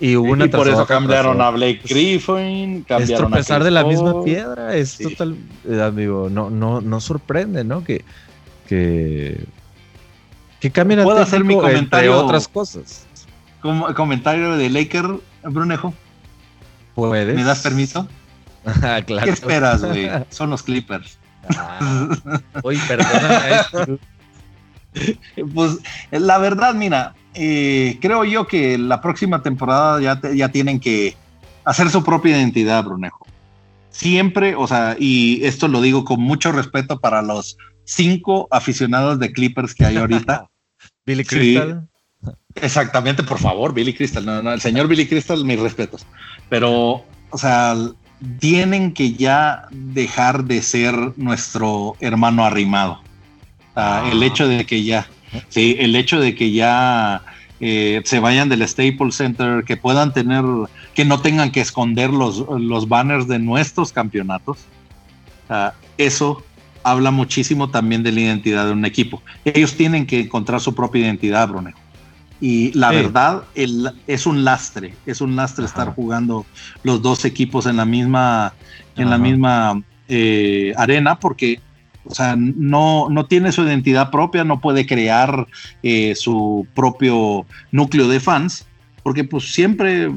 Y 0.00 0.16
una 0.16 0.44
y 0.44 0.48
por 0.48 0.68
eso 0.68 0.86
cambiaron 0.86 1.40
a 1.40 1.50
Blake 1.50 1.80
Griffin, 1.88 2.82
cambiaron 2.82 3.02
es 3.02 3.16
tropezar 3.16 3.64
de 3.64 3.70
la 3.70 3.84
misma 3.84 4.22
piedra, 4.22 4.76
es 4.76 4.98
total, 4.98 5.36
eh, 5.68 5.80
amigo, 5.80 6.28
no, 6.30 6.50
no, 6.50 6.80
no 6.80 7.00
sorprende, 7.00 7.64
¿no? 7.64 7.84
Que, 7.84 8.04
que, 8.68 9.44
que 10.60 10.70
cambien 10.70 11.02
Puedo 11.04 11.22
hacer 11.22 11.44
mi 11.44 11.54
comentario 11.54 12.18
otras 12.18 12.48
cosas. 12.48 13.06
Como 13.62 13.94
comentario 13.94 14.56
de 14.56 14.68
Laker 14.68 15.20
Brunejo? 15.44 15.94
¿Puedes? 16.94 17.34
¿Me 17.34 17.44
das 17.44 17.60
permiso? 17.60 18.08
Ah, 18.82 19.02
claro. 19.04 19.26
¿Qué 19.26 19.30
esperas, 19.30 19.84
güey? 19.84 20.08
Son 20.30 20.48
los 20.48 20.62
Clippers. 20.62 21.18
Ah, 21.54 22.08
uy, 22.62 22.78
perdóname. 22.88 23.98
pues 25.54 25.80
la 26.10 26.38
verdad, 26.38 26.74
mira, 26.74 27.14
eh, 27.34 27.98
creo 28.00 28.24
yo 28.24 28.46
que 28.46 28.78
la 28.78 29.02
próxima 29.02 29.42
temporada 29.42 30.00
ya, 30.00 30.18
ya 30.32 30.48
tienen 30.48 30.80
que 30.80 31.14
hacer 31.64 31.90
su 31.90 32.02
propia 32.02 32.38
identidad, 32.38 32.84
Brunejo. 32.84 33.26
Siempre, 33.90 34.54
o 34.56 34.66
sea, 34.66 34.96
y 34.98 35.44
esto 35.44 35.68
lo 35.68 35.80
digo 35.80 36.04
con 36.04 36.20
mucho 36.20 36.50
respeto 36.50 36.98
para 37.00 37.20
los 37.22 37.58
cinco 37.84 38.48
aficionados 38.50 39.18
de 39.18 39.32
Clippers 39.32 39.74
que 39.74 39.84
hay 39.84 39.96
ahorita. 39.96 40.48
Billy 41.06 41.24
Crystal. 41.24 41.86
Exactamente, 42.56 43.22
por 43.22 43.38
favor, 43.38 43.74
Billy 43.74 43.92
Crystal. 43.92 44.24
No, 44.24 44.42
no, 44.42 44.52
el 44.52 44.60
señor 44.60 44.86
Billy 44.88 45.06
Crystal, 45.06 45.44
mis 45.44 45.58
respetos. 45.58 46.06
Pero, 46.48 47.04
o 47.30 47.38
sea, 47.38 47.76
tienen 48.38 48.92
que 48.92 49.12
ya 49.12 49.66
dejar 49.70 50.44
de 50.44 50.62
ser 50.62 50.94
nuestro 51.16 51.96
hermano 52.00 52.44
arrimado. 52.44 53.00
el 53.76 53.76
ah. 53.76 54.20
hecho 54.22 54.46
de 54.46 54.64
que 54.64 54.84
ya, 54.84 55.08
sí, 55.48 55.76
el 55.78 55.96
hecho 55.96 56.20
de 56.20 56.34
que 56.34 56.52
ya 56.52 57.22
eh, 57.60 58.00
se 58.04 58.20
vayan 58.20 58.48
del 58.48 58.66
Staples 58.66 59.16
Center, 59.16 59.64
que 59.64 59.76
puedan 59.76 60.12
tener, 60.12 60.44
que 60.94 61.04
no 61.04 61.20
tengan 61.20 61.50
que 61.50 61.60
esconder 61.60 62.10
los, 62.10 62.44
los 62.48 62.88
banners 62.88 63.26
de 63.26 63.38
nuestros 63.38 63.92
campeonatos. 63.92 64.58
eso 65.98 66.42
habla 66.84 67.10
muchísimo 67.10 67.70
también 67.70 68.02
de 68.02 68.12
la 68.12 68.20
identidad 68.20 68.66
de 68.66 68.72
un 68.72 68.84
equipo. 68.84 69.22
Ellos 69.44 69.74
tienen 69.74 70.06
que 70.06 70.20
encontrar 70.20 70.60
su 70.60 70.74
propia 70.74 71.02
identidad, 71.02 71.48
Brunejo. 71.48 71.78
Y 72.44 72.72
la 72.72 72.90
verdad, 72.90 73.44
es 73.54 74.26
un 74.26 74.44
lastre, 74.44 74.94
es 75.06 75.22
un 75.22 75.34
lastre 75.34 75.64
estar 75.64 75.94
jugando 75.94 76.44
los 76.82 77.00
dos 77.00 77.24
equipos 77.24 77.64
en 77.64 77.78
la 77.78 77.86
misma, 77.86 78.52
en 78.96 79.08
la 79.08 79.16
misma 79.16 79.82
eh, 80.08 80.74
arena, 80.76 81.18
porque 81.18 81.62
o 82.04 82.14
sea, 82.14 82.36
no, 82.36 83.08
no 83.08 83.24
tiene 83.24 83.50
su 83.50 83.62
identidad 83.62 84.10
propia, 84.10 84.44
no 84.44 84.60
puede 84.60 84.84
crear 84.84 85.46
eh, 85.82 86.14
su 86.14 86.66
propio 86.74 87.46
núcleo 87.72 88.08
de 88.08 88.20
fans, 88.20 88.66
porque 89.02 89.24
pues 89.24 89.50
siempre 89.50 90.10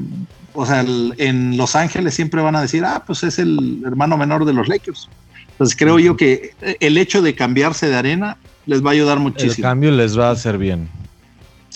o 0.52 0.66
sea, 0.66 0.84
en 1.16 1.56
Los 1.56 1.76
Ángeles 1.76 2.12
siempre 2.12 2.42
van 2.42 2.56
a 2.56 2.60
decir, 2.60 2.84
ah, 2.84 3.04
pues 3.06 3.22
es 3.22 3.38
el 3.38 3.82
hermano 3.86 4.18
menor 4.18 4.44
de 4.44 4.52
los 4.52 4.68
Lakers. 4.68 5.08
Entonces 5.52 5.74
creo 5.78 5.98
yo 5.98 6.14
que 6.18 6.50
el 6.80 6.98
hecho 6.98 7.22
de 7.22 7.34
cambiarse 7.34 7.88
de 7.88 7.96
arena 7.96 8.36
les 8.66 8.84
va 8.84 8.90
a 8.90 8.92
ayudar 8.92 9.18
muchísimo. 9.18 9.54
El 9.56 9.62
cambio 9.62 9.90
les 9.92 10.18
va 10.18 10.28
a 10.28 10.32
hacer 10.32 10.58
bien. 10.58 10.90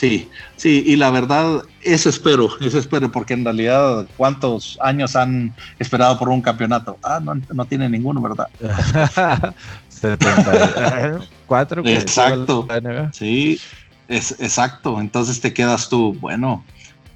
Sí, 0.02 0.28
sí, 0.56 0.82
y 0.84 0.96
la 0.96 1.10
verdad, 1.10 1.62
eso 1.80 2.08
espero, 2.08 2.48
eso 2.60 2.76
espero, 2.76 3.12
porque 3.12 3.34
en 3.34 3.44
realidad, 3.44 4.04
¿cuántos 4.16 4.76
años 4.82 5.14
han 5.14 5.54
esperado 5.78 6.18
por 6.18 6.28
un 6.28 6.42
campeonato? 6.42 6.98
Ah, 7.04 7.20
no, 7.22 7.40
no 7.54 7.64
tiene 7.66 7.88
ninguno, 7.88 8.20
¿verdad? 8.20 8.48
74. 9.88 11.82
exacto. 11.86 12.66
Sí, 13.12 13.60
es, 14.08 14.32
exacto. 14.40 15.00
Entonces 15.00 15.40
te 15.40 15.54
quedas 15.54 15.88
tú, 15.88 16.14
bueno, 16.14 16.64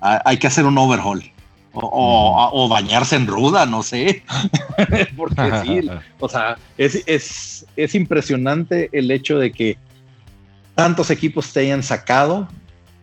hay 0.01 0.37
que 0.37 0.47
hacer 0.47 0.65
un 0.65 0.79
overhaul. 0.79 1.25
O, 1.73 2.69
bañarse 2.71 3.17
en 3.17 3.27
ruda, 3.27 3.67
no 3.67 3.83
sé. 3.83 4.23
Porque 5.17 5.53
sí, 5.65 5.91
o 6.21 6.29
sea, 6.29 6.57
es, 6.79 7.03
es, 7.07 7.67
es 7.75 7.97
impresionante 7.97 8.91
el 8.93 9.11
hecho 9.11 9.41
de 9.41 9.51
que 9.51 9.77
tantos 10.77 11.11
equipos 11.11 11.53
te 11.53 11.61
hayan 11.61 11.83
sacado 11.83 12.47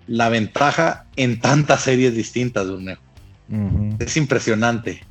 la 0.08 0.30
ventaja 0.30 1.06
en 1.16 1.40
tantas 1.40 1.82
series 1.82 2.16
distintas, 2.16 2.68
Durnejo. 2.68 3.02
Es 4.00 4.18
impresionante. 4.18 5.04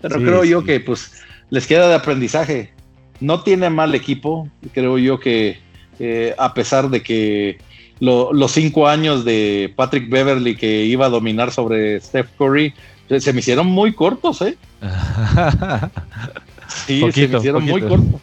Pero 0.00 0.16
creo 0.16 0.44
yo 0.44 0.64
que 0.64 0.80
pues 0.80 1.12
les 1.50 1.66
queda 1.66 1.88
de 1.88 1.94
aprendizaje. 1.94 2.72
No 3.20 3.42
tiene 3.42 3.70
mal 3.70 3.94
equipo. 3.94 4.48
Creo 4.72 4.98
yo 4.98 5.18
que 5.18 5.58
eh, 5.98 6.34
a 6.38 6.52
pesar 6.52 6.90
de 6.90 7.02
que 7.02 7.58
los 8.00 8.52
cinco 8.52 8.88
años 8.88 9.24
de 9.24 9.72
Patrick 9.74 10.10
Beverly 10.10 10.56
que 10.56 10.84
iba 10.84 11.06
a 11.06 11.10
dominar 11.10 11.50
sobre 11.50 12.00
Steph 12.00 12.28
Curry 12.36 12.74
se, 13.18 13.32
me 13.32 13.38
hicieron 13.38 13.68
muy 13.68 13.92
cortos, 13.92 14.42
¿eh? 14.42 14.56
sí, 16.86 17.00
se 17.12 17.28
me 17.28 17.38
hicieron 17.38 17.64
muy 17.64 17.80
cortos. 17.80 18.20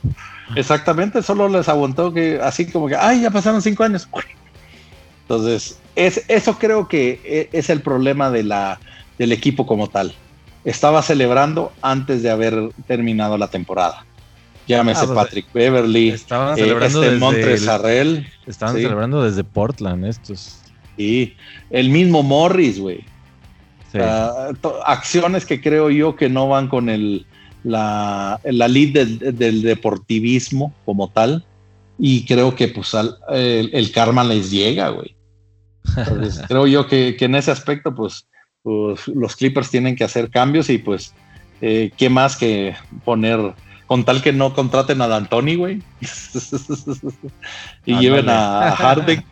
Exactamente, 0.55 1.23
solo 1.23 1.49
les 1.49 1.67
aguantó 1.69 2.13
que 2.13 2.39
así 2.41 2.69
como 2.69 2.87
que, 2.87 2.95
ay, 2.95 3.21
ya 3.21 3.31
pasaron 3.31 3.61
cinco 3.61 3.83
años. 3.83 4.07
Entonces, 5.35 5.79
es, 5.95 6.23
eso 6.27 6.57
creo 6.57 6.87
que 6.87 7.19
e, 7.23 7.49
es 7.57 7.69
el 7.69 7.81
problema 7.81 8.29
de 8.31 8.43
la, 8.43 8.79
del 9.17 9.31
equipo 9.31 9.65
como 9.65 9.87
tal. 9.87 10.13
Estaba 10.65 11.01
celebrando 11.01 11.71
antes 11.81 12.23
de 12.23 12.29
haber 12.29 12.69
terminado 12.87 13.37
la 13.37 13.49
temporada. 13.49 14.05
Llámese 14.67 15.01
ah, 15.01 15.05
pues, 15.07 15.15
Patrick 15.17 15.53
Beverly, 15.53 16.09
estaban 16.09 16.57
eh, 16.57 16.61
celebrando 16.61 17.03
este 17.03 18.25
Estaban 18.47 18.75
celebrando 18.75 19.23
desde 19.23 19.43
Portland 19.43 20.05
estos. 20.05 20.59
Y 20.97 21.33
el 21.69 21.89
mismo 21.89 22.23
Morris, 22.23 22.79
güey. 22.79 23.03
acciones 24.85 25.45
que 25.45 25.59
creo 25.59 25.89
yo 25.89 26.15
que 26.15 26.29
no 26.29 26.47
van 26.47 26.67
con 26.67 26.89
el, 26.89 27.25
la, 27.63 28.39
la 28.43 28.67
lead 28.67 29.07
del, 29.17 29.61
deportivismo 29.61 30.73
como 30.85 31.09
tal. 31.09 31.45
Y 31.99 32.25
creo 32.25 32.55
que 32.55 32.69
pues 32.69 32.95
el, 33.29 33.91
karma 33.93 34.23
les 34.23 34.49
llega, 34.49 34.89
güey. 34.89 35.15
creo 36.47 36.67
yo 36.67 36.87
que, 36.87 37.15
en 37.19 37.35
ese 37.35 37.51
aspecto, 37.51 37.93
pues, 37.93 38.27
pues, 38.61 39.07
los 39.07 39.35
Clippers 39.35 39.69
tienen 39.69 39.95
que 39.95 40.03
hacer 40.03 40.29
cambios 40.29 40.69
y 40.69 40.77
pues, 40.77 41.13
eh, 41.61 41.91
¿qué 41.97 42.09
más 42.09 42.35
que 42.35 42.75
poner, 43.03 43.53
con 43.87 44.03
tal 44.03 44.21
que 44.21 44.33
no 44.33 44.53
contraten 44.53 45.01
a 45.01 45.07
D'Antoni, 45.07 45.55
güey? 45.55 45.81
y 47.85 47.97
lleven 47.97 48.29
a, 48.29 48.71
Harden, 48.77 49.23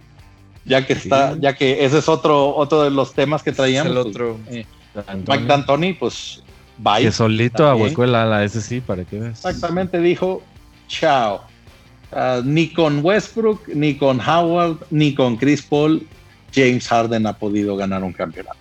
ya 0.66 0.86
que 0.86 0.94
está, 0.94 1.38
ya 1.38 1.56
que 1.56 1.86
ese 1.86 2.00
es 2.00 2.10
otro, 2.10 2.56
otro 2.56 2.84
de 2.84 2.92
los 2.92 3.14
temas 3.14 3.44
que 3.44 3.52
traíamos. 3.52 3.96
el 3.96 4.04
pues, 4.04 4.16
otro. 4.16 4.40
Eh, 4.50 4.66
Mike 5.28 5.46
D'Antoni, 5.46 5.94
pues, 5.94 6.44
bye. 6.78 7.02
Que 7.02 7.12
solito 7.12 7.68
ahuecó 7.68 8.04
el 8.04 8.16
ala, 8.16 8.44
ese 8.44 8.62
sí, 8.62 8.82
para 8.82 9.06
que 9.06 9.20
veas. 9.20 9.46
Exactamente, 9.46 10.00
dijo, 10.00 10.44
chao. 10.88 11.42
Ah, 12.12 12.42
ni 12.44 12.68
con 12.68 13.00
Westbrook, 13.04 13.70
ni 13.70 13.96
con 13.96 14.20
Howard, 14.20 14.80
ni 14.90 15.16
con 15.16 15.38
Chris 15.38 15.62
Paul 15.62 16.06
James 16.54 16.88
Harden 16.88 17.28
ha 17.28 17.34
podido 17.34 17.76
ganar 17.76 18.04
un 18.04 18.14
campeonato. 18.14 18.58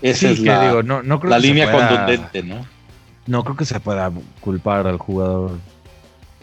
Esa 0.00 0.30
es 0.30 0.40
la, 0.40 0.82
la 0.82 1.38
línea 1.38 1.70
contundente, 1.70 2.42
¿no? 2.42 2.66
No 3.26 3.44
creo 3.44 3.56
que 3.56 3.64
se 3.64 3.78
pueda 3.78 4.10
culpar 4.40 4.86
al 4.86 4.98
jugador 4.98 5.58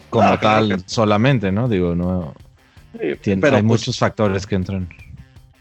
como 0.08 0.38
tal 0.38 0.82
solamente, 0.86 1.52
¿no? 1.52 1.68
Digo, 1.68 1.94
no. 1.94 2.34
hay 2.98 3.14
pues 3.14 3.64
muchos 3.64 3.98
factores 3.98 4.46
que 4.46 4.54
entran. 4.54 4.88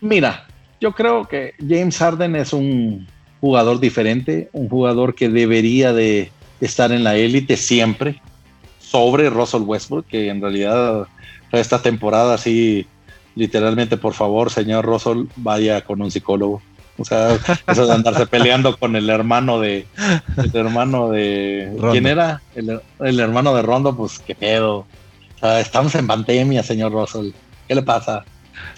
Mira, 0.01 0.47
yo 0.80 0.93
creo 0.93 1.28
que 1.28 1.53
James 1.60 1.97
Harden 1.97 2.36
es 2.36 2.53
un 2.53 3.07
jugador 3.41 3.80
diferente, 3.80 4.49
un 4.53 4.70
jugador 4.70 5.14
que 5.14 5.30
debería 5.30 5.93
de 5.93 6.32
estar 6.62 6.91
en 6.91 7.03
la 7.03 7.16
élite 7.16 7.57
siempre, 7.57 8.22
sobre 8.80 9.30
Russell 9.30 9.62
Westbrook, 9.62 10.07
que 10.07 10.30
en 10.30 10.41
realidad 10.41 11.07
esta 11.51 11.82
temporada 11.82 12.38
sí 12.38 12.88
literalmente, 13.40 13.98
por 13.98 14.14
favor, 14.14 14.52
señor 14.52 14.86
Russell, 14.86 15.24
vaya 15.38 15.82
con 15.82 16.02
un 16.02 16.12
psicólogo. 16.12 16.62
O 16.98 17.06
sea, 17.06 17.40
eso 17.68 17.88
de 17.88 17.94
andarse 17.94 18.28
peleando 18.28 18.76
con 18.78 18.96
el 18.98 19.10
hermano 19.10 19.60
de. 19.60 19.88
El 20.38 20.56
hermano 20.56 21.10
de. 21.10 21.72
¿Quién 21.92 22.06
era? 22.06 22.42
El, 22.54 23.20
hermano 23.20 23.56
de 23.56 23.62
Rondo, 23.62 23.96
pues 23.96 24.20
qué 24.20 24.36
pedo. 24.36 24.86
O 25.36 25.40
sea, 25.40 25.62
estamos 25.62 25.96
en 25.96 26.06
pandemia, 26.06 26.62
señor 26.62 26.92
Russell. 26.92 27.32
¿Qué 27.68 27.76
le 27.76 27.84
pasa? 27.84 28.26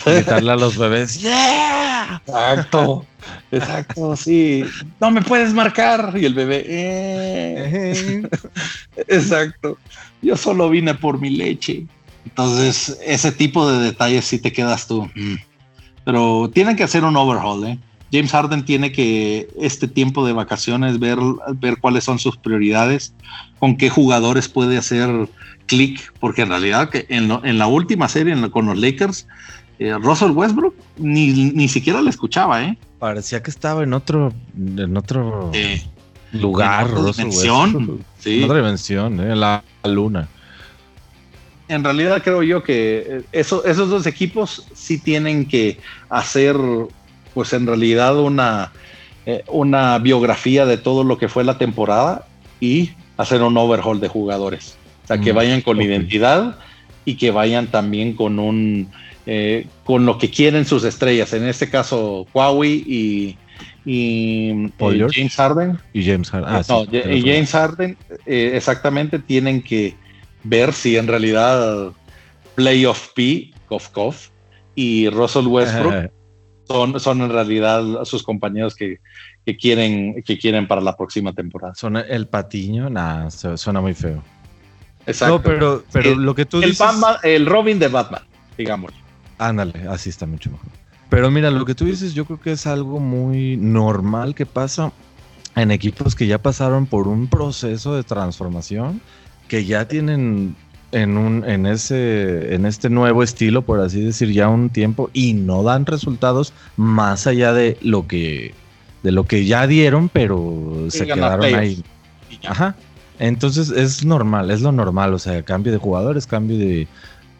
Gritarle 0.06 0.52
a 0.52 0.56
los 0.56 0.78
bebés. 0.78 1.20
¡Yeah! 1.20 2.22
Exacto. 2.28 3.06
Exacto, 3.52 4.16
sí. 4.16 4.64
No 5.00 5.10
me 5.10 5.24
puedes 5.24 5.54
marcar. 5.54 6.14
Y 6.16 6.26
el 6.26 6.36
bebé. 6.36 6.64
Eh". 6.68 8.22
Exacto. 9.08 9.80
Yo 10.22 10.38
solo 10.38 10.70
vine 10.70 10.94
por 10.94 11.20
mi 11.20 11.32
leche. 11.32 11.88
Entonces, 12.26 13.00
ese 13.06 13.32
tipo 13.32 13.70
de 13.70 13.84
detalles 13.84 14.26
sí 14.26 14.40
te 14.40 14.52
quedas 14.52 14.88
tú. 14.88 15.10
Mm. 15.16 15.36
Pero 16.06 16.50
tienen 16.54 16.76
que 16.76 16.84
hacer 16.84 17.04
un 17.04 17.16
overhaul, 17.16 17.66
¿eh? 17.66 17.80
James 18.12 18.32
Harden 18.32 18.66
tiene 18.66 18.92
que 18.92 19.48
este 19.60 19.88
tiempo 19.88 20.26
de 20.26 20.34
vacaciones 20.34 21.00
ver, 21.00 21.18
ver 21.56 21.78
cuáles 21.78 22.04
son 22.04 22.20
sus 22.20 22.36
prioridades, 22.36 23.14
con 23.60 23.78
qué 23.78 23.90
jugadores 23.90 24.50
puede 24.50 24.78
hacer 24.78 25.30
clic, 25.66 26.12
porque 26.20 26.42
en 26.42 26.50
realidad 26.50 26.90
que 26.90 27.06
en, 27.08 27.58
la 27.58 27.68
última 27.68 28.10
serie 28.10 28.36
con 28.50 28.66
los 28.66 28.78
Lakers, 28.78 29.28
eh, 29.80 29.94
Russell 29.94 30.32
Westbrook 30.32 30.76
ni, 30.98 31.68
siquiera 31.70 32.02
le 32.02 32.10
escuchaba, 32.10 32.62
¿eh? 32.64 32.78
Parecía 33.00 33.42
que 33.42 33.50
estaba 33.50 33.84
en 33.84 33.94
otro, 33.94 34.34
en 34.58 34.98
otro 34.98 35.50
lugar, 36.34 36.88
en 36.88 36.98
otra 36.98 37.12
dimensión, 37.14 38.04
En 38.26 38.44
otra 38.44 38.58
dimensión, 38.58 39.20
en 39.22 39.40
la 39.40 39.64
luna 39.86 40.28
en 41.72 41.86
realidad 41.86 42.22
creo 42.22 42.44
yo 42.44 42.64
que 42.64 43.06
eh, 43.08 43.24
esos 43.32 43.90
dos 43.90 44.06
equipos 44.06 44.68
sí 44.74 45.00
tienen 45.00 45.46
que 45.48 45.80
hacer, 46.10 46.58
pues 47.34 47.54
en 47.54 47.66
realidad 47.66 48.20
una, 48.20 48.74
eh, 49.26 49.44
una 49.48 49.98
biografía 50.00 50.66
de 50.66 50.78
todo 50.78 51.06
lo 51.06 51.18
que 51.18 51.30
fue 51.30 51.46
la 51.46 51.58
temporada 51.58 52.28
y 52.60 52.92
hacer 53.16 53.42
un 53.42 53.56
overhaul 53.56 54.02
de 54.02 54.10
jugadores. 54.10 54.76
O 55.06 55.08
sea, 55.08 55.20
que 55.20 55.32
mm, 55.32 55.36
vayan 55.36 55.62
con 55.62 55.82
identidad 55.82 56.58
y 57.06 57.16
que 57.16 57.32
vayan 57.32 57.68
también 57.68 58.16
con 58.16 58.38
un 58.38 58.90
eh, 59.26 59.66
con 59.86 60.06
lo 60.06 60.18
que 60.18 60.30
quieren 60.30 60.66
sus 60.66 60.84
estrellas. 60.84 61.32
En 61.32 61.48
este 61.48 61.70
caso, 61.70 62.28
Huawei 62.34 62.84
y, 62.86 63.38
James 63.86 65.36
Harden. 65.36 65.80
Y 65.94 66.04
James 66.04 66.30
Harden. 66.30 66.50
Ah, 66.50 66.84
y 66.92 67.22
James 67.22 67.52
Harden, 67.52 67.98
exactamente, 68.26 69.20
tienen 69.20 69.62
que 69.62 69.96
ver 70.44 70.74
si 70.74 70.98
en 70.98 71.08
realidad 71.08 71.92
Playoff 72.56 73.10
P, 73.14 73.52
Kof 73.68 73.90
Kof, 73.90 74.30
y 74.76 75.10
Russell 75.10 75.48
Westbrook 75.48 76.12
son, 76.68 77.00
son 77.00 77.22
en 77.22 77.30
realidad 77.30 77.84
sus 78.06 78.24
compañeros 78.24 78.76
que, 78.76 79.00
quieren, 79.60 80.24
que 80.24 80.38
quieren 80.38 80.68
para 80.68 80.82
la 80.82 80.96
próxima 80.96 81.34
temporada. 81.34 81.76
Son 81.76 81.98
el 81.98 82.28
patiño, 82.28 82.90
nada, 82.90 83.30
suena 83.32 83.82
muy 83.82 83.94
feo. 83.94 84.24
Exacto. 85.06 85.42
pero, 85.44 85.84
pero 85.92 86.16
lo 86.16 86.36
que 86.36 86.46
tú 86.46 86.62
el 86.62 86.70
dices. 86.70 86.88
el 87.24 87.46
Robin 87.46 87.80
de 87.80 87.88
Batman, 87.88 88.22
digamos. 88.58 88.94
Ándale, 89.38 89.88
así 89.90 90.10
está 90.10 90.26
mucho 90.26 90.52
mejor. 90.52 90.70
Pero 91.10 91.30
mira, 91.30 91.52
lo 91.52 91.66
que 91.66 91.76
tú 91.76 91.86
dices, 91.86 92.14
yo 92.14 92.26
creo 92.26 92.40
que 92.40 92.54
es 92.54 92.68
algo 92.68 93.00
muy 93.00 93.58
normal 93.58 94.36
que 94.36 94.46
pasa 94.46 94.94
en 95.56 95.72
equipos 95.72 96.16
que 96.16 96.28
ya 96.28 96.38
pasaron 96.38 96.86
por 96.86 97.08
un 97.08 97.28
proceso 97.28 97.96
de 97.96 98.04
transformación 98.04 99.02
que 99.52 99.66
ya 99.66 99.86
tienen 99.86 100.56
en 100.94 101.18
un 101.18 101.44
en 101.44 101.66
ese 101.66 102.56
en 102.56 102.66
este 102.66 102.90
nuevo 102.90 103.22
estilo 103.22 103.64
por 103.64 103.82
así 103.82 104.00
decir 104.00 104.32
ya 104.32 104.48
un 104.48 104.70
tiempo 104.70 105.10
y 105.12 105.34
no 105.34 105.62
dan 105.62 105.86
resultados 105.86 106.54
más 106.78 107.28
allá 107.28 107.52
de 107.52 107.78
lo 107.82 108.08
que 108.08 108.54
de 109.04 109.12
lo 109.12 109.26
que 109.26 109.44
ya 109.44 109.68
dieron 109.68 110.08
pero 110.08 110.86
se 110.88 111.06
quedaron 111.06 111.54
ahí. 111.54 111.84
Ajá. 112.48 112.78
Entonces 113.20 113.72
es 113.72 114.06
normal 114.06 114.52
es 114.52 114.62
lo 114.62 114.72
normal 114.72 115.14
o 115.14 115.20
sea 115.20 115.44
cambio 115.44 115.74
de 115.74 115.80
jugadores 115.80 116.26
cambio 116.28 116.58
de 116.58 116.88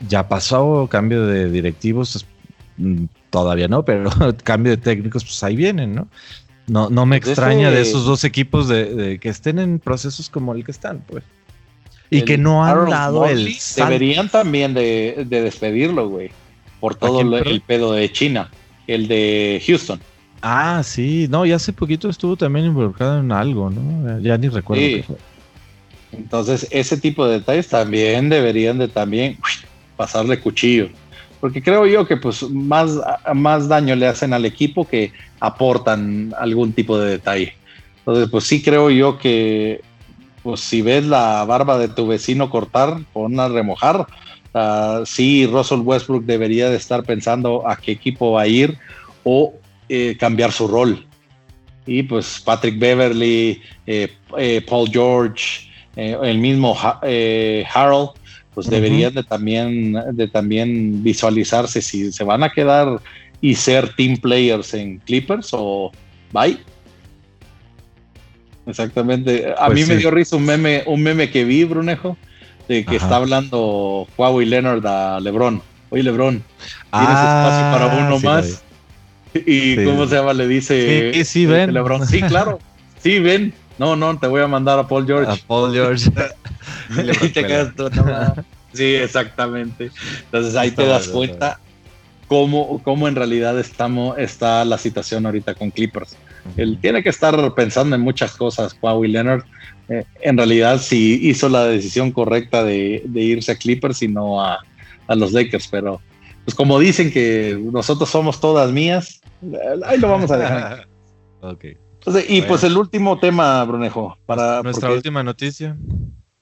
ya 0.10 0.28
pasó 0.28 0.90
cambio 0.92 1.26
de 1.26 1.50
directivos 1.50 2.26
mm, 2.76 3.06
todavía 3.30 3.70
no 3.70 3.86
pero 3.86 4.10
cambio 4.44 4.74
de 4.74 4.78
técnicos 4.78 5.24
pues 5.24 5.42
ahí 5.46 5.56
vienen 5.56 5.96
no 5.96 6.10
No, 6.68 6.90
no 6.90 7.06
me 7.06 7.20
pues 7.20 7.30
extraña 7.30 7.72
de 7.72 7.80
esos 7.80 8.04
dos 8.04 8.26
equipos 8.26 8.68
de, 8.68 9.18
que 9.22 9.30
estén 9.30 9.60
en 9.60 9.80
procesos 9.80 10.30
como 10.30 10.54
el 10.54 10.64
que 10.64 10.72
están, 10.72 11.04
pues. 11.08 11.24
Y 12.12 12.24
que 12.24 12.38
no 12.38 12.64
han 12.64 12.90
dado 12.90 13.26
el. 13.26 13.56
Deberían 13.76 14.30
también 14.30 14.74
de, 14.74 15.26
despedirlo, 15.28 16.10
güey. 16.10 16.30
Por 16.80 16.96
todo 16.96 17.22
el, 17.22 17.62
pedo 17.62 17.94
de 17.94 18.12
China. 18.12 18.52
El 18.86 19.08
de 19.08 19.64
Houston. 19.66 20.00
Ah, 20.42 20.82
sí. 20.84 21.28
No, 21.30 21.46
ya 21.46 21.56
hace 21.56 21.72
poquito 21.72 22.10
estuvo 22.10 22.36
también 22.36 22.66
involucrado 22.66 23.20
en 23.20 23.32
algo, 23.32 23.70
¿no? 23.70 24.20
Ya 24.20 24.38
ni 24.38 24.50
recuerdo 24.50 24.84
qué 24.84 25.04
fue. 25.04 25.16
Entonces, 26.12 26.68
ese 26.70 26.98
tipo 26.98 27.26
de 27.26 27.40
detalles 27.40 27.70
también 27.70 28.28
deberían 28.28 28.78
de 28.78 28.90
también 28.90 29.38
pasarle 29.96 30.40
cuchillo. 30.40 30.90
Porque 31.40 31.64
creo 31.64 31.88
yo 31.88 32.06
que 32.06 32.18
pues 32.18 32.44
más, 32.44 33.00
más 33.34 33.68
daño 33.70 33.96
le 33.96 34.08
hacen 34.08 34.34
al 34.34 34.46
equipo 34.46 34.86
que 34.86 35.14
aportan 35.40 36.34
algún 36.38 36.74
tipo 36.74 37.00
de 37.00 37.12
detalle. 37.12 37.56
Entonces, 38.00 38.30
pues 38.30 38.44
sí 38.44 38.62
creo 38.62 38.90
yo 38.90 39.18
que 39.18 39.82
pues 40.44 40.62
si 40.62 40.82
ves 40.82 41.06
la 41.06 41.44
barba 41.46 41.78
de 41.78 41.88
tu 41.88 42.08
vecino 42.08 42.50
cortar, 42.50 43.00
ponla 43.14 43.46
a 43.46 43.50
remojar. 43.50 44.08
Uh, 44.54 45.06
sí, 45.06 45.48
Russell 45.48 45.80
Westbrook 45.80 46.26
debería 46.26 46.70
de 46.70 46.76
estar 46.76 47.04
pensando 47.04 47.68
a 47.68 47.78
qué 47.78 47.94
equipo 47.94 48.34
va 48.34 48.42
a 48.42 48.48
ir 48.48 48.78
o 49.24 49.54
eh, 49.90 50.18
cambiar 50.20 50.52
su 50.52 50.68
rol. 50.68 51.06
Y 51.86 52.04
pues 52.04 52.42
Patrick 52.44 52.80
Beverly, 52.80 53.62
eh, 53.86 54.10
eh, 54.38 54.62
Paul 54.68 54.90
George, 54.90 55.70
el 55.96 56.38
mismo 56.38 56.78
Harold, 56.80 58.12
pues 58.54 58.70
deberían 58.70 59.14
de 59.14 59.24
también, 59.24 59.98
de 60.14 60.28
también 60.28 61.04
visualizarse 61.04 61.82
si 61.82 62.12
se 62.12 62.24
van 62.24 62.44
a 62.44 62.50
quedar 62.50 63.02
y 63.42 63.56
ser 63.56 63.94
team 63.96 64.16
players 64.18 64.74
en 64.74 65.00
Clippers 65.00 65.50
o 65.52 65.92
bye. 66.32 66.58
Exactamente. 68.66 69.54
A 69.58 69.68
pues 69.68 69.80
mí 69.80 69.86
me 69.86 69.98
dio 69.98 70.12
risa 70.12 70.36
un 70.36 70.46
meme, 70.46 70.84
un 70.86 71.02
meme 71.02 71.30
que 71.30 71.44
vi, 71.44 71.64
Brunejo, 71.64 72.18
de 72.68 72.86
que 72.86 72.96
está 72.96 73.16
hablando 73.18 74.08
y 74.42 74.46
Leonard 74.46 74.86
a 74.86 75.20
Lebron. 75.20 75.62
Oye, 75.90 76.04
Lebron, 76.04 76.44
¿tienes 76.92 77.10
espacio 77.10 77.72
para 77.72 77.88
uno 77.88 78.16
ah, 78.16 78.20
más? 78.24 78.64
Y 79.34 79.84
cómo 79.84 80.08
se 80.08 80.16
llama, 80.16 80.34
le 80.34 80.48
dice 80.48 81.12
sí, 81.14 81.26
sí, 81.26 81.46
ven. 81.46 81.74
Lebron. 81.74 82.06
Sí, 82.06 82.22
claro. 82.22 82.60
Sí, 83.02 83.20
ven. 83.20 83.54
No, 83.78 83.96
no, 83.96 84.18
te 84.20 84.28
voy 84.28 84.42
a 84.42 84.48
mandar 84.48 84.78
a 84.80 84.88
Paul 84.88 85.06
George. 85.06 85.32
A 85.32 85.36
Paul 85.48 85.74
George. 85.74 86.12
y 87.26 87.30
te 87.30 87.46
quedas 87.46 87.76
tú, 87.76 87.90
Sí, 88.74 88.96
exactamente. 88.96 89.92
Entonces 90.26 90.56
ahí 90.56 90.72
te 90.72 90.86
das 90.86 91.08
cuenta 91.10 91.60
cómo, 92.28 92.82
cómo 92.84 93.08
en 93.08 93.16
realidad 93.16 93.60
estamos, 93.60 94.18
está 94.18 94.64
la 94.64 94.78
situación 94.78 95.26
ahorita 95.26 95.56
con 95.56 95.72
Clippers. 95.72 96.16
Él 96.58 96.78
tiene 96.82 97.04
que 97.04 97.10
estar 97.10 97.54
pensando 97.56 97.96
en 97.96 98.02
muchas 98.02 98.36
cosas, 98.36 98.74
Kawhi 98.74 99.08
Leonard. 99.08 99.44
Eh, 99.90 100.06
en 100.22 100.38
realidad 100.38 100.80
sí 100.80 101.20
hizo 101.22 101.50
la 101.50 101.66
decisión 101.66 102.12
correcta 102.12 102.64
de, 102.64 103.04
irse 103.14 103.52
a 103.52 103.58
Clippers 103.58 104.02
y 104.02 104.08
no 104.08 104.44
a, 104.44 104.60
los 105.10 105.34
Lakers, 105.34 105.68
pero 105.68 106.00
pues 106.46 106.56
como 106.56 106.80
dicen 106.80 107.12
que 107.12 107.60
nosotros 107.62 108.10
somos 108.10 108.40
todas 108.40 108.72
mías, 108.72 109.20
ahí 109.86 110.00
lo 110.00 110.10
vamos 110.10 110.32
a 110.32 110.38
dejar. 110.38 110.88
ok. 111.42 111.66
y 112.30 112.42
pues 112.44 112.64
el 112.64 112.78
último 112.78 113.20
tema, 113.20 113.62
Brunejo, 113.66 114.18
para 114.26 114.64
nuestra 114.64 114.90
última 114.90 115.22
noticia. 115.22 115.76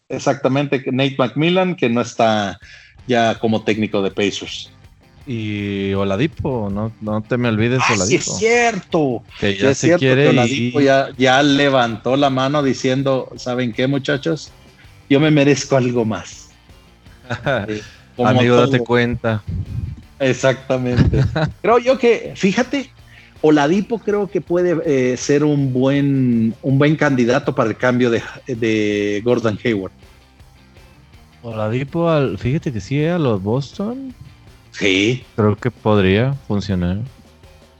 Exactamente, 0.07 0.83
Nate 0.91 1.15
McMillan, 1.17 1.75
que 1.75 1.89
no 1.89 2.01
está 2.01 2.59
ya 3.07 3.39
como 3.39 3.63
técnico 3.63 4.03
de 4.03 4.11
Pacers. 4.11 4.71
Y 5.31 5.93
Oladipo, 5.93 6.71
no, 6.73 6.91
no 7.01 7.21
te 7.21 7.37
me 7.37 7.49
olvides 7.49 7.81
ah, 7.87 7.93
Oladipo. 7.93 8.23
Sí 8.23 8.31
es 8.31 8.37
cierto. 8.39 9.21
Que 9.39 9.55
ya 9.55 9.75
se 9.75 9.95
quiere 9.97 10.29
Oladipo 10.29 10.81
ya, 10.81 11.09
ya 11.19 11.43
levantó 11.43 12.17
la 12.17 12.31
mano 12.31 12.63
diciendo, 12.63 13.31
¿saben 13.35 13.71
qué 13.71 13.85
muchachos? 13.85 14.51
Yo 15.07 15.19
me 15.19 15.29
merezco 15.29 15.77
algo 15.77 16.03
más. 16.03 16.49
Eh, 17.67 18.25
Amigo, 18.25 18.55
date 18.55 18.79
cuenta. 18.79 19.43
Exactamente. 20.17 21.23
creo 21.61 21.77
yo 21.77 21.99
que, 21.99 22.33
fíjate, 22.35 22.89
Oladipo 23.41 23.99
creo 23.99 24.27
que 24.27 24.41
puede 24.41 24.81
eh, 24.83 25.15
ser 25.15 25.43
un 25.43 25.71
buen, 25.71 26.55
un 26.63 26.79
buen 26.79 26.95
candidato 26.95 27.53
para 27.53 27.69
el 27.69 27.77
cambio 27.77 28.09
de, 28.09 28.23
de 28.47 29.21
Gordon 29.23 29.59
Hayward. 29.63 29.93
Oladipo, 31.43 32.09
al, 32.09 32.39
fíjate 32.39 32.73
que 32.73 32.81
sí, 32.81 33.05
a 33.05 33.19
los 33.19 33.43
Boston. 33.43 34.15
Sí. 34.71 35.23
Creo 35.35 35.55
que 35.55 35.71
podría 35.71 36.33
funcionar. 36.47 36.99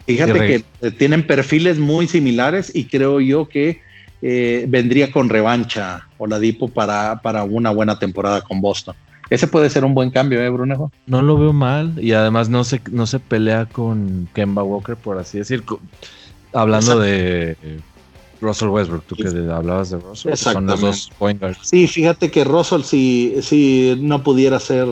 Fíjate 0.05 0.39
que 0.39 0.63
eh, 0.81 0.91
tienen 0.91 1.25
perfiles 1.25 1.77
muy 1.77 2.07
similares 2.07 2.71
y 2.73 2.85
creo 2.85 3.19
yo 3.19 3.47
que 3.47 3.81
eh, 4.21 4.65
vendría 4.67 5.11
con 5.11 5.29
revancha 5.29 6.07
Oladipo 6.17 6.67
para, 6.67 7.21
para 7.21 7.43
una 7.43 7.69
buena 7.69 7.99
temporada 7.99 8.41
con 8.41 8.59
Boston. 8.59 8.95
Ese 9.29 9.47
puede 9.47 9.69
ser 9.69 9.85
un 9.85 9.93
buen 9.93 10.09
cambio, 10.09 10.41
¿eh, 10.41 10.49
Brunejo? 10.49 10.91
No 11.05 11.21
lo 11.21 11.37
veo 11.37 11.53
mal 11.53 11.93
y 12.01 12.13
además 12.13 12.49
no 12.49 12.63
se, 12.63 12.81
no 12.91 13.05
se 13.05 13.19
pelea 13.19 13.67
con 13.67 14.27
Kemba 14.33 14.63
Walker, 14.63 14.95
por 14.95 15.19
así 15.19 15.37
decir. 15.37 15.63
Hablando 16.51 16.99
de 16.99 17.55
Russell 18.41 18.69
Westbrook, 18.69 19.03
tú 19.05 19.15
que 19.15 19.27
hablabas 19.27 19.89
de 19.89 19.97
Russell, 19.97 20.35
son 20.35 20.65
los 20.65 20.79
dos 20.79 21.11
point 21.17 21.39
guards. 21.39 21.59
Sí, 21.61 21.87
fíjate 21.87 22.31
que 22.31 22.43
Russell 22.45 22.83
si, 22.83 23.35
si 23.41 23.97
no 23.99 24.23
pudiera 24.23 24.59
ser, 24.59 24.87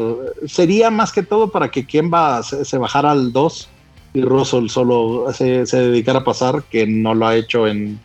sería 0.48 0.90
más 0.90 1.14
que 1.14 1.24
todo 1.24 1.50
para 1.50 1.72
que 1.72 1.86
Kemba 1.86 2.44
se, 2.44 2.78
bajara 2.78 3.12
al 3.12 3.32
2 3.32 3.70
y 4.16 4.22
Russell 4.22 4.68
solo 4.68 5.28
se, 5.34 5.66
dedicara 5.66 6.20
a 6.20 6.24
pasar, 6.24 6.64
que 6.64 6.86
no 6.86 7.14
lo 7.14 7.28
ha 7.28 7.36
hecho 7.36 7.68
en 7.68 8.00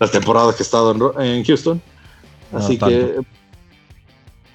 las 0.00 0.10
temporadas 0.10 0.54
que 0.54 0.62
ha 0.62 0.64
estado 0.64 1.20
en, 1.20 1.44
Houston. 1.44 1.82
Así 2.52 2.78
que, 2.78 3.16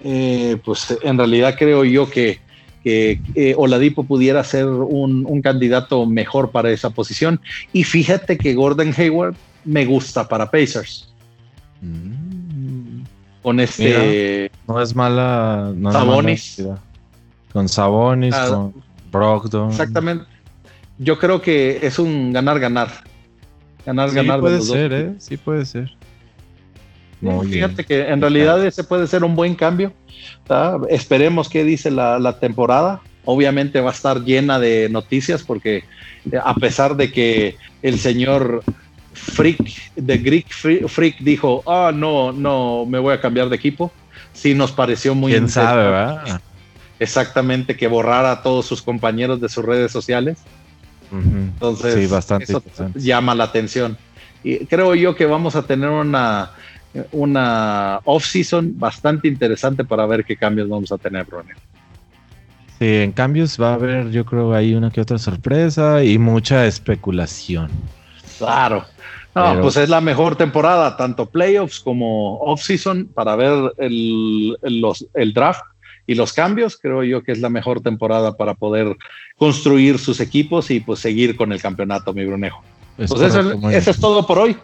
eh, 0.03 0.57
pues 0.65 0.97
en 1.03 1.17
realidad 1.17 1.55
creo 1.59 1.83
yo 1.83 2.09
que, 2.09 2.39
que 2.83 3.21
eh, 3.35 3.53
Oladipo 3.55 4.03
pudiera 4.03 4.43
ser 4.43 4.65
un, 4.65 5.25
un 5.27 5.41
candidato 5.43 6.07
mejor 6.07 6.49
para 6.49 6.71
esa 6.71 6.89
posición. 6.89 7.39
Y 7.71 7.83
fíjate 7.83 8.39
que 8.39 8.55
Gordon 8.55 8.95
Hayward 8.97 9.35
me 9.65 9.85
gusta 9.85 10.27
para 10.27 10.49
Pacers. 10.49 11.13
Mm. 11.81 13.03
Con 13.41 13.59
este. 13.59 14.49
no 14.67 14.81
es 14.81 14.95
mala. 14.95 15.73
Sabonis. 15.91 16.63
con 17.51 17.67
Sabonis, 17.67 18.33
ah, 18.33 18.47
con 18.49 18.73
Brogdon. 19.11 19.69
Exactamente. 19.69 20.25
Yo 20.97 21.19
creo 21.19 21.41
que 21.41 21.79
es 21.81 21.99
un 21.99 22.31
ganar-ganar. 22.31 22.89
Ganar-ganar. 23.85 24.37
Sí, 24.37 24.41
puede 24.41 24.61
ser, 24.61 24.93
¿eh? 24.93 25.13
Sí, 25.17 25.37
puede 25.37 25.65
ser. 25.65 25.91
fíjate 27.49 27.83
que 27.83 28.07
en 28.07 28.21
realidad 28.21 28.65
ese 28.65 28.83
puede 28.83 29.07
ser 29.07 29.23
un 29.23 29.35
buen 29.35 29.55
cambio. 29.55 29.91
Esperemos 30.89 31.49
qué 31.49 31.63
dice 31.63 31.91
la, 31.91 32.19
la 32.19 32.39
temporada 32.39 33.01
obviamente 33.25 33.79
va 33.81 33.91
a 33.91 33.93
estar 33.93 34.23
llena 34.23 34.59
de 34.59 34.89
noticias 34.89 35.43
porque 35.43 35.83
eh, 36.31 36.39
a 36.43 36.53
pesar 36.55 36.95
de 36.95 37.11
que 37.11 37.55
el 37.81 37.99
señor 37.99 38.63
Freak, 39.13 39.93
The 40.05 40.17
Greek 40.17 40.49
Freak 40.87 41.19
dijo, 41.19 41.63
ah, 41.65 41.91
no, 41.93 42.31
no, 42.31 42.85
me 42.85 42.99
voy 42.99 43.13
a 43.13 43.21
cambiar 43.21 43.49
de 43.49 43.55
equipo. 43.55 43.91
Sí 44.33 44.53
nos 44.53 44.71
pareció 44.71 45.15
muy... 45.15 45.31
¿Quién 45.31 45.47
sabe, 45.47 45.83
verdad? 45.83 46.41
Exactamente, 46.99 47.75
que 47.75 47.87
borrara 47.87 48.31
a 48.31 48.41
todos 48.43 48.65
sus 48.65 48.81
compañeros 48.81 49.39
de 49.41 49.49
sus 49.49 49.63
redes 49.63 49.91
sociales. 49.91 50.39
Entonces, 51.11 51.93
sí, 51.93 52.07
bastante 52.07 52.45
eso 52.45 52.63
llama 52.95 53.35
la 53.35 53.43
atención. 53.43 53.97
Y 54.43 54.65
creo 54.65 54.95
yo 54.95 55.15
que 55.15 55.25
vamos 55.25 55.55
a 55.55 55.63
tener 55.63 55.89
una, 55.89 56.51
una 57.11 57.99
off-season 58.03 58.73
bastante 58.77 59.27
interesante 59.27 59.83
para 59.83 60.05
ver 60.05 60.25
qué 60.25 60.35
cambios 60.35 60.67
vamos 60.67 60.91
a 60.91 60.97
tener, 60.97 61.27
Ronnie. 61.29 61.53
Sí, 62.79 62.95
en 62.95 63.11
cambios 63.11 63.61
va 63.61 63.71
a 63.71 63.73
haber, 63.75 64.09
yo 64.09 64.25
creo, 64.25 64.53
ahí 64.53 64.73
una 64.73 64.89
que 64.89 65.01
otra 65.01 65.17
sorpresa 65.17 66.03
y 66.03 66.17
mucha 66.17 66.65
especulación. 66.65 67.69
Claro. 68.37 68.85
No, 69.35 69.61
pues 69.61 69.77
es 69.77 69.89
la 69.89 69.99
mejor 69.99 70.35
temporada, 70.35 70.95
tanto 70.95 71.27
playoffs 71.27 71.79
como 71.79 72.37
off-season, 72.37 73.09
para 73.13 73.35
ver 73.35 73.73
el, 73.79 74.55
el, 74.61 75.33
draft 75.33 75.63
y 76.05 76.13
los 76.13 76.33
cambios. 76.33 76.77
Creo 76.77 77.03
yo 77.03 77.23
que 77.23 77.31
es 77.31 77.39
la 77.39 77.49
mejor 77.49 77.81
temporada 77.81 78.37
para 78.37 78.53
poder 78.53 78.95
construir 79.35 79.97
sus 79.97 80.19
equipos 80.19 80.69
y 80.69 80.81
pues 80.81 80.99
seguir 80.99 81.35
con 81.35 81.51
el 81.51 81.59
campeonato, 81.59 82.13
mi 82.13 82.25
Brunejo. 82.25 82.61
pues 82.95 83.11
eso, 83.11 83.69
eso 83.71 83.91
es 83.91 83.99
todo 83.99 84.27
por 84.27 84.37
hoy. 84.37 84.55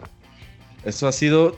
Eso 0.84 1.08
ha 1.08 1.12
sido 1.12 1.56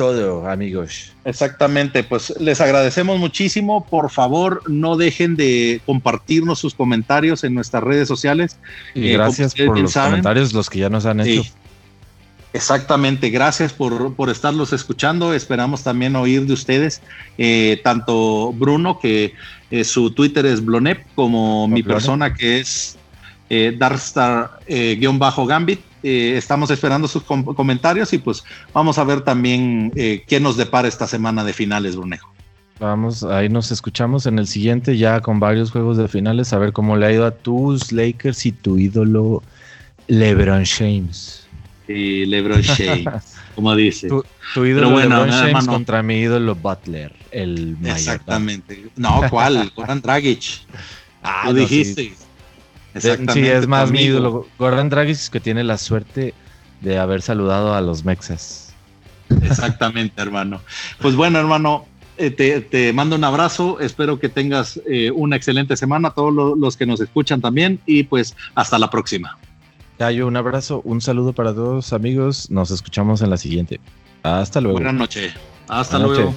todo, 0.00 0.48
amigos. 0.48 1.12
Exactamente, 1.26 2.02
pues 2.02 2.32
les 2.40 2.62
agradecemos 2.62 3.18
muchísimo. 3.18 3.84
Por 3.84 4.08
favor, 4.08 4.62
no 4.66 4.96
dejen 4.96 5.36
de 5.36 5.82
compartirnos 5.84 6.58
sus 6.58 6.72
comentarios 6.72 7.44
en 7.44 7.52
nuestras 7.52 7.82
redes 7.82 8.08
sociales. 8.08 8.56
Y 8.94 9.10
gracias 9.10 9.54
por 9.54 9.78
los 9.78 9.92
comentarios, 9.92 10.54
los 10.54 10.70
que 10.70 10.78
ya 10.78 10.88
nos 10.88 11.04
han 11.04 11.20
hecho. 11.20 11.42
Exactamente, 12.54 13.28
gracias 13.28 13.74
por, 13.74 14.14
por, 14.14 14.30
estarlos 14.30 14.72
escuchando. 14.72 15.34
Esperamos 15.34 15.82
también 15.82 16.16
oír 16.16 16.46
de 16.46 16.54
ustedes, 16.54 17.02
eh, 17.36 17.78
tanto 17.84 18.54
Bruno, 18.54 19.00
que 19.00 19.34
eh, 19.70 19.84
su 19.84 20.12
Twitter 20.12 20.46
es 20.46 20.64
Blonep, 20.64 21.04
como 21.14 21.68
mi 21.68 21.82
persona 21.82 22.32
que 22.32 22.60
es 22.60 22.96
eh, 23.50 23.76
Darstar-Gambit. 23.78 25.89
Eh, 26.02 26.34
estamos 26.36 26.70
esperando 26.70 27.08
sus 27.08 27.22
comentarios 27.22 28.12
y 28.12 28.18
pues 28.18 28.42
vamos 28.72 28.98
a 28.98 29.04
ver 29.04 29.20
también 29.20 29.92
eh, 29.94 30.24
qué 30.26 30.40
nos 30.40 30.56
depara 30.56 30.88
esta 30.88 31.06
semana 31.06 31.44
de 31.44 31.52
finales, 31.52 31.96
Brunejo. 31.96 32.32
Vamos, 32.78 33.22
ahí 33.24 33.50
nos 33.50 33.70
escuchamos 33.70 34.24
en 34.24 34.38
el 34.38 34.46
siguiente 34.46 34.96
ya 34.96 35.20
con 35.20 35.38
varios 35.38 35.70
juegos 35.70 35.98
de 35.98 36.08
finales, 36.08 36.54
a 36.54 36.58
ver 36.58 36.72
cómo 36.72 36.96
le 36.96 37.06
ha 37.06 37.12
ido 37.12 37.26
a 37.26 37.30
tus 37.30 37.92
Lakers 37.92 38.46
y 38.46 38.52
tu 38.52 38.78
ídolo 38.78 39.42
LeBron 40.06 40.64
James. 40.64 41.46
Sí, 41.86 42.24
LeBron 42.24 42.62
James, 42.62 43.36
como 43.54 43.76
dice. 43.76 44.08
Tu, 44.08 44.64
ídolo 44.64 44.98
LeBron 44.98 45.30
James 45.30 45.66
contra 45.66 46.02
mi 46.02 46.20
ídolo 46.20 46.54
Butler, 46.54 47.14
el 47.30 47.76
mayor. 47.78 47.98
Exactamente. 47.98 48.86
No, 48.96 49.20
¿cuál? 49.28 49.70
Goran 49.76 50.00
Dragic. 50.00 50.62
Ah, 51.22 51.42
lo 51.48 51.52
dijiste. 51.52 52.02
Sí, 52.04 52.14
es 52.94 53.66
más 53.68 53.90
mi 53.90 54.02
ídolo. 54.02 54.46
Goran 54.58 54.88
Dragic 54.88 55.28
que 55.30 55.40
tiene 55.40 55.64
la 55.64 55.78
suerte 55.78 56.34
de 56.80 56.98
haber 56.98 57.22
saludado 57.22 57.74
a 57.74 57.80
los 57.80 58.04
Mexas. 58.04 58.74
Exactamente, 59.42 60.20
hermano. 60.22 60.60
Pues 61.00 61.14
bueno, 61.14 61.38
hermano, 61.38 61.86
eh, 62.16 62.30
te, 62.30 62.92
mando 62.92 63.16
un 63.16 63.24
abrazo. 63.24 63.80
Espero 63.80 64.18
que 64.18 64.28
tengas 64.28 64.80
eh, 64.86 65.10
una 65.10 65.36
excelente 65.36 65.76
semana, 65.76 66.10
todos 66.10 66.58
los 66.58 66.76
que 66.76 66.86
nos 66.86 67.00
escuchan 67.00 67.40
también. 67.40 67.80
Y 67.86 68.04
pues 68.04 68.36
hasta 68.54 68.78
la 68.78 68.90
próxima. 68.90 69.38
Cayo, 69.98 70.26
un 70.26 70.36
abrazo, 70.36 70.80
un 70.84 71.00
saludo 71.00 71.32
para 71.32 71.54
todos 71.54 71.92
amigos. 71.92 72.50
Nos 72.50 72.70
escuchamos 72.70 73.22
en 73.22 73.30
la 73.30 73.36
siguiente. 73.36 73.80
Hasta 74.22 74.60
luego. 74.60 74.78
Buenas 74.78 74.94
noches. 74.94 75.32
Hasta 75.68 75.98
luego. 75.98 76.34